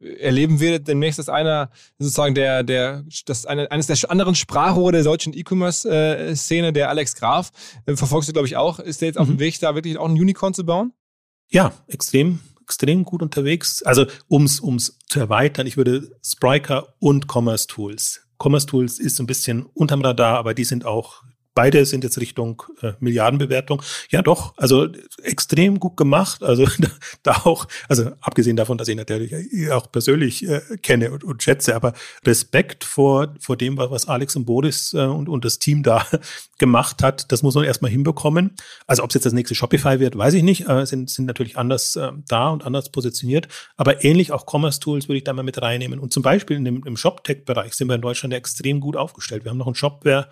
[0.00, 5.04] erleben wir demnächst, dass einer sozusagen der, der, das eine, eines der anderen Sprachrohre der
[5.04, 7.52] deutschen E-Commerce-Szene, der Alex Graf,
[7.86, 8.78] äh, verfolgst du, glaube ich, auch.
[8.78, 9.22] Ist der jetzt mhm.
[9.22, 9.40] auf dem mhm.
[9.40, 10.92] Weg, da wirklich auch ein Unicorn zu bauen?
[11.50, 13.82] Ja, extrem, extrem gut unterwegs.
[13.82, 19.22] Also, ums, ums zu erweitern, ich würde Spriker und Commerce Tools Commerce Tools ist so
[19.22, 21.22] ein bisschen unterm Radar, aber die sind auch
[21.54, 23.82] beide sind jetzt Richtung äh, Milliardenbewertung.
[24.10, 24.88] Ja, doch, also
[25.22, 26.42] extrem gut gemacht.
[26.42, 26.66] Also
[27.22, 31.74] da auch, also abgesehen davon, dass ich natürlich auch persönlich äh, kenne und, und, schätze,
[31.74, 31.92] aber
[32.24, 36.06] Respekt vor, vor dem, was Alex und Boris äh, und, und das Team da
[36.58, 38.54] gemacht hat, das muss man erstmal hinbekommen.
[38.86, 41.58] Also ob es jetzt das nächste Shopify wird, weiß ich nicht, äh, sind, sind natürlich
[41.58, 43.48] anders äh, da und anders positioniert.
[43.76, 45.98] Aber ähnlich auch Commerce Tools würde ich da mal mit reinnehmen.
[45.98, 49.44] Und zum Beispiel in dem, im Shop-Tech-Bereich sind wir in Deutschland extrem gut aufgestellt.
[49.44, 50.28] Wir haben noch einen Shopware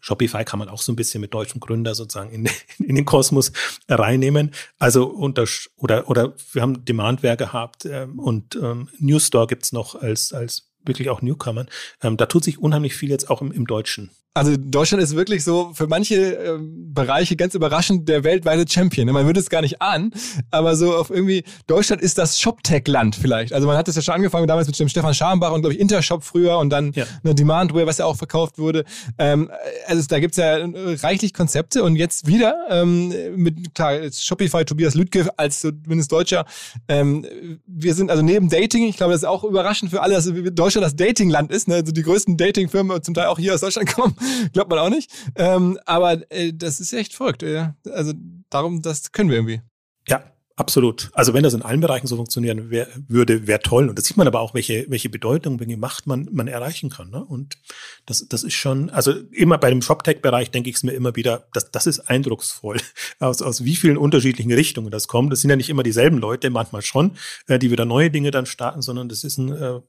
[0.00, 2.48] Shopify kann man auch so ein bisschen mit deutschem Gründer sozusagen in,
[2.78, 3.52] in den Kosmos
[3.88, 4.52] reinnehmen.
[4.78, 5.44] Also unter,
[5.76, 11.10] oder, oder wir haben Demandware gehabt ähm, und ähm, Newstore gibt's noch als, als wirklich
[11.10, 11.68] auch Newcomern.
[12.02, 14.10] Ähm, da tut sich unheimlich viel jetzt auch im, im Deutschen.
[14.32, 19.10] Also Deutschland ist wirklich so für manche ähm, Bereiche ganz überraschend der weltweite Champion.
[19.10, 20.12] Man würde es gar nicht ahnen,
[20.52, 23.52] aber so auf irgendwie Deutschland ist das ShopTech-Land vielleicht.
[23.52, 25.80] Also man hat es ja schon angefangen damals mit dem Stefan Scharnbach und glaube ich
[25.80, 27.06] Intershop früher und dann ja.
[27.24, 28.84] eine Demandware, was ja auch verkauft wurde.
[29.18, 29.50] Ähm,
[29.88, 34.94] also da gibt's ja äh, reichlich Konzepte und jetzt wieder ähm, mit klar Shopify Tobias
[34.94, 36.46] Lüdke als zumindest Deutscher.
[36.86, 37.26] Ähm,
[37.66, 40.84] wir sind also neben Dating, ich glaube, das ist auch überraschend für alle, dass Deutschland
[40.84, 41.66] das Dating-Land ist.
[41.66, 41.74] Ne?
[41.74, 44.14] Also die größten Dating-Firmen zum Teil auch hier aus Deutschland kommen.
[44.52, 45.10] Glaubt man auch nicht.
[45.36, 47.42] Ähm, aber äh, das ist echt verrückt.
[47.42, 47.72] Äh.
[47.90, 48.12] Also
[48.50, 49.62] darum, das können wir irgendwie.
[50.08, 50.22] Ja,
[50.60, 51.10] Absolut.
[51.14, 53.88] Also wenn das in allen Bereichen so funktionieren wär, würde, wäre toll.
[53.88, 57.08] Und da sieht man aber auch, welche, welche Bedeutung, welche Macht man, man erreichen kann.
[57.08, 57.24] Ne?
[57.24, 57.56] Und
[58.04, 61.46] das, das ist schon, also immer bei dem ShopTech-Bereich denke ich es mir immer wieder,
[61.54, 62.76] das, das ist eindrucksvoll,
[63.20, 65.32] aus, aus wie vielen unterschiedlichen Richtungen das kommt.
[65.32, 67.12] Das sind ja nicht immer dieselben Leute, manchmal schon,
[67.46, 69.80] äh, die wieder neue Dinge dann starten, sondern das ist ein äh,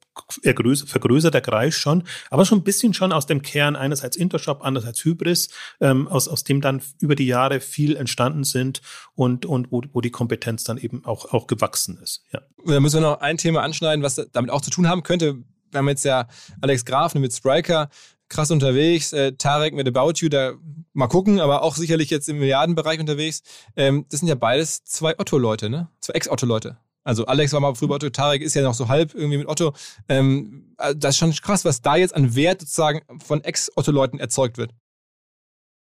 [0.45, 5.49] vergrößerter Kreis schon, aber schon ein bisschen schon aus dem Kern, einerseits Intershop, andererseits Hybris,
[5.81, 8.81] ähm, aus, aus dem dann über die Jahre viel entstanden sind
[9.15, 12.23] und, und wo, wo die Kompetenz Konkurrenz dann eben auch, auch gewachsen ist.
[12.31, 12.41] Ja.
[12.65, 15.38] Da müssen wir noch ein Thema anschneiden, was damit auch zu tun haben könnte.
[15.71, 16.27] Wir haben jetzt ja
[16.61, 17.89] Alex Graf mit Spriker
[18.29, 20.53] krass unterwegs, äh, Tarek mit About You, da
[20.93, 23.41] mal gucken, aber auch sicherlich jetzt im Milliardenbereich unterwegs.
[23.75, 25.89] Ähm, das sind ja beides zwei Otto-Leute, ne?
[25.99, 26.77] Zwei Ex-Otto-Leute.
[27.03, 29.47] Also Alex war mal früher bei Otto, Tarek ist ja noch so halb irgendwie mit
[29.47, 29.73] Otto.
[30.07, 34.57] Ähm, äh, das ist schon krass, was da jetzt an Wert sozusagen von Ex-Otto-Leuten erzeugt
[34.57, 34.71] wird.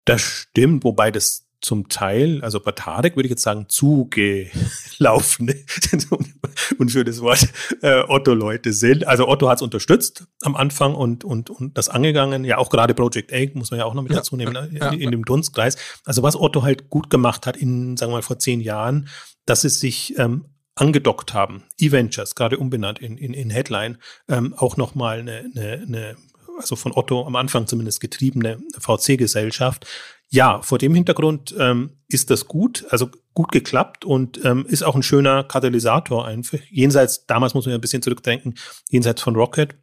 [0.05, 5.51] Das stimmt, wobei das zum Teil, also bei Tarek würde ich jetzt sagen, zugelaufen,
[6.79, 7.49] unschönes Wort,
[7.81, 9.07] äh, Otto-Leute sind.
[9.07, 12.45] Also Otto hat es unterstützt am Anfang und, und, und das angegangen.
[12.45, 14.69] Ja, auch gerade Project A muss man ja auch noch mit ja, dazu nehmen, ne?
[14.73, 15.77] ja, in, in, dem Dunstkreis.
[16.05, 19.09] Also was Otto halt gut gemacht hat in, sagen wir mal, vor zehn Jahren,
[19.47, 23.97] dass es sich ähm, angedockt haben, E-Ventures, gerade umbenannt in, in, in Headline,
[24.29, 26.17] ähm, auch nochmal eine, eine, eine
[26.59, 29.87] also von Otto am Anfang zumindest getriebene VC-Gesellschaft,
[30.35, 34.97] ja, vor dem Hintergrund ähm, ist das gut, also gut geklappt und ähm, ist auch
[34.97, 36.59] ein schöner Katalysator einfach.
[36.71, 38.57] Jenseits, damals muss man ja ein bisschen zurückdenken,
[38.91, 39.77] jenseits von Rocket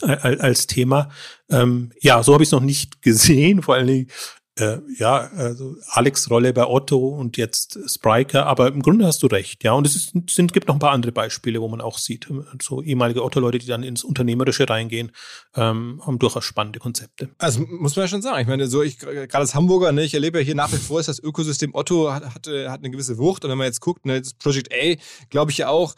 [0.00, 1.10] äh, als Thema.
[1.48, 4.10] Ähm, ja, so habe ich es noch nicht gesehen, vor allen Dingen
[4.58, 9.26] äh, ja, also Alex Rolle bei Otto und jetzt Spriker, aber im Grunde hast du
[9.26, 9.72] recht, ja.
[9.72, 12.44] Und es ist, sind, gibt noch ein paar andere Beispiele, wo man auch sieht, ähm,
[12.60, 15.12] so ehemalige Otto-Leute, die dann ins Unternehmerische reingehen,
[15.54, 17.30] ähm, haben durchaus spannende Konzepte.
[17.38, 18.42] Also muss man ja schon sagen.
[18.42, 21.00] Ich meine, so ich gerade als Hamburger, ne, ich erlebe ja hier nach wie vor,
[21.00, 23.44] ist das Ökosystem Otto hat, hat, hat eine gewisse Wucht.
[23.44, 24.96] Und wenn man jetzt guckt, ne, das Project A,
[25.30, 25.94] glaube ich ja auch,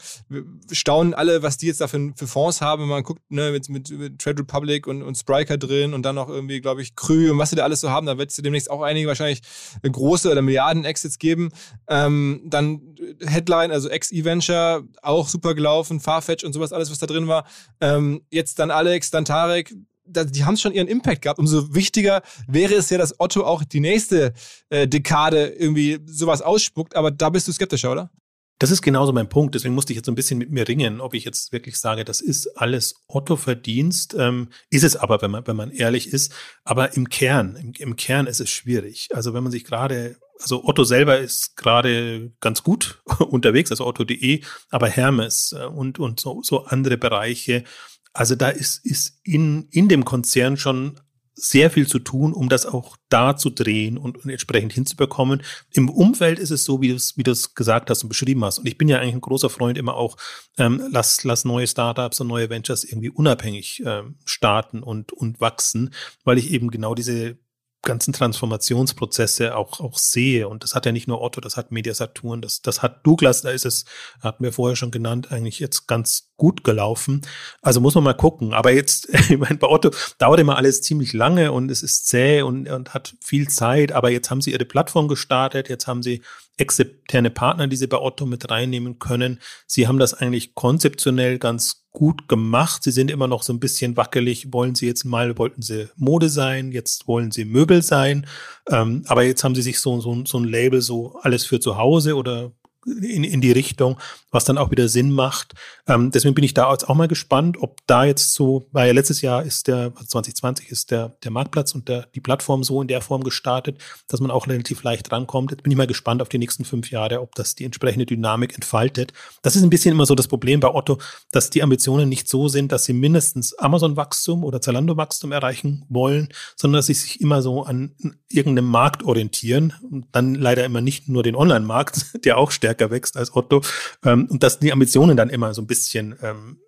[0.70, 2.82] staunen alle, was die jetzt da für, für Fonds haben.
[2.82, 6.14] Wenn man guckt, ne, mit, mit, mit Trade Republic und, und Spriker drin und dann
[6.14, 8.70] noch irgendwie, glaube ich, Krü und was sie da alles so haben, da wird demnächst
[8.70, 9.40] auch einige wahrscheinlich
[9.82, 11.50] große oder Milliarden-Exits geben.
[11.88, 17.28] Ähm, dann Headline, also Ex-E-Venture, auch super gelaufen, Farfetch und sowas, alles, was da drin
[17.28, 17.46] war.
[17.80, 19.74] Ähm, jetzt dann Alex, dann Tarek,
[20.06, 21.38] die haben schon ihren Impact gehabt.
[21.38, 24.34] Umso wichtiger wäre es ja, dass Otto auch die nächste
[24.68, 26.94] äh, Dekade irgendwie sowas ausspuckt.
[26.94, 28.10] Aber da bist du skeptischer, oder?
[28.58, 29.54] Das ist genauso mein Punkt.
[29.54, 32.04] Deswegen musste ich jetzt so ein bisschen mit mir ringen, ob ich jetzt wirklich sage,
[32.04, 34.14] das ist alles Otto-Verdienst.
[34.18, 36.32] Ähm, ist es aber, wenn man, wenn man ehrlich ist.
[36.62, 39.08] Aber im Kern, im, im Kern ist es schwierig.
[39.12, 44.42] Also wenn man sich gerade, also Otto selber ist gerade ganz gut unterwegs, also Otto.de,
[44.70, 47.64] aber Hermes äh, und, und so, so andere Bereiche.
[48.12, 51.00] Also da ist, ist in, in dem Konzern schon
[51.34, 55.42] sehr viel zu tun, um das auch da zu drehen und, entsprechend hinzubekommen.
[55.72, 58.44] Im Umfeld ist es so, wie du es wie du es gesagt hast und beschrieben
[58.44, 58.58] hast.
[58.58, 60.16] Und ich bin ja eigentlich ein großer Freund immer auch,
[60.58, 65.92] ähm, lass, lass neue Startups und neue Ventures irgendwie unabhängig ähm, starten und, und wachsen,
[66.24, 67.36] weil ich eben genau diese
[67.84, 70.48] ganzen Transformationsprozesse auch, auch sehe.
[70.48, 73.50] Und das hat ja nicht nur Otto, das hat Media das, das hat Douglas, da
[73.50, 73.84] ist es,
[74.20, 77.22] hatten wir vorher schon genannt, eigentlich jetzt ganz gut gelaufen.
[77.62, 78.54] Also muss man mal gucken.
[78.54, 82.42] Aber jetzt, ich meine, bei Otto dauert immer alles ziemlich lange und es ist zäh
[82.42, 83.92] und, und hat viel Zeit.
[83.92, 86.22] Aber jetzt haben sie ihre Plattform gestartet, jetzt haben sie
[86.56, 89.40] externe Partner, die sie bei Otto mit reinnehmen können.
[89.66, 92.82] Sie haben das eigentlich konzeptionell ganz gut gemacht.
[92.82, 94.52] Sie sind immer noch so ein bisschen wackelig.
[94.52, 98.26] Wollen sie jetzt mal, wollten sie Mode sein, jetzt wollen sie Möbel sein.
[98.68, 101.76] Ähm, aber jetzt haben sie sich so, so, so ein Label, so alles für zu
[101.76, 102.52] Hause oder
[102.86, 103.98] in, in die Richtung,
[104.30, 105.54] was dann auch wieder Sinn macht.
[105.86, 109.20] Ähm, deswegen bin ich da jetzt auch mal gespannt, ob da jetzt so, weil letztes
[109.22, 112.88] Jahr ist der, 2020 also ist der, der Marktplatz und der, die Plattform so in
[112.88, 113.78] der Form gestartet,
[114.08, 115.50] dass man auch relativ leicht rankommt.
[115.50, 118.54] Jetzt bin ich mal gespannt auf die nächsten fünf Jahre, ob das die entsprechende Dynamik
[118.54, 119.12] entfaltet.
[119.42, 120.98] Das ist ein bisschen immer so das Problem bei Otto,
[121.32, 126.78] dass die Ambitionen nicht so sind, dass sie mindestens Amazon-Wachstum oder Zalando-Wachstum erreichen wollen, sondern
[126.78, 127.94] dass sie sich immer so an
[128.28, 133.16] irgendeinem Markt orientieren und dann leider immer nicht nur den Online-Markt, der auch stärker wächst
[133.16, 133.62] als Otto,
[134.04, 136.58] ähm, und dass die Ambitionen dann immer so ein bisschen ähm,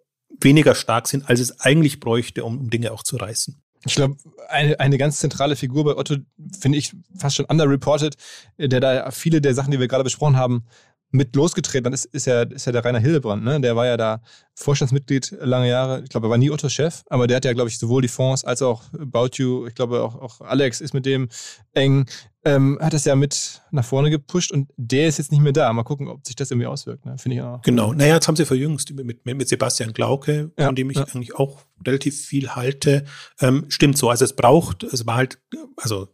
[0.40, 3.60] weniger stark sind, als es eigentlich bräuchte, um, um Dinge auch zu reißen.
[3.84, 4.16] Ich glaube,
[4.48, 6.16] eine, eine ganz zentrale Figur bei Otto,
[6.58, 8.16] finde ich fast schon underreported,
[8.58, 10.64] der da viele der Sachen, die wir gerade besprochen haben,
[11.10, 13.44] mit losgetreten hat, ist, ist, ja, ist ja der Rainer Hildebrand.
[13.44, 13.60] Ne?
[13.60, 14.20] Der war ja da
[14.54, 16.02] Vorstandsmitglied lange Jahre.
[16.02, 18.08] Ich glaube, er war nie Otto Chef, aber der hat ja, glaube ich, sowohl die
[18.08, 21.28] Fonds als auch About You, ich glaube auch, auch Alex ist mit dem
[21.74, 22.06] eng,
[22.46, 25.72] ähm, hat das ja mit nach vorne gepusht und der ist jetzt nicht mehr da.
[25.72, 27.04] Mal gucken, ob sich das irgendwie auswirkt.
[27.04, 27.18] Ne?
[27.18, 27.60] Finde ich auch.
[27.62, 27.92] Genau.
[27.92, 31.04] Naja, jetzt haben sie verjüngst mit, mit Sebastian Glauke, ja, von dem ich ja.
[31.04, 33.04] eigentlich auch relativ viel halte.
[33.40, 34.08] Ähm, stimmt so.
[34.08, 35.40] Also es braucht, es war halt,
[35.76, 36.08] also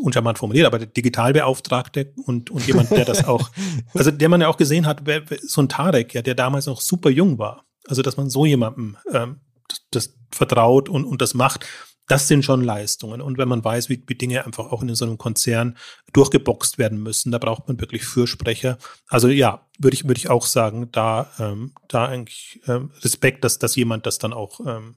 [0.00, 3.50] uncharmant formuliert, aber der Digitalbeauftragte und, und jemand, der das auch,
[3.94, 5.02] also der man ja auch gesehen hat,
[5.42, 7.64] so ein Tarek, ja, der damals noch super jung war.
[7.86, 11.64] Also, dass man so jemandem ähm, das, das vertraut und, und das macht,
[12.08, 13.20] das sind schon Leistungen.
[13.20, 15.76] Und wenn man weiß, wie, wie Dinge einfach auch in so einem Konzern
[16.12, 18.78] durchgeboxt werden müssen, da braucht man wirklich Fürsprecher.
[19.08, 23.58] Also ja, würde ich, würde ich auch sagen, da, ähm, da eigentlich ähm, Respekt, dass,
[23.58, 24.96] dass jemand das dann auch ähm,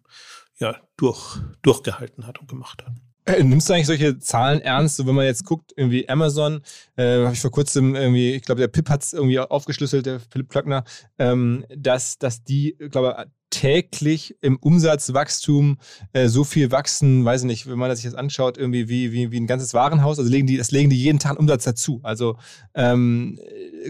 [0.60, 2.94] ja, durch, durchgehalten hat und gemacht hat.
[3.26, 4.98] Äh, nimmst du eigentlich solche Zahlen ernst?
[4.98, 6.62] So, wenn man jetzt guckt, irgendwie Amazon,
[6.96, 10.20] äh, habe ich vor kurzem irgendwie, ich glaube, der Pip hat es irgendwie aufgeschlüsselt, der
[10.20, 10.84] Philipp Plöckner,
[11.18, 15.78] ähm, dass, dass die, glaube täglich im Umsatzwachstum
[16.14, 19.32] äh, so viel wachsen, weiß ich nicht, wenn man sich das anschaut, irgendwie wie, wie,
[19.32, 22.00] wie ein ganzes Warenhaus, also legen die, das legen die jeden Tag einen Umsatz dazu.
[22.04, 22.38] Also
[22.76, 23.40] ähm,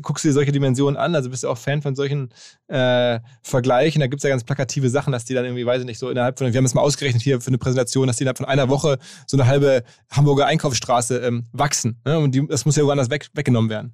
[0.01, 2.29] guckst du dir solche Dimensionen an, also bist du auch Fan von solchen
[2.67, 5.85] äh, Vergleichen, da gibt es ja ganz plakative Sachen, dass die dann irgendwie, weiß ich
[5.85, 8.23] nicht, so innerhalb von, wir haben es mal ausgerechnet hier für eine Präsentation, dass die
[8.23, 12.01] innerhalb von einer Woche so eine halbe Hamburger Einkaufsstraße ähm, wachsen.
[12.05, 12.19] Ne?
[12.19, 13.93] Und die, das muss ja woanders weg, weggenommen werden.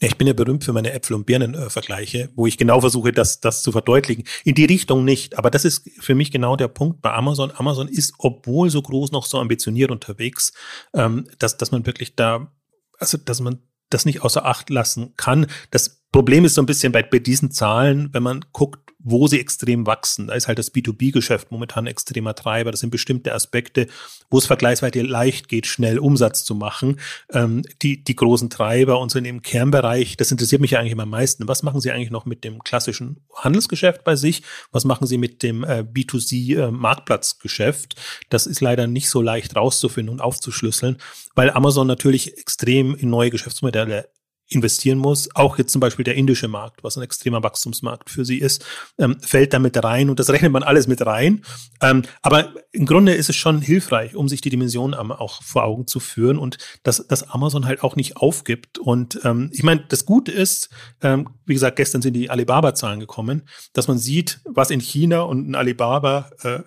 [0.00, 3.62] Ich bin ja berühmt für meine Äpfel- und Birnen-Vergleiche, wo ich genau versuche, das, das
[3.62, 4.24] zu verdeutlichen.
[4.44, 7.52] In die Richtung nicht, aber das ist für mich genau der Punkt bei Amazon.
[7.54, 10.52] Amazon ist, obwohl so groß, noch so ambitioniert unterwegs,
[10.92, 12.52] ähm, dass, dass man wirklich da,
[12.98, 15.46] also dass man das nicht außer Acht lassen kann.
[15.70, 19.40] Das Problem ist so ein bisschen bei, bei diesen Zahlen, wenn man guckt, wo sie
[19.40, 20.28] extrem wachsen.
[20.28, 22.70] Da ist halt das B2B-Geschäft momentan extremer Treiber.
[22.70, 23.88] Das sind bestimmte Aspekte,
[24.30, 27.00] wo es vergleichsweise leicht geht, schnell Umsatz zu machen.
[27.32, 30.92] Ähm, die, die großen Treiber und so in dem Kernbereich, das interessiert mich ja eigentlich
[30.92, 31.48] immer am meisten.
[31.48, 34.42] Was machen Sie eigentlich noch mit dem klassischen Handelsgeschäft bei sich?
[34.70, 37.94] Was machen Sie mit dem äh, B2C-Marktplatzgeschäft?
[37.94, 37.96] Äh,
[38.28, 40.98] das ist leider nicht so leicht rauszufinden und aufzuschlüsseln,
[41.34, 44.08] weil Amazon natürlich extrem in neue Geschäftsmodelle
[44.54, 45.28] investieren muss.
[45.34, 48.64] Auch jetzt zum Beispiel der indische Markt, was ein extremer Wachstumsmarkt für sie ist,
[48.98, 51.42] ähm, fällt da mit rein und das rechnet man alles mit rein.
[51.80, 55.86] Ähm, aber im Grunde ist es schon hilfreich, um sich die Dimension auch vor Augen
[55.86, 58.78] zu führen und dass, dass Amazon halt auch nicht aufgibt.
[58.78, 60.70] Und ähm, ich meine, das Gute ist,
[61.02, 63.42] ähm, wie gesagt, gestern sind die Alibaba-Zahlen gekommen,
[63.72, 66.60] dass man sieht, was in China und in Alibaba äh,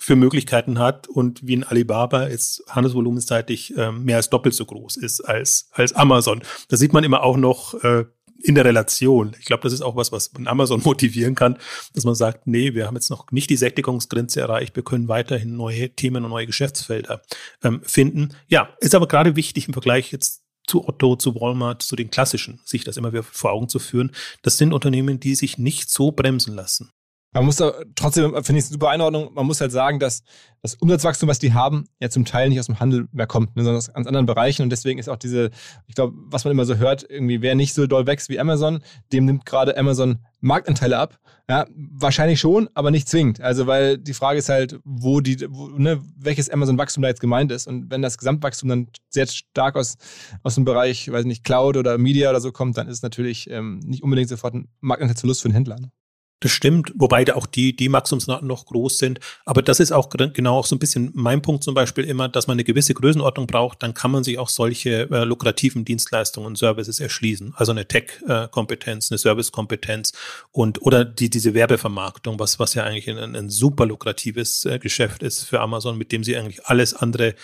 [0.00, 4.96] für Möglichkeiten hat und wie ein Alibaba jetzt handelsvolumenseitig äh, mehr als doppelt so groß
[4.96, 6.42] ist als, als Amazon.
[6.68, 8.06] Da sieht man immer auch noch äh,
[8.42, 9.36] in der Relation.
[9.38, 11.58] Ich glaube, das ist auch was, was Amazon motivieren kann,
[11.92, 15.54] dass man sagt, nee, wir haben jetzt noch nicht die Sättigungsgrenze erreicht, wir können weiterhin
[15.56, 17.20] neue Themen und neue Geschäftsfelder
[17.62, 18.30] ähm, finden.
[18.48, 22.60] Ja, ist aber gerade wichtig im Vergleich jetzt zu Otto, zu Walmart, zu den klassischen,
[22.64, 24.12] sich das immer wieder vor Augen zu führen.
[24.42, 26.90] Das sind Unternehmen, die sich nicht so bremsen lassen.
[27.32, 29.32] Man muss da trotzdem, finde ich, eine super Einordnung.
[29.34, 30.24] Man muss halt sagen, dass
[30.62, 33.62] das Umsatzwachstum, was die haben, ja zum Teil nicht aus dem Handel mehr kommt, ne,
[33.62, 34.62] sondern aus ganz anderen Bereichen.
[34.62, 35.50] Und deswegen ist auch diese,
[35.86, 38.82] ich glaube, was man immer so hört, irgendwie, wer nicht so doll wächst wie Amazon,
[39.12, 41.20] dem nimmt gerade Amazon Marktanteile ab.
[41.48, 43.40] Ja, wahrscheinlich schon, aber nicht zwingend.
[43.40, 47.52] Also, weil die Frage ist halt, wo die, wo, ne, welches Amazon-Wachstum da jetzt gemeint
[47.52, 47.68] ist.
[47.68, 49.98] Und wenn das Gesamtwachstum dann sehr stark aus,
[50.42, 53.48] aus dem Bereich, weiß nicht, Cloud oder Media oder so kommt, dann ist es natürlich
[53.50, 55.78] ähm, nicht unbedingt sofort ein Marktanteilsverlust für den Händler.
[55.78, 55.92] Ne?
[56.40, 59.20] Das stimmt, wobei da auch die, die Maximumsraten noch groß sind.
[59.44, 62.46] Aber das ist auch genau auch so ein bisschen mein Punkt zum Beispiel immer, dass
[62.46, 66.56] man eine gewisse Größenordnung braucht, dann kann man sich auch solche äh, lukrativen Dienstleistungen und
[66.56, 67.52] Services erschließen.
[67.56, 70.12] Also eine Tech-Kompetenz, eine Service-Kompetenz
[70.50, 75.22] und oder die, diese Werbevermarktung, was, was ja eigentlich ein, ein super lukratives äh, Geschäft
[75.22, 77.34] ist für Amazon, mit dem sie eigentlich alles andere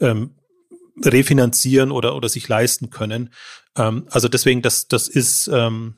[0.00, 0.30] ähm,
[1.04, 3.30] refinanzieren oder, oder sich leisten können.
[3.76, 5.96] Ähm, also deswegen, das, das ist, ähm,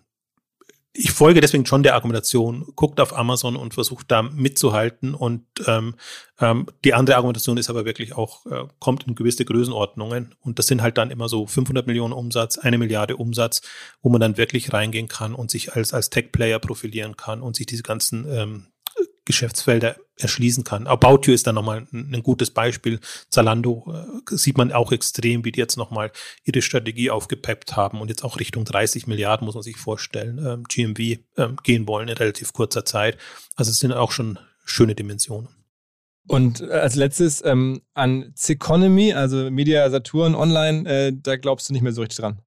[0.98, 5.14] ich folge deswegen schon der Argumentation, guckt auf Amazon und versucht da mitzuhalten.
[5.14, 5.94] Und ähm,
[6.40, 10.34] ähm, die andere Argumentation ist aber wirklich auch, äh, kommt in gewisse Größenordnungen.
[10.40, 13.62] Und das sind halt dann immer so 500 Millionen Umsatz, eine Milliarde Umsatz,
[14.02, 17.66] wo man dann wirklich reingehen kann und sich als, als Tech-Player profilieren kann und sich
[17.66, 18.66] diese ganzen ähm,
[19.28, 20.86] Geschäftsfelder erschließen kann.
[20.86, 22.98] About You ist dann nochmal ein, gutes Beispiel.
[23.28, 26.10] Zalando äh, sieht man auch extrem, wie die jetzt nochmal
[26.44, 30.64] ihre Strategie aufgepeppt haben und jetzt auch Richtung 30 Milliarden, muss man sich vorstellen, ähm,
[30.64, 33.18] GMV ähm, gehen wollen in relativ kurzer Zeit.
[33.54, 35.48] Also es sind auch schon schöne Dimensionen.
[36.26, 41.82] Und als letztes ähm, an Ceconomy, also Media Saturn Online, äh, da glaubst du nicht
[41.82, 42.40] mehr so richtig dran.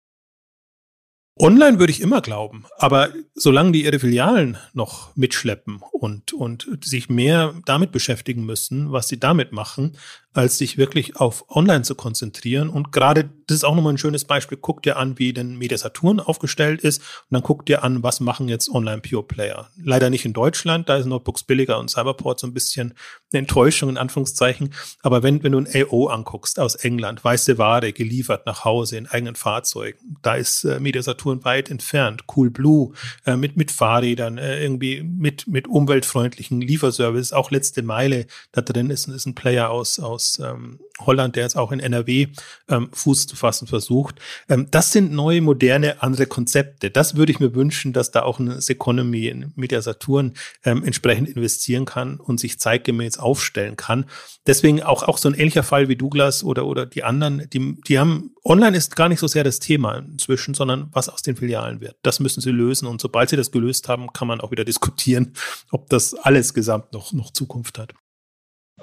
[1.40, 7.10] Online würde ich immer glauben, aber solange die ihre Filialen noch mitschleppen und, und sich
[7.10, 9.98] mehr damit beschäftigen müssen, was sie damit machen,
[10.34, 12.70] als sich wirklich auf Online zu konzentrieren.
[12.70, 15.78] Und gerade, das ist auch nochmal ein schönes Beispiel, guckt dir an, wie denn Media
[15.78, 19.70] Saturn aufgestellt ist und dann guckt dir an, was machen jetzt Online Pure Player.
[19.84, 22.94] Leider nicht in Deutschland, da ist Notebooks billiger und Cyberport so ein bisschen
[23.34, 24.74] eine Enttäuschung in Anführungszeichen.
[25.02, 29.08] Aber wenn, wenn du ein AO anguckst aus England, weiße Ware geliefert nach Hause in
[29.08, 32.24] eigenen Fahrzeugen, da ist äh, Media Saturn weit entfernt.
[32.34, 32.94] Cool Blue
[33.26, 38.90] äh, mit, mit Fahrrädern, äh, irgendwie mit, mit umweltfreundlichen Lieferservice, auch letzte Meile da drin
[38.90, 42.27] ist, ist ein Player aus, aus aus ähm, Holland, der jetzt auch in NRW
[42.69, 44.15] ähm, Fuß zu fassen versucht.
[44.49, 46.91] Ähm, das sind neue, moderne, andere Konzepte.
[46.91, 50.34] Das würde ich mir wünschen, dass da auch eine Economy in Media Saturn
[50.64, 54.06] ähm, entsprechend investieren kann und sich zeitgemäß aufstellen kann.
[54.45, 57.99] Deswegen auch, auch so ein ähnlicher Fall wie Douglas oder, oder die anderen, die, die
[57.99, 61.81] haben, online ist gar nicht so sehr das Thema inzwischen, sondern was aus den Filialen
[61.81, 61.95] wird.
[62.03, 65.34] Das müssen sie lösen und sobald sie das gelöst haben, kann man auch wieder diskutieren,
[65.72, 67.93] ob das alles gesamt noch, noch Zukunft hat.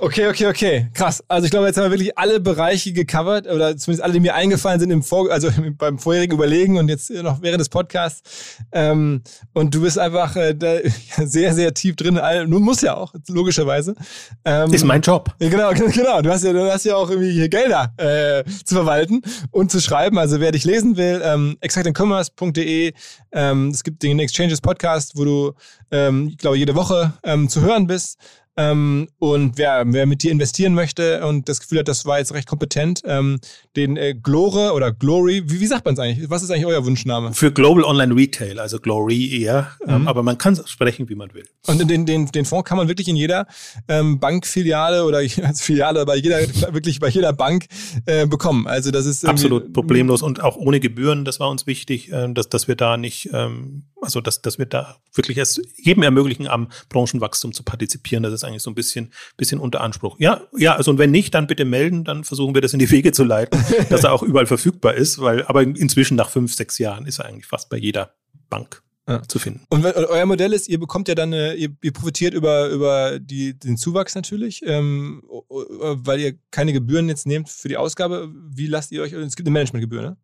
[0.01, 0.89] Okay, okay, okay.
[0.95, 1.25] Krass.
[1.27, 4.35] Also ich glaube, jetzt haben wir wirklich alle Bereiche gecovert oder zumindest alle, die mir
[4.35, 8.57] eingefallen sind im Vor also beim vorherigen Überlegen und jetzt noch während des Podcasts.
[8.71, 9.23] Ähm,
[9.55, 10.55] und du bist einfach äh,
[11.25, 12.21] sehr, sehr tief drin.
[12.49, 13.97] Du musst ja auch, logischerweise.
[14.45, 15.35] Ähm, ist mein Job.
[15.41, 16.23] Genau, genau.
[16.23, 19.81] Du hast ja, du hast ja auch irgendwie hier Gelder äh, zu verwalten und zu
[19.81, 20.19] schreiben.
[20.19, 22.93] Also wer dich lesen will, ähm, exactingcommerce.de.
[23.33, 25.53] Ähm, es gibt den Exchanges Podcast, wo du,
[25.91, 28.19] ähm, ich glaube, jede Woche ähm, zu hören bist.
[28.59, 32.35] Ähm, und wer, wer mit dir investieren möchte und das Gefühl hat, das war jetzt
[32.35, 33.39] recht kompetent, ähm,
[33.77, 36.29] den äh, Glore oder Glory, wie, wie sagt man es eigentlich?
[36.29, 37.33] Was ist eigentlich euer Wunschname?
[37.35, 40.09] Für Global Online Retail, also Glory eher, ähm, mhm.
[40.09, 41.45] aber man kann es sprechen, wie man will.
[41.69, 43.47] Und den, den, den Fonds kann man wirklich in jeder
[43.87, 46.41] ähm, Bankfiliale oder als Filiale bei jeder,
[46.75, 47.67] wirklich bei jeder Bank
[48.07, 48.67] äh, bekommen.
[48.67, 52.49] Also das ist absolut problemlos und auch ohne Gebühren, das war uns wichtig, äh, dass,
[52.49, 56.69] dass wir da nicht, ähm, also dass, dass wir da wirklich es jedem ermöglichen, am
[56.89, 58.23] Branchenwachstum zu partizipieren.
[58.23, 60.17] Das ist eigentlich so ein bisschen, bisschen unter Anspruch.
[60.19, 62.91] Ja, ja, also und wenn nicht, dann bitte melden, dann versuchen wir das in die
[62.91, 66.79] Wege zu leiten, dass er auch überall verfügbar ist, weil, aber inzwischen nach fünf, sechs
[66.79, 68.15] Jahren ist er eigentlich fast bei jeder
[68.49, 69.23] Bank ja.
[69.27, 69.63] zu finden.
[69.69, 73.59] Und euer Modell ist, ihr bekommt ja dann, eine, ihr, ihr profitiert über, über die,
[73.59, 78.31] den Zuwachs natürlich, ähm, weil ihr keine Gebühren jetzt nehmt für die Ausgabe.
[78.51, 80.17] Wie lasst ihr euch, es gibt eine Managementgebühr, ne?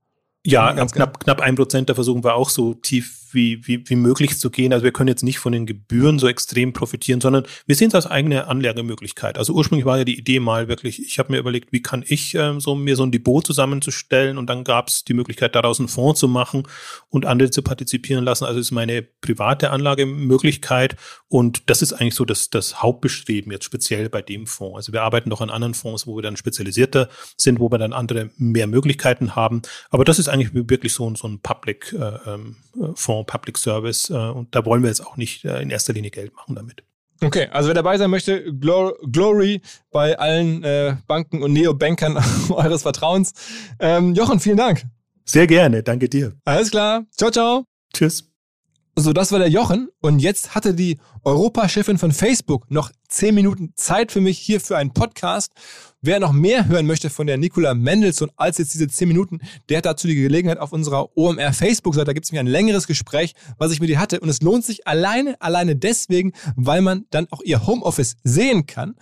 [0.46, 3.96] Ja, ganz knapp, knapp ein Prozent, da versuchen wir auch so tief wie, wie, wie
[3.96, 4.72] möglich zu gehen.
[4.72, 7.94] Also wir können jetzt nicht von den Gebühren so extrem profitieren, sondern wir sehen es
[7.94, 9.38] als eigene Anlagemöglichkeit.
[9.38, 12.34] Also ursprünglich war ja die Idee mal wirklich, ich habe mir überlegt, wie kann ich
[12.34, 15.88] ähm, so mir so ein Depot zusammenzustellen und dann gab es die Möglichkeit, daraus einen
[15.88, 16.64] Fonds zu machen
[17.08, 18.44] und andere zu partizipieren lassen.
[18.44, 20.96] Also ist meine private Anlagemöglichkeit
[21.28, 24.76] und das ist eigentlich so das, das Hauptbestreben jetzt speziell bei dem Fonds.
[24.76, 27.92] Also wir arbeiten doch an anderen Fonds, wo wir dann spezialisierter sind, wo wir dann
[27.92, 29.62] andere mehr Möglichkeiten haben.
[29.90, 32.56] Aber das ist eigentlich wirklich so, so ein Public äh, ähm,
[33.24, 34.10] Public Service.
[34.10, 36.84] Äh, und da wollen wir jetzt auch nicht äh, in erster Linie Geld machen damit.
[37.22, 42.18] Okay, also wer dabei sein möchte, Glor Glory bei allen äh, Banken und Neobankern
[42.50, 43.32] eures Vertrauens.
[43.78, 44.84] Ähm, Jochen, vielen Dank.
[45.24, 46.34] Sehr gerne, danke dir.
[46.44, 47.06] Alles klar.
[47.16, 47.64] Ciao, ciao.
[47.94, 48.33] Tschüss.
[48.96, 49.88] So, das war der Jochen.
[50.00, 54.76] Und jetzt hatte die Europachefin von Facebook noch zehn Minuten Zeit für mich hier für
[54.76, 55.52] einen Podcast.
[56.00, 59.78] Wer noch mehr hören möchte von der Nicola Mendelssohn als jetzt diese 10 Minuten, der
[59.78, 62.04] hat dazu die Gelegenheit auf unserer OMR Facebook-Seite.
[62.04, 64.20] Da gibt es mir ein längeres Gespräch, was ich mit ihr hatte.
[64.20, 68.94] Und es lohnt sich alleine, alleine deswegen, weil man dann auch ihr Homeoffice sehen kann.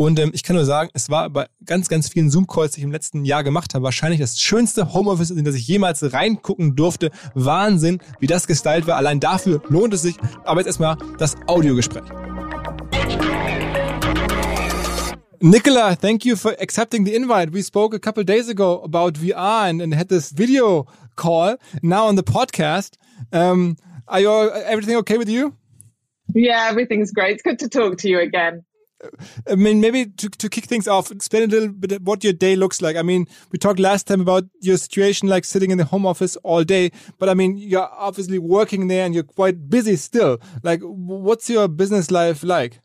[0.00, 2.84] Und ähm, ich kann nur sagen, es war bei ganz, ganz vielen Zoom-Calls, die ich
[2.84, 7.10] im letzten Jahr gemacht habe, wahrscheinlich das schönste Homeoffice, in das ich jemals reingucken durfte.
[7.34, 8.96] Wahnsinn, wie das gestylt war.
[8.96, 10.16] Allein dafür lohnt es sich.
[10.44, 12.04] Aber jetzt erstmal das Audiogespräch.
[15.40, 17.52] Nicola, thank you for accepting the invite.
[17.52, 20.86] We spoke a couple days ago about VR and, and had this video
[21.16, 21.58] call.
[21.82, 22.94] Now on the podcast,
[23.34, 25.52] um, are you everything okay with you?
[26.34, 27.34] Yeah, everything's great.
[27.34, 28.64] It's good to talk to you again.
[29.48, 32.56] I mean, maybe to, to kick things off, explain a little bit what your day
[32.56, 32.96] looks like.
[32.96, 36.36] I mean, we talked last time about your situation, like sitting in the home office
[36.36, 40.38] all day, but I mean, you're obviously working there and you're quite busy still.
[40.62, 42.80] Like, what's your business life like?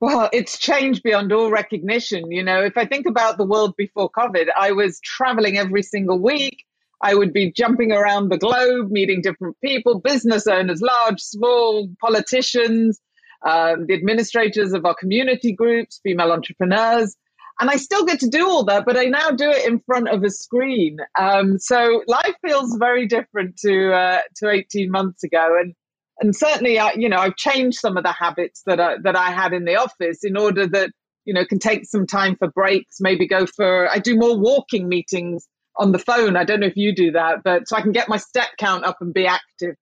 [0.00, 2.30] Well, it's changed beyond all recognition.
[2.30, 6.18] You know, if I think about the world before COVID, I was traveling every single
[6.18, 6.64] week.
[7.02, 13.00] I would be jumping around the globe, meeting different people, business owners, large, small, politicians,
[13.44, 17.16] um, the administrators of our community groups, female entrepreneurs.
[17.58, 20.08] And I still get to do all that, but I now do it in front
[20.08, 20.98] of a screen.
[21.18, 25.56] Um, so life feels very different to uh, to 18 months ago.
[25.58, 25.74] And
[26.20, 29.30] and certainly, I, you know, I've changed some of the habits that I, that I
[29.30, 30.90] had in the office in order that
[31.24, 32.96] you know can take some time for breaks.
[33.00, 35.46] Maybe go for I do more walking meetings
[35.78, 36.36] on the phone.
[36.36, 38.84] I don't know if you do that, but so I can get my step count
[38.84, 39.76] up and be active.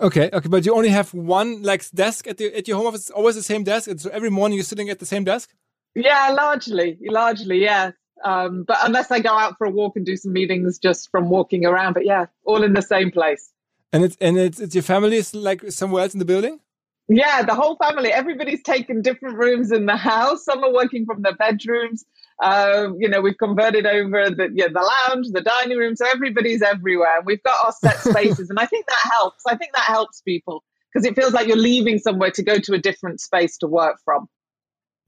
[0.00, 3.02] Okay, okay, but you only have one like desk at the at your home office.
[3.02, 5.50] It's always the same desk, and so every morning you're sitting at the same desk.
[5.94, 7.90] Yeah, largely, largely, yeah.
[8.24, 11.30] Um, but unless I go out for a walk and do some meetings just from
[11.30, 13.50] walking around, but yeah, all in the same place.
[13.92, 16.60] And it's and it's, it's your family is like somewhere else in the building.
[17.08, 18.12] Yeah, the whole family.
[18.12, 20.44] Everybody's taken different rooms in the house.
[20.44, 22.04] Some are working from their bedrooms.
[22.40, 26.62] Uh, you know, we've converted over the yeah, the lounge, the dining room, so everybody's
[26.62, 27.20] everywhere.
[27.24, 29.42] We've got our set spaces, and I think that helps.
[29.46, 30.62] I think that helps people
[30.92, 33.96] because it feels like you're leaving somewhere to go to a different space to work
[34.04, 34.28] from.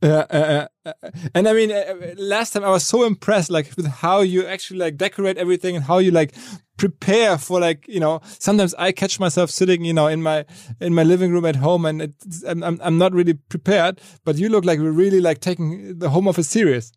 [0.03, 0.93] Uh, uh, uh,
[1.35, 4.79] and I mean, uh, last time I was so impressed, like with how you actually
[4.79, 6.35] like decorate everything and how you like
[6.79, 8.21] prepare for like you know.
[8.39, 10.47] Sometimes I catch myself sitting, you know, in my
[10.81, 12.15] in my living room at home, and
[12.49, 14.01] I'm, I'm I'm not really prepared.
[14.25, 16.93] But you look like we're really like taking the home office serious.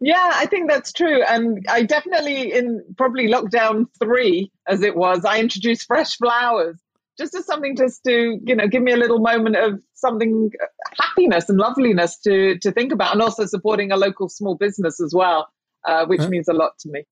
[0.00, 1.22] Yeah, I think that's true.
[1.22, 6.78] And I definitely, in probably lockdown three, as it was, I introduced fresh flowers
[7.20, 10.66] just as something just to you know give me a little moment of something uh,
[10.98, 15.12] happiness and loveliness to to think about and also supporting a local small business as
[15.14, 15.48] well
[15.86, 16.28] uh, which huh?
[16.28, 17.04] means a lot to me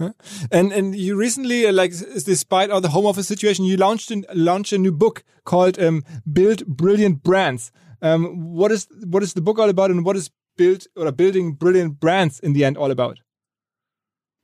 [0.00, 0.12] huh?
[0.50, 1.92] and and you recently uh, like
[2.24, 6.02] despite all the home office situation you launched in, launched a new book called um,
[6.32, 7.70] build brilliant brands
[8.00, 11.52] um, what is what is the book all about and what is build or building
[11.52, 13.18] brilliant brands in the end all about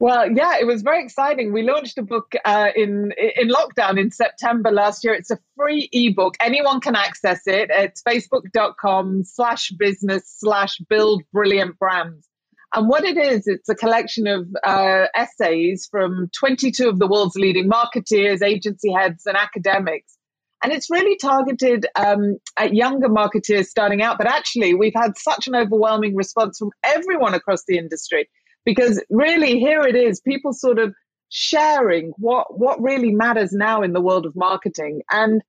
[0.02, 1.52] well, yeah, it was very exciting.
[1.52, 5.14] We launched a book uh, in in lockdown in September last year.
[5.14, 6.34] It's a free ebook.
[6.40, 7.70] Anyone can access it.
[7.72, 12.26] It's facebook.com slash business slash build brilliant brands.
[12.74, 17.36] And what it is, it's a collection of uh, essays from 22 of the world's
[17.36, 20.18] leading marketeers, agency heads, and academics.
[20.62, 24.16] And it's really targeted um, at younger marketers starting out.
[24.16, 28.28] But actually, we've had such an overwhelming response from everyone across the industry
[28.64, 30.94] because really here it is people sort of
[31.28, 35.42] sharing what what really matters now in the world of marketing and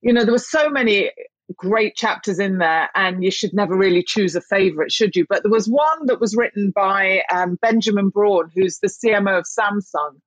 [0.00, 1.10] you know there were so many
[1.56, 5.42] great chapters in there and you should never really choose a favorite should you but
[5.42, 10.20] there was one that was written by um, benjamin braun who's the cmo of samsung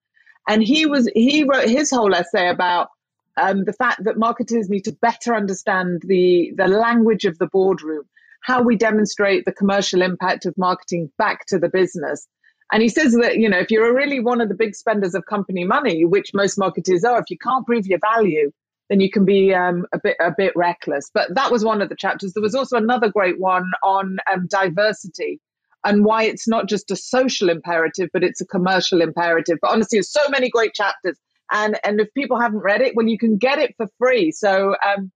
[0.50, 2.90] and he was he wrote his whole essay about
[3.38, 8.04] um, the fact that marketers need to better understand the the language of the boardroom
[8.48, 12.28] how we demonstrate the commercial impact of marketing back to the business.
[12.72, 15.26] And he says that, you know, if you're really one of the big spenders of
[15.26, 18.52] company money, which most marketers are, if you can't prove your value,
[18.90, 21.10] then you can be um, a bit a bit reckless.
[21.14, 22.34] But that was one of the chapters.
[22.34, 25.40] There was also another great one on um, diversity
[25.84, 29.58] and why it's not just a social imperative, but it's a commercial imperative.
[29.62, 31.18] But honestly, there's so many great chapters.
[31.52, 34.32] And and if people haven't read it, well, you can get it for free.
[34.32, 35.12] So um,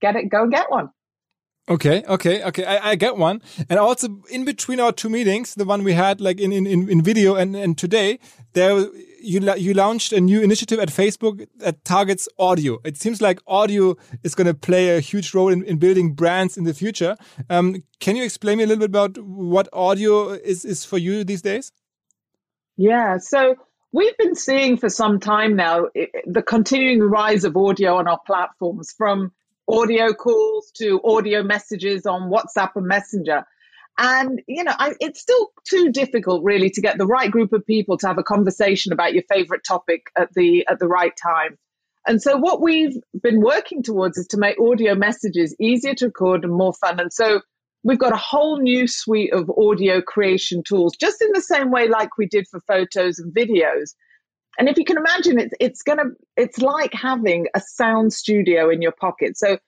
[0.00, 0.90] get it, go and get one.
[1.66, 2.64] Okay, okay, okay.
[2.66, 3.40] I, I get one.
[3.70, 7.00] And also in between our two meetings, the one we had like in, in, in
[7.00, 8.18] video and, and today,
[8.52, 8.86] there
[9.22, 12.78] you you launched a new initiative at Facebook that targets audio.
[12.84, 16.58] It seems like audio is going to play a huge role in, in building brands
[16.58, 17.16] in the future.
[17.48, 21.24] Um, can you explain me a little bit about what audio is, is for you
[21.24, 21.72] these days?
[22.76, 23.54] Yeah, so
[23.94, 25.86] we've been seeing for some time now
[26.26, 29.30] the continuing rise of audio on our platforms from
[29.68, 33.44] audio calls to audio messages on WhatsApp and Messenger.
[33.96, 37.64] And, you know, I, it's still too difficult really to get the right group of
[37.64, 41.56] people to have a conversation about your favorite topic at the, at the right time.
[42.04, 46.42] And so what we've been working towards is to make audio messages easier to record
[46.42, 46.98] and more fun.
[46.98, 47.42] And so
[47.84, 51.86] we've got a whole new suite of audio creation tools, just in the same way
[51.86, 53.94] like we did for photos and videos.
[54.58, 58.82] And if you can imagine, it's it's gonna it's like having a sound studio in
[58.82, 59.36] your pocket.
[59.36, 59.58] So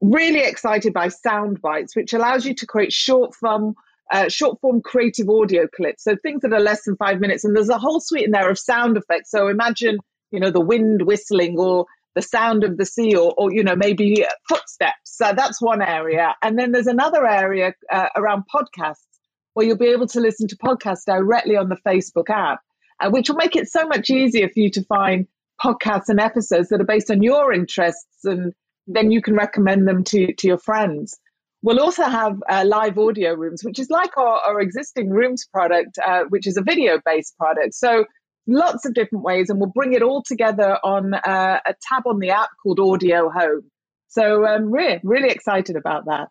[0.00, 3.74] really excited by sound bites, which allows you to create short form
[4.12, 6.04] uh, short form creative audio clips.
[6.04, 8.48] So things that are less than five minutes, and there's a whole suite in there
[8.48, 9.30] of sound effects.
[9.30, 9.98] So imagine
[10.30, 11.86] you know the wind whistling or
[12.16, 14.96] the sound of the sea or, or you know, maybe footsteps.
[15.04, 16.34] So that's one area.
[16.42, 19.04] And then there's another area uh, around podcasts
[19.52, 22.60] where you'll be able to listen to podcasts directly on the Facebook app,
[23.00, 25.26] uh, which will make it so much easier for you to find
[25.62, 28.52] podcasts and episodes that are based on your interests and
[28.86, 31.18] then you can recommend them to, to your friends.
[31.62, 35.98] We'll also have uh, live audio rooms, which is like our, our existing rooms product,
[36.04, 37.74] uh, which is a video based product.
[37.74, 38.04] So
[38.46, 42.18] lots of different ways, and we'll bring it all together on uh, a tab on
[42.18, 43.70] the app called Audio Home.
[44.08, 46.28] So um, really, really excited about that.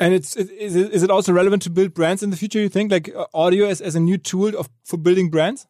[0.00, 2.60] And it's is it, is it also relevant to build brands in the future?
[2.60, 5.66] You think like uh, audio as, as a new tool of, for building brands?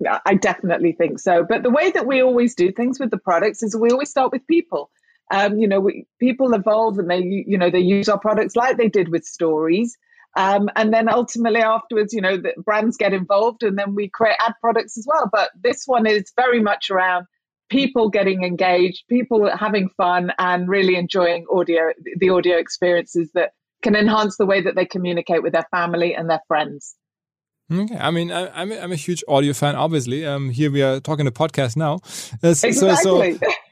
[0.00, 1.44] Yeah, I definitely think so.
[1.48, 4.32] But the way that we always do things with the products is we always start
[4.32, 4.90] with people.
[5.30, 8.76] Um, you know, we, people evolve and they, you know, they use our products like
[8.76, 9.96] they did with stories.
[10.36, 14.36] Um, and then ultimately afterwards, you know, the brands get involved and then we create
[14.40, 15.28] ad products as well.
[15.30, 17.26] But this one is very much around
[17.70, 23.52] people getting engaged, people having fun and really enjoying audio, the audio experiences that
[23.82, 26.94] can enhance the way that they communicate with their family and their friends.
[27.72, 29.74] Okay, I mean, I, am a, I'm a huge audio fan.
[29.74, 32.00] Obviously, um, here we are talking a podcast now.
[32.42, 33.38] Uh, so, exactly.
[33.38, 33.46] So,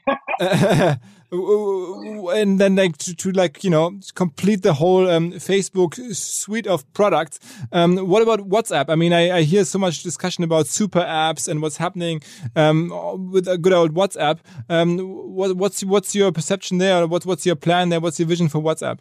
[0.43, 0.95] uh,
[1.33, 6.91] and then like to, to, like you know complete the whole um, Facebook suite of
[6.93, 7.39] products.
[7.71, 8.85] Um, what about WhatsApp?
[8.89, 12.21] I mean, I, I, hear so much discussion about super apps and what's happening
[12.55, 14.39] um, with a good old WhatsApp.
[14.69, 17.07] Um, what, what's what's your perception there?
[17.07, 17.99] What, what's your plan there?
[17.99, 18.99] What's your vision for WhatsApp?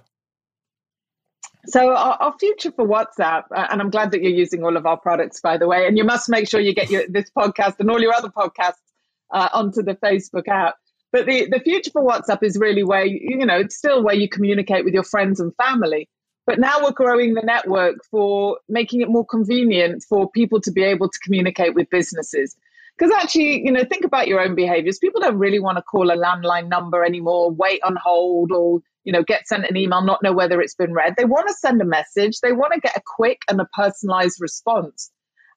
[1.66, 4.84] So our, our, future for WhatsApp, uh, and I'm glad that you're using all of
[4.84, 7.74] our products, by the way, and you must make sure you get your, this podcast
[7.78, 8.80] and all your other podcasts
[9.30, 10.74] uh, onto the Facebook app.
[11.12, 14.28] But the, the future for WhatsApp is really where, you, know, it's still where you
[14.28, 16.08] communicate with your friends and family.
[16.46, 20.82] But now we're growing the network for making it more convenient for people to be
[20.82, 22.56] able to communicate with businesses.
[22.98, 24.98] Because actually, you know, think about your own behaviors.
[24.98, 29.12] People don't really want to call a landline number anymore, wait on hold, or you
[29.12, 31.14] know, get sent an email, not know whether it's been read.
[31.16, 32.40] They want to send a message.
[32.40, 35.10] They want to get a quick and a personalized response.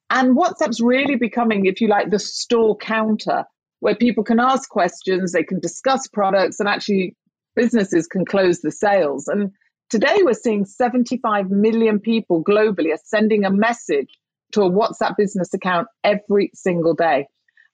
[0.10, 3.46] And WhatsApp's really becoming, if you like, the store counter
[3.80, 7.16] where people can ask questions, they can discuss products, and actually
[7.56, 9.28] businesses can close the sales.
[9.28, 9.52] And
[9.90, 14.18] today we're seeing 75 million people globally are sending a message
[14.54, 17.28] to a WhatsApp business account every single day.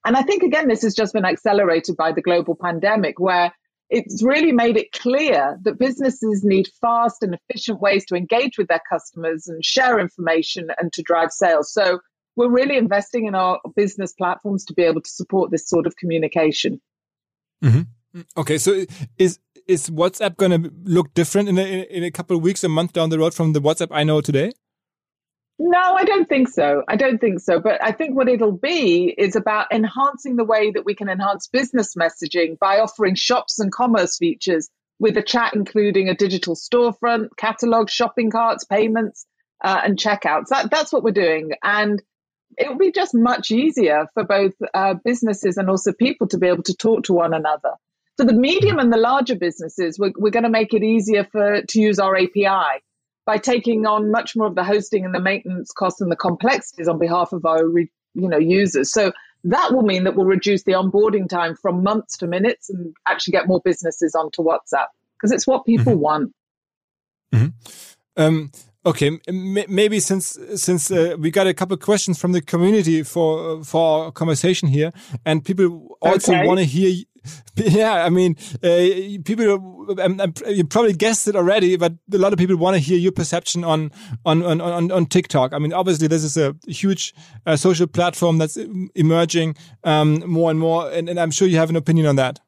[0.04, 3.54] And I think, again, this has just been accelerated by the global pandemic, where
[3.90, 8.68] it's really made it clear that businesses need fast and efficient ways to engage with
[8.68, 11.72] their customers and share information and to drive sales.
[11.72, 12.00] So
[12.36, 15.96] we're really investing in our business platforms to be able to support this sort of
[15.96, 16.82] communication.
[17.64, 18.22] Mm-hmm.
[18.38, 18.86] Okay, so
[19.18, 22.70] is is WhatsApp going to look different in a, in a couple of weeks, a
[22.70, 24.52] month down the road from the WhatsApp I know today?
[25.60, 26.84] No, I don't think so.
[26.88, 27.60] I don't think so.
[27.60, 31.48] But I think what it'll be is about enhancing the way that we can enhance
[31.48, 37.30] business messaging by offering shops and commerce features with a chat including a digital storefront,
[37.38, 39.26] catalog, shopping carts, payments,
[39.64, 40.48] uh, and checkouts.
[40.48, 41.52] That, that's what we're doing.
[41.64, 42.02] And
[42.58, 46.48] it will be just much easier for both uh, businesses and also people to be
[46.48, 47.72] able to talk to one another.
[48.18, 51.62] For the medium and the larger businesses, we're, we're going to make it easier for
[51.62, 52.82] to use our API
[53.26, 56.88] by taking on much more of the hosting and the maintenance costs and the complexities
[56.88, 58.92] on behalf of our you know users.
[58.92, 59.14] So
[59.46, 63.32] that will mean that we'll reduce the onboarding time from months to minutes and actually
[63.32, 64.88] get more businesses onto WhatsApp
[65.18, 66.02] because it's what people mm-hmm.
[66.02, 66.36] want.
[67.34, 67.48] Mm-hmm.
[68.18, 68.52] Um,
[68.86, 73.64] okay, maybe since since uh, we got a couple of questions from the community for
[73.64, 74.92] for our conversation here,
[75.26, 76.48] and people also okay.
[76.48, 77.06] want to hear
[77.56, 80.00] Yeah, I mean, uh, people.
[80.00, 82.98] Um, um, you probably guessed it already, but a lot of people want to hear
[82.98, 83.92] your perception on
[84.26, 85.54] on on on, on TikTok.
[85.54, 87.14] I mean, obviously, this is a huge
[87.46, 88.58] uh, social platform that's
[88.96, 92.40] emerging um, more and more, and, and, I'm sure you have an opinion on that.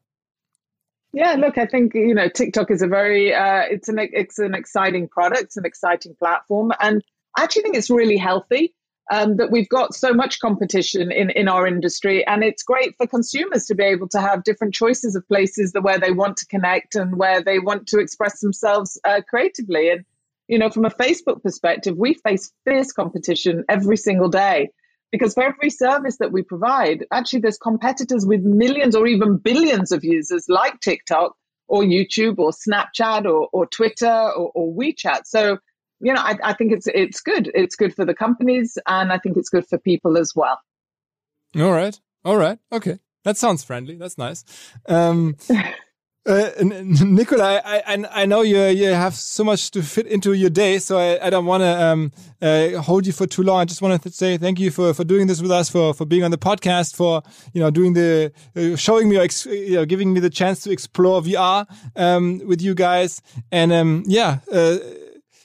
[1.14, 4.54] Yeah, look, I think you know TikTok is a very uh, it's an it's an
[4.54, 7.02] exciting product, an exciting platform, and
[7.36, 8.74] I actually think it's really healthy
[9.12, 12.26] um, that we've got so much competition in, in our industry.
[12.26, 15.82] And it's great for consumers to be able to have different choices of places that
[15.82, 19.90] where they want to connect and where they want to express themselves uh, creatively.
[19.90, 20.04] And,
[20.48, 24.70] you know, from a Facebook perspective, we face fierce competition every single day
[25.14, 29.92] because for every service that we provide, actually there's competitors with millions or even billions
[29.92, 31.36] of users like TikTok
[31.68, 35.20] or YouTube or Snapchat or, or Twitter or, or WeChat.
[35.26, 35.58] So
[36.00, 37.48] you know, I, I think it's it's good.
[37.54, 40.58] It's good for the companies, and I think it's good for people as well.
[41.56, 42.98] All right, all right, okay.
[43.22, 43.94] That sounds friendly.
[43.94, 44.44] That's nice.
[44.88, 45.36] Um,
[46.26, 50.48] Uh, Nicola, I, I, I know you you have so much to fit into your
[50.48, 53.60] day, so I, I don't want to um, uh, hold you for too long.
[53.60, 56.06] I just want to say thank you for, for doing this with us, for, for
[56.06, 57.22] being on the podcast, for
[57.52, 61.20] you know doing the uh, showing me, you know, giving me the chance to explore
[61.20, 63.20] VR um, with you guys,
[63.52, 64.78] and um, yeah, uh,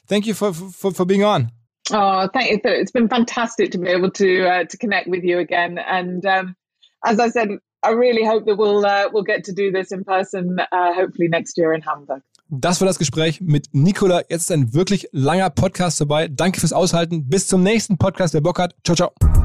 [0.08, 1.52] thank you for, for for being on.
[1.92, 2.60] Oh, thank you.
[2.64, 6.56] It's been fantastic to be able to uh, to connect with you again, and um,
[7.06, 7.50] as I said,
[7.82, 11.30] I really hope that we'll uh, we'll get to do this in person, uh, hopefully
[11.30, 12.22] next year in Hamburg.
[12.50, 14.24] Das war das Gespräch mit Nicola.
[14.28, 16.28] Jetzt ist ein wirklich langer Podcast dabei.
[16.28, 17.30] Danke fürs Aushalten.
[17.30, 18.34] Bis zum nächsten Podcast.
[18.34, 18.76] Wer Bock hat.
[18.84, 19.39] Ciao, ciao.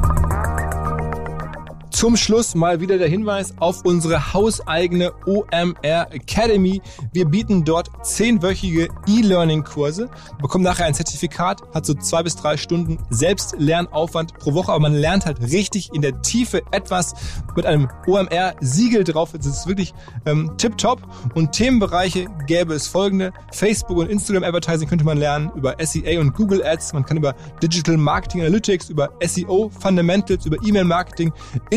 [1.95, 6.83] Zum Schluss mal wieder der Hinweis auf unsere hauseigene OMR Academy.
[7.13, 10.11] Wir bieten dort zehnwöchige E-Learning-Kurse,
[10.43, 14.95] bekommen nachher ein Zertifikat, hat so zwei bis drei Stunden Selbstlernaufwand pro Woche, aber man
[14.95, 17.15] lernt halt richtig in der Tiefe etwas
[17.55, 19.31] mit einem OMR-Siegel drauf.
[19.33, 19.95] Das ist wirklich
[20.27, 21.01] ähm, tipptopp.
[21.35, 23.33] Und Themenbereiche gäbe es folgende.
[23.53, 26.93] Facebook und Instagram Advertising könnte man lernen über SEA und Google Ads.
[26.93, 31.33] Man kann über Digital Marketing Analytics, über SEO Fundamentals, über E-Mail Marketing,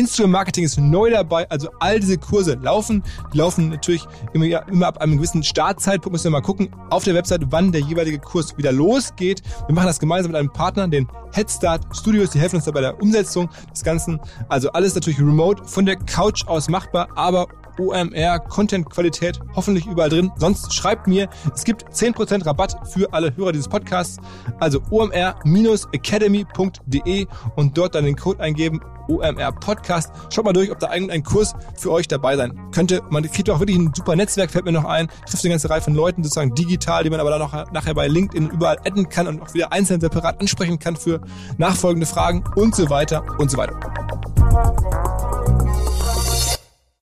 [0.08, 1.48] Instagram Marketing ist neu dabei.
[1.50, 3.02] Also all diese Kurse laufen.
[3.32, 6.12] Die laufen natürlich immer, immer ab einem gewissen Startzeitpunkt.
[6.12, 9.42] Müssen wir mal gucken auf der Website, wann der jeweilige Kurs wieder losgeht.
[9.66, 12.30] Wir machen das gemeinsam mit einem Partner, den Headstart Studios.
[12.30, 14.18] Die helfen uns dabei der Umsetzung des Ganzen.
[14.48, 17.46] Also alles natürlich remote von der Couch aus machbar, aber
[17.78, 20.32] OMR, Content-Qualität hoffentlich überall drin.
[20.36, 24.16] Sonst schreibt mir, es gibt 10% Rabatt für alle Hörer dieses Podcasts.
[24.58, 27.26] Also omr-academy.de
[27.56, 30.12] und dort dann den Code eingeben, OMR Podcast.
[30.30, 33.02] Schaut mal durch, ob da irgendein Kurs für euch dabei sein könnte.
[33.10, 35.08] Man kriegt auch wirklich ein super Netzwerk, fällt mir noch ein.
[35.26, 38.08] Trifft eine ganze Reihe von Leuten sozusagen digital, die man aber dann auch nachher bei
[38.08, 41.20] LinkedIn überall adden kann und auch wieder einzeln separat ansprechen kann für
[41.56, 43.78] nachfolgende Fragen und so weiter und so weiter.